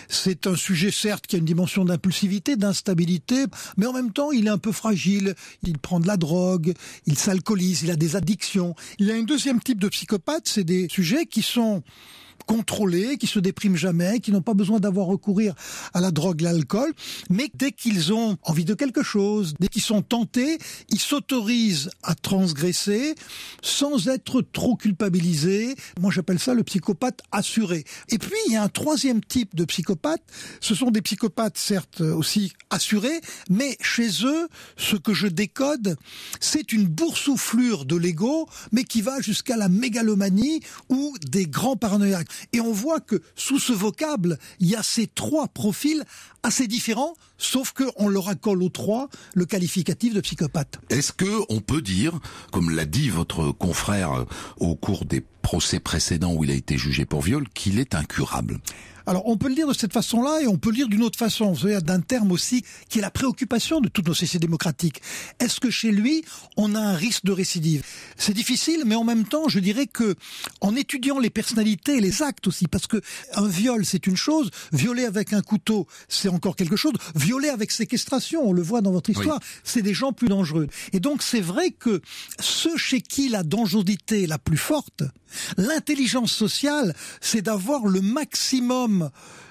c'est 0.09 0.47
un 0.47 0.55
sujet 0.55 0.93
certes 0.93 1.27
qui 1.27 1.35
a 1.35 1.39
une 1.39 1.47
dimension 1.47 1.85
d'impulsivité, 1.85 2.57
d'instabilité, 2.57 3.47
mais 3.77 3.87
en 3.87 3.93
même 3.93 4.13
temps 4.13 4.31
il 4.31 4.47
est 4.47 4.51
un 4.51 4.59
peu 4.59 4.71
fragile, 4.71 5.35
il 5.65 5.79
prend 5.79 5.99
de 5.99 6.07
la 6.07 6.19
drogue, 6.19 6.75
il 7.07 7.19
s'alcoolise, 7.19 7.83
il 7.83 7.91
a 7.91 7.97
des 7.97 8.15
addictions. 8.15 8.75
Il 8.99 9.07
y 9.07 9.11
a 9.11 9.15
un 9.15 9.23
deuxième 9.23 9.61
type 9.61 9.81
de 9.81 9.89
psychopathe, 9.89 10.47
c'est 10.47 10.65
des 10.65 10.89
sujets 10.91 11.25
qui 11.25 11.43
sont 11.43 11.83
contrôlés, 12.49 13.19
qui 13.19 13.27
se 13.27 13.39
dépriment 13.39 13.77
jamais, 13.77 14.21
qui 14.21 14.33
n'ont 14.33 14.43
pas 14.43 14.55
besoin 14.55 14.81
d'avoir 14.81 15.07
recourir 15.07 15.55
à 15.93 16.01
la 16.01 16.11
drogue, 16.11 16.41
l'alcool, 16.41 16.93
mais 17.29 17.51
dès 17.55 17.73
qu'ils 17.73 18.13
ont 18.15 18.39
envie 18.43 18.65
de 18.65 18.73
quelque 18.75 19.03
chose, 19.03 19.55
dès 19.61 19.69
qu'ils 19.69 19.83
sont 19.83 20.01
tentés, 20.01 20.59
ils 20.89 20.99
s'autorisent 20.99 21.91
à 22.03 22.15
transgresser 22.15 23.15
sans 23.63 24.09
être 24.09 24.41
trop 24.41 24.77
culpabilisés. 24.77 25.77
Moi, 26.01 26.11
j'appelle 26.11 26.39
ça 26.39 26.55
le 26.55 26.65
psychopathe 26.65 27.21
assuré. 27.33 27.85
Et 28.09 28.19
puis, 28.19 28.33
il 28.47 28.55
y 28.55 28.57
a 28.57 28.63
un 28.63 28.69
troisième 28.69 29.23
type 29.23 29.55
de 29.55 29.67
psychopathe. 29.67 30.23
Ce 30.61 30.75
sont 30.75 30.91
des 30.91 31.03
psychopathes, 31.03 31.59
certes, 31.59 32.01
aussi 32.01 32.53
assurés, 32.71 33.21
mais 33.51 33.77
chez 33.83 34.09
eux, 34.25 34.49
ce 34.77 34.97
que 34.97 35.13
je 35.13 35.27
décode, 35.27 35.97
c'est 36.41 36.73
une 36.73 36.87
boursouflure 36.87 37.85
de 37.85 37.97
l'ego, 37.97 38.49
mais 38.73 38.85
qui 38.85 39.03
va 39.03 39.21
jusqu'à 39.21 39.59
la 39.59 39.69
mégalomanie 39.69 40.61
ou 40.89 41.15
des 41.31 41.47
grands 41.47 41.77
paranoïaques. 41.77 42.29
Et 42.53 42.61
on 42.61 42.73
voit 42.73 43.01
que 43.01 43.23
sous 43.35 43.59
ce 43.59 43.73
vocable, 43.73 44.39
il 44.61 44.69
y 44.69 44.77
a 44.77 44.83
ces 44.83 45.07
trois 45.07 45.49
profils 45.49 46.05
assez 46.43 46.67
différents, 46.67 47.15
sauf 47.37 47.73
qu'on 47.73 48.09
leur 48.09 48.29
accole 48.29 48.63
aux 48.63 48.69
trois 48.69 49.09
le 49.35 49.45
qualificatif 49.45 50.15
de 50.15 50.21
psychopathe. 50.21 50.79
Est-ce 50.91 51.13
que 51.13 51.43
on 51.49 51.61
peut 51.61 51.83
dire, 51.83 52.19
comme 52.53 52.71
l'a 52.71 52.85
dit 52.85 53.11
votre 53.11 53.53
confrère 53.53 54.25
au 54.59 54.75
cours 54.75 55.05
des 55.05 55.25
procès 55.43 55.81
précédents 55.81 56.35
où 56.35 56.45
il 56.45 56.51
a 56.51 56.55
été 56.55 56.79
jugé 56.79 57.05
pour 57.05 57.23
viol, 57.23 57.49
qu'il 57.55 57.79
est 57.79 57.95
incurable? 57.95 58.61
Alors 59.09 59.27
on 59.27 59.39
peut 59.39 59.49
le 59.49 59.55
dire 59.55 59.67
de 59.67 59.73
cette 59.73 59.95
façon-là 59.95 60.43
et 60.43 60.47
on 60.47 60.59
peut 60.59 60.69
le 60.69 60.77
dire 60.77 60.89
d'une 60.89 61.03
autre 61.03 61.19
façon, 61.19 61.55
d'un 61.83 62.01
terme 62.01 62.31
aussi 62.31 62.63
qui 62.91 62.99
est 62.99 63.03
la 63.03 63.11
préoccupation 63.11 63.81
de 63.81 63.89
toutes 63.89 64.07
nos 64.07 64.15
sociétés 64.15 64.39
démocratiques. 64.39 65.01
Est-ce 65.41 65.61
que 65.61 65.71
chez 65.71 65.91
lui, 65.91 66.25
on 66.59 66.75
a 66.75 66.81
un 66.81 66.95
risque 66.95 67.25
de 67.25 67.33
récidive? 67.33 67.83
C'est 68.19 68.35
difficile, 68.35 68.83
mais 68.85 68.95
en 68.97 69.05
même 69.05 69.25
temps, 69.25 69.49
je 69.49 69.61
dirais 69.61 69.87
que 69.87 70.15
en 70.61 70.77
étudiant 70.77 71.19
les 71.19 71.31
personnalités 71.31 71.97
et 71.97 72.01
les 72.03 72.23
actes 72.23 72.47
aussi, 72.47 72.69
parce 72.69 72.87
que 72.87 73.01
un 73.33 73.49
viol 73.49 73.87
c'est 73.87 74.07
une 74.07 74.17
chose, 74.17 74.51
violer 74.73 75.07
avec 75.07 75.33
un 75.33 75.41
couteau 75.41 75.87
c'est 76.09 76.29
encore 76.29 76.55
quelque 76.55 76.77
chose, 76.77 76.93
violer 77.15 77.49
avec 77.49 77.71
séquestration, 77.71 78.47
on 78.47 78.53
le 78.53 78.63
voit 78.63 78.83
dans 78.83 78.93
votre 78.93 79.09
histoire, 79.09 79.41
c'est 79.65 79.83
des 79.83 79.95
gens 79.95 80.13
plus 80.13 80.29
dangereux. 80.29 80.69
Et 80.93 81.01
donc 81.01 81.23
c'est 81.23 81.41
vrai 81.41 81.71
que 81.71 82.03
ceux 82.41 82.77
chez 82.77 83.01
qui 83.01 83.31
la 83.31 83.43
dangerosité 83.43 84.25
est 84.25 84.27
la 84.27 84.39
plus 84.39 84.59
forte, 84.59 85.03
l'intelligence 85.57 86.33
sociale, 86.33 86.95
c'est 87.21 87.43
d'avoir 87.43 87.87
le 87.87 88.01
maximum 88.01 88.98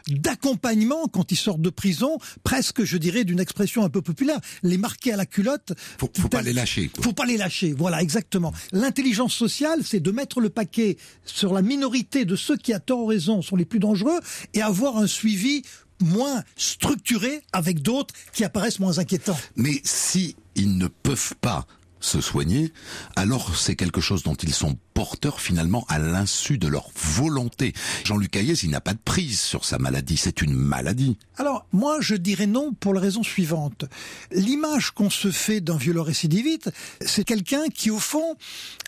d'accompagnement 0.07 1.07
quand 1.07 1.31
ils 1.31 1.37
sortent 1.37 1.61
de 1.61 1.69
prison, 1.69 2.17
presque, 2.43 2.83
je 2.83 2.97
dirais, 2.97 3.23
d'une 3.23 3.39
expression 3.39 3.83
un 3.83 3.89
peu 3.89 4.01
populaire, 4.01 4.39
les 4.63 4.77
marquer 4.77 5.13
à 5.13 5.17
la 5.17 5.25
culotte. 5.25 5.73
Faut, 5.97 6.09
faut 6.17 6.29
pas 6.29 6.41
les 6.41 6.53
lâcher. 6.53 6.89
Faut 7.01 7.13
pas 7.13 7.25
les 7.25 7.37
lâcher. 7.37 7.73
Voilà, 7.73 8.01
exactement. 8.01 8.53
L'intelligence 8.71 9.33
sociale, 9.33 9.81
c'est 9.83 9.99
de 9.99 10.11
mettre 10.11 10.39
le 10.39 10.49
paquet 10.49 10.97
sur 11.25 11.53
la 11.53 11.61
minorité 11.61 12.25
de 12.25 12.35
ceux 12.35 12.57
qui, 12.57 12.73
à 12.73 12.79
tort 12.79 12.99
ou 12.99 13.05
raison, 13.05 13.41
sont 13.41 13.55
les 13.55 13.65
plus 13.65 13.79
dangereux 13.79 14.19
et 14.53 14.61
avoir 14.61 14.97
un 14.97 15.07
suivi 15.07 15.63
moins 15.99 16.43
structuré 16.55 17.41
avec 17.53 17.81
d'autres 17.81 18.13
qui 18.33 18.43
apparaissent 18.43 18.79
moins 18.79 18.99
inquiétants. 18.99 19.37
Mais 19.55 19.81
si 19.83 20.35
ils 20.55 20.77
ne 20.77 20.87
peuvent 20.87 21.35
pas 21.41 21.65
se 21.99 22.21
soigner, 22.21 22.71
alors 23.15 23.57
c'est 23.57 23.75
quelque 23.75 24.01
chose 24.01 24.23
dont 24.23 24.35
ils 24.35 24.53
sont 24.53 24.77
porteurs 24.93 25.41
finalement 25.41 25.85
à 25.89 25.99
l'insu 25.99 26.57
de 26.57 26.67
leur 26.67 26.89
volonté. 26.95 27.73
Jean-Luc 28.03 28.35
Hayes, 28.35 28.59
il 28.63 28.69
n'a 28.69 28.81
pas 28.81 28.93
de 28.93 28.99
prise 29.03 29.39
sur 29.39 29.65
sa 29.65 29.77
maladie, 29.77 30.17
c'est 30.17 30.41
une 30.41 30.53
maladie. 30.53 31.17
Alors, 31.37 31.65
moi, 31.71 31.97
je 32.01 32.15
dirais 32.15 32.47
non 32.47 32.73
pour 32.73 32.93
la 32.93 33.01
raison 33.01 33.23
suivante. 33.23 33.85
L'image 34.31 34.91
qu'on 34.91 35.09
se 35.09 35.31
fait 35.31 35.61
d'un 35.61 35.77
violeur 35.77 36.05
récidiviste, 36.05 36.71
c'est 37.01 37.23
quelqu'un 37.23 37.67
qui, 37.73 37.91
au 37.91 37.99
fond, 37.99 38.35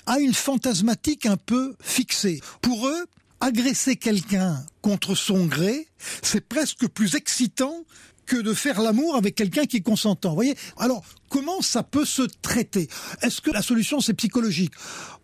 a 0.05 0.19
une 0.19 0.33
fantasmatique 0.33 1.25
un 1.25 1.37
peu 1.37 1.75
fixée. 1.81 2.41
Pour 2.61 2.87
eux, 2.87 3.05
agresser 3.39 3.95
quelqu'un 3.95 4.65
contre 4.81 5.15
son 5.15 5.45
gré, 5.45 5.87
c'est 6.21 6.47
presque 6.47 6.87
plus 6.87 7.15
excitant 7.15 7.85
que 8.25 8.37
de 8.37 8.53
faire 8.53 8.81
l'amour 8.81 9.15
avec 9.15 9.35
quelqu'un 9.35 9.65
qui 9.65 9.77
est 9.77 9.81
consentant. 9.81 10.33
Voyez? 10.33 10.55
Alors, 10.77 11.03
comment 11.29 11.61
ça 11.61 11.83
peut 11.83 12.05
se 12.05 12.23
traiter? 12.41 12.89
Est-ce 13.21 13.41
que 13.41 13.51
la 13.51 13.61
solution 13.61 13.99
c'est 14.01 14.13
psychologique? 14.13 14.73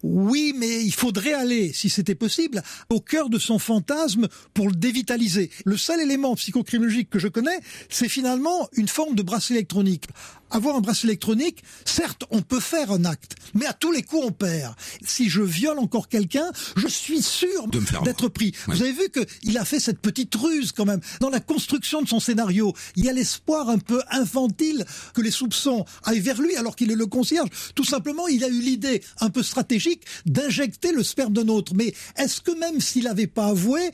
Oui, 0.03 0.53
mais 0.55 0.83
il 0.83 0.93
faudrait 0.93 1.33
aller, 1.33 1.73
si 1.73 1.89
c'était 1.89 2.15
possible, 2.15 2.61
au 2.89 3.01
cœur 3.01 3.29
de 3.29 3.39
son 3.39 3.57
fantasme 3.57 4.27
pour 4.53 4.67
le 4.67 4.75
dévitaliser. 4.75 5.49
Le 5.65 5.77
seul 5.77 5.99
élément 5.99 6.35
psychocriminologique 6.35 7.09
que 7.09 7.19
je 7.19 7.27
connais, 7.27 7.59
c'est 7.89 8.09
finalement 8.09 8.69
une 8.73 8.87
forme 8.87 9.15
de 9.15 9.23
bracelet 9.23 9.57
électronique. 9.57 10.05
Avoir 10.51 10.75
un 10.75 10.79
bracelet 10.79 11.09
électronique, 11.09 11.63
certes, 11.85 12.23
on 12.29 12.43
peut 12.43 12.59
faire 12.59 12.91
un 12.91 13.03
acte, 13.03 13.35
mais 13.55 13.65
à 13.65 13.73
tous 13.73 13.91
les 13.91 14.03
coups, 14.03 14.23
on 14.27 14.31
perd. 14.31 14.75
Si 15.03 15.27
je 15.27 15.41
viole 15.41 15.79
encore 15.79 16.07
quelqu'un, 16.07 16.51
je 16.77 16.87
suis 16.87 17.23
sûr 17.23 17.67
d'être 18.03 18.29
pris. 18.29 18.53
Vous 18.67 18.81
avez 18.81 18.91
vu 18.91 19.09
qu'il 19.09 19.57
a 19.57 19.65
fait 19.65 19.79
cette 19.79 19.99
petite 19.99 20.35
ruse 20.35 20.71
quand 20.71 20.85
même. 20.85 21.01
Dans 21.19 21.31
la 21.31 21.39
construction 21.39 22.03
de 22.03 22.07
son 22.07 22.19
scénario, 22.19 22.73
il 22.95 23.05
y 23.05 23.09
a 23.09 23.13
l'espoir 23.13 23.69
un 23.69 23.79
peu 23.79 24.01
infantile 24.11 24.85
que 25.15 25.21
les 25.21 25.31
soupçons 25.31 25.83
aille 26.03 26.19
vers 26.19 26.41
lui 26.41 26.55
alors 26.55 26.75
qu'il 26.75 26.91
est 26.91 26.95
le 26.95 27.07
concierge. 27.07 27.49
Tout 27.75 27.83
simplement, 27.83 28.27
il 28.27 28.43
a 28.43 28.47
eu 28.47 28.59
l'idée 28.59 29.01
un 29.19 29.29
peu 29.29 29.43
stratégique 29.43 30.01
d'injecter 30.25 30.91
le 30.91 31.03
sperme 31.03 31.33
d'un 31.33 31.47
autre. 31.47 31.73
Mais 31.75 31.93
est-ce 32.17 32.41
que 32.41 32.51
même 32.51 32.81
s'il 32.81 33.05
n'avait 33.05 33.27
pas 33.27 33.47
avoué, 33.47 33.91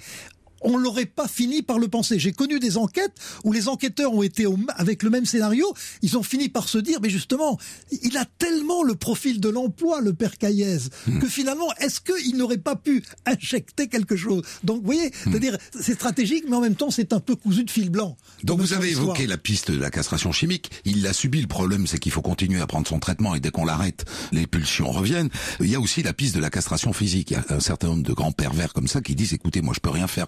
on 0.61 0.77
l'aurait 0.77 1.05
pas 1.05 1.27
fini 1.27 1.61
par 1.61 1.79
le 1.79 1.87
penser. 1.87 2.19
J'ai 2.19 2.31
connu 2.31 2.59
des 2.59 2.77
enquêtes 2.77 3.15
où 3.43 3.51
les 3.51 3.67
enquêteurs 3.67 4.13
ont 4.13 4.23
été 4.23 4.45
avec 4.75 5.03
le 5.03 5.09
même 5.09 5.25
scénario, 5.25 5.73
ils 6.01 6.17
ont 6.17 6.23
fini 6.23 6.49
par 6.49 6.67
se 6.69 6.77
dire, 6.77 6.99
mais 7.01 7.09
justement, 7.09 7.57
il 8.03 8.17
a 8.17 8.25
tellement 8.25 8.83
le 8.83 8.95
profil 8.95 9.39
de 9.39 9.49
l'emploi, 9.49 10.01
le 10.01 10.13
père 10.13 10.37
Caillez, 10.37 10.77
hmm. 11.07 11.19
que 11.19 11.27
finalement, 11.27 11.71
est-ce 11.79 11.99
qu'il 12.01 12.37
n'aurait 12.37 12.57
pas 12.57 12.75
pu 12.75 13.03
injecter 13.25 13.87
quelque 13.87 14.15
chose? 14.15 14.43
Donc, 14.63 14.79
vous 14.81 14.85
voyez, 14.85 15.07
hmm. 15.07 15.31
c'est-à-dire, 15.31 15.57
c'est 15.79 15.93
stratégique, 15.93 16.45
mais 16.47 16.55
en 16.55 16.61
même 16.61 16.75
temps, 16.75 16.91
c'est 16.91 17.13
un 17.13 17.19
peu 17.19 17.35
cousu 17.35 17.63
de 17.63 17.71
fil 17.71 17.89
blanc. 17.89 18.17
Donc, 18.43 18.59
vous 18.59 18.73
avez 18.73 18.91
évoqué 18.91 19.27
la 19.27 19.37
piste 19.37 19.71
de 19.71 19.79
la 19.79 19.89
castration 19.89 20.31
chimique. 20.31 20.71
Il 20.85 21.01
l'a 21.01 21.13
subi. 21.13 21.41
Le 21.41 21.47
problème, 21.47 21.87
c'est 21.87 21.99
qu'il 21.99 22.11
faut 22.11 22.21
continuer 22.21 22.61
à 22.61 22.67
prendre 22.67 22.87
son 22.87 22.99
traitement 22.99 23.35
et 23.35 23.39
dès 23.39 23.51
qu'on 23.51 23.65
l'arrête, 23.65 24.05
les 24.31 24.47
pulsions 24.47 24.91
reviennent. 24.91 25.29
Il 25.59 25.67
y 25.67 25.75
a 25.75 25.79
aussi 25.79 26.03
la 26.03 26.13
piste 26.13 26.35
de 26.35 26.39
la 26.39 26.49
castration 26.49 26.93
physique. 26.93 27.31
Il 27.31 27.33
y 27.33 27.37
a 27.37 27.45
un 27.49 27.59
certain 27.59 27.87
nombre 27.87 28.03
de 28.03 28.13
grands 28.13 28.31
pervers 28.31 28.73
comme 28.73 28.87
ça 28.87 29.01
qui 29.01 29.15
disent, 29.15 29.33
écoutez, 29.33 29.61
moi, 29.61 29.73
je 29.75 29.79
peux 29.79 29.89
rien 29.89 30.07
faire 30.07 30.27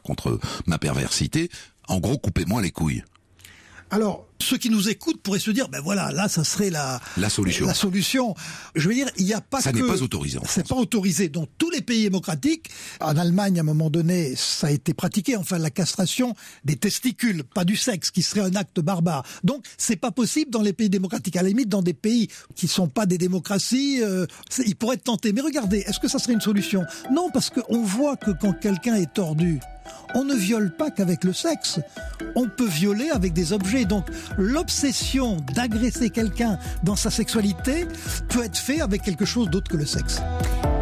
ma 0.67 0.78
perversité. 0.78 1.49
En 1.88 1.99
gros, 1.99 2.17
coupez-moi 2.17 2.61
les 2.61 2.71
couilles. 2.71 3.03
Alors, 3.89 4.28
ceux 4.39 4.57
qui 4.57 4.69
nous 4.69 4.89
écoutent 4.89 5.21
pourraient 5.21 5.39
se 5.39 5.51
dire, 5.51 5.69
ben 5.69 5.81
voilà, 5.81 6.11
là, 6.11 6.27
ça 6.27 6.43
serait 6.43 6.69
la, 6.69 6.99
la 7.17 7.29
solution. 7.29 7.65
La 7.65 7.73
solution. 7.73 8.36
Je 8.75 8.88
veux 8.88 8.95
dire, 8.95 9.09
il 9.17 9.25
n'y 9.25 9.34
a 9.34 9.41
pas 9.41 9.61
ça 9.61 9.71
que... 9.71 9.77
n'est 9.77 9.88
pas 9.88 10.01
autorisé. 10.01 10.39
C'est 10.47 10.67
pas 10.67 10.75
autorisé. 10.75 11.29
Dans 11.29 11.47
tous 11.57 11.69
les 11.69 11.81
pays 11.81 12.03
démocratiques, 12.03 12.69
en 12.99 13.15
Allemagne, 13.17 13.57
à 13.57 13.61
un 13.61 13.65
moment 13.65 13.89
donné, 13.89 14.36
ça 14.36 14.67
a 14.67 14.71
été 14.71 14.93
pratiqué. 14.93 15.36
Enfin, 15.38 15.57
la 15.57 15.69
castration 15.69 16.36
des 16.65 16.75
testicules, 16.75 17.43
pas 17.43 17.65
du 17.65 17.75
sexe, 17.75 18.11
qui 18.11 18.21
serait 18.21 18.41
un 18.41 18.55
acte 18.55 18.79
barbare. 18.79 19.23
Donc, 19.43 19.65
c'est 19.77 19.95
pas 19.95 20.11
possible 20.11 20.51
dans 20.51 20.61
les 20.61 20.73
pays 20.73 20.89
démocratiques. 20.89 21.36
À 21.38 21.41
la 21.41 21.49
limite, 21.49 21.69
dans 21.69 21.81
des 21.81 21.93
pays 21.93 22.27
qui 22.55 22.67
sont 22.67 22.88
pas 22.88 23.05
des 23.05 23.17
démocraties, 23.17 24.01
euh, 24.01 24.25
ils 24.65 24.75
pourraient 24.75 24.95
être 24.95 25.03
tentés. 25.03 25.34
Mais 25.34 25.41
regardez, 25.41 25.79
est-ce 25.79 25.99
que 25.99 26.07
ça 26.07 26.19
serait 26.19 26.34
une 26.34 26.41
solution? 26.41 26.84
Non, 27.11 27.29
parce 27.31 27.49
qu'on 27.49 27.81
voit 27.84 28.17
que 28.17 28.31
quand 28.31 28.53
quelqu'un 28.53 28.95
est 28.95 29.13
tordu, 29.13 29.59
on 30.15 30.23
ne 30.23 30.36
viole 30.36 30.75
pas 30.75 30.91
qu'avec 30.91 31.23
le 31.23 31.34
sexe. 31.34 31.79
On 32.36 32.47
peut 32.47 32.67
violer 32.67 33.09
avec 33.09 33.34
des 33.34 33.51
objets. 33.51 33.86
Donc 33.86 34.05
l'obsession 34.38 35.38
d'agresser 35.53 36.09
quelqu'un 36.09 36.57
dans 36.84 36.95
sa 36.95 37.09
sexualité 37.09 37.88
peut 38.29 38.43
être 38.43 38.57
fait 38.57 38.81
avec 38.81 39.01
quelque 39.01 39.25
chose 39.25 39.49
d'autre 39.49 39.69
que 39.69 39.77
le 39.77 39.86
sexe. 39.86 40.21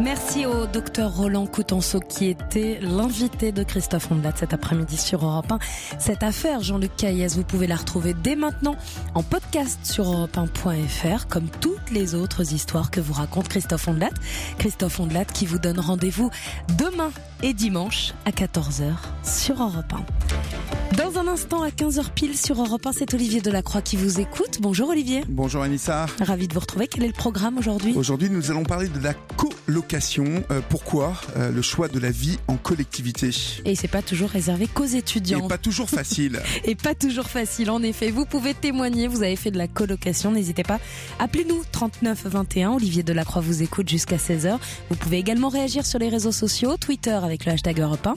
Merci 0.01 0.47
au 0.47 0.65
docteur 0.65 1.15
Roland 1.15 1.45
Coutenceau 1.45 1.99
qui 1.99 2.25
était 2.25 2.79
l'invité 2.81 3.51
de 3.51 3.61
Christophe 3.61 4.11
Ondelat 4.11 4.33
cet 4.35 4.51
après-midi 4.51 4.97
sur 4.97 5.23
Europe 5.23 5.51
1. 5.51 5.59
Cette 5.99 6.23
affaire, 6.23 6.61
Jean-Luc 6.61 6.95
Caillès, 6.95 7.35
vous 7.35 7.43
pouvez 7.43 7.67
la 7.67 7.75
retrouver 7.75 8.15
dès 8.15 8.35
maintenant 8.35 8.75
en 9.13 9.21
podcast 9.21 9.79
sur 9.83 10.05
europe1.fr 10.05 11.27
comme 11.27 11.49
toutes 11.59 11.91
les 11.91 12.15
autres 12.15 12.53
histoires 12.53 12.89
que 12.89 12.99
vous 12.99 13.13
raconte 13.13 13.47
Christophe 13.47 13.87
Ondelat. 13.87 14.09
Christophe 14.57 14.99
Ondelat 14.99 15.25
qui 15.25 15.45
vous 15.45 15.59
donne 15.59 15.79
rendez-vous 15.79 16.31
demain 16.79 17.11
et 17.43 17.53
dimanche 17.53 18.13
à 18.25 18.31
14h 18.31 18.93
sur 19.23 19.61
Europe 19.61 19.93
1. 19.93 20.90
Dans 21.01 21.17
un 21.17 21.27
instant, 21.27 21.63
à 21.63 21.69
15h 21.69 22.11
pile 22.13 22.37
sur 22.37 22.61
Europe 22.61 22.85
1, 22.85 22.91
c'est 22.91 23.15
Olivier 23.15 23.41
Delacroix 23.41 23.81
qui 23.81 23.95
vous 23.95 24.19
écoute. 24.19 24.59
Bonjour 24.61 24.89
Olivier. 24.89 25.23
Bonjour 25.27 25.63
Anissa. 25.63 26.05
Ravi 26.19 26.47
de 26.47 26.53
vous 26.53 26.59
retrouver. 26.59 26.87
Quel 26.87 27.03
est 27.03 27.07
le 27.07 27.13
programme 27.13 27.57
aujourd'hui? 27.57 27.93
Aujourd'hui, 27.95 28.29
nous 28.29 28.51
allons 28.51 28.61
parler 28.61 28.87
de 28.87 28.99
la 29.03 29.15
colocation. 29.15 30.43
Euh, 30.51 30.61
pourquoi? 30.69 31.13
Euh, 31.37 31.49
le 31.49 31.63
choix 31.63 31.87
de 31.87 31.97
la 31.97 32.11
vie 32.11 32.37
en 32.47 32.55
collectivité 32.55 33.31
Et 33.65 33.73
c'est 33.73 33.87
pas 33.87 34.03
toujours 34.03 34.29
réservé 34.29 34.67
qu'aux 34.67 34.85
étudiants. 34.85 35.43
Et 35.43 35.47
pas 35.47 35.57
toujours 35.57 35.89
facile. 35.89 36.39
Et 36.65 36.75
pas 36.75 36.93
toujours 36.93 37.29
facile, 37.29 37.71
en 37.71 37.81
effet. 37.81 38.11
Vous 38.11 38.25
pouvez 38.25 38.53
témoigner, 38.53 39.07
vous 39.07 39.23
avez 39.23 39.37
fait 39.37 39.49
de 39.49 39.57
la 39.57 39.67
colocation, 39.67 40.31
n'hésitez 40.31 40.63
pas. 40.63 40.79
Appelez-nous 41.17 41.63
39 41.71 42.27
21. 42.27 42.73
Olivier 42.73 43.01
Delacroix 43.01 43.41
vous 43.41 43.63
écoute 43.63 43.89
jusqu'à 43.89 44.17
16h. 44.17 44.59
Vous 44.91 44.95
pouvez 44.95 45.17
également 45.17 45.49
réagir 45.49 45.83
sur 45.83 45.97
les 45.97 46.09
réseaux 46.09 46.31
sociaux, 46.31 46.77
Twitter 46.77 47.09
avec 47.23 47.45
le 47.47 47.53
hashtag 47.53 47.79
Europe 47.79 48.05
1 48.05 48.13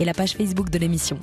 et 0.00 0.04
la 0.04 0.12
page 0.12 0.34
Facebook 0.34 0.68
de 0.68 0.78
l'émission. 0.78 1.18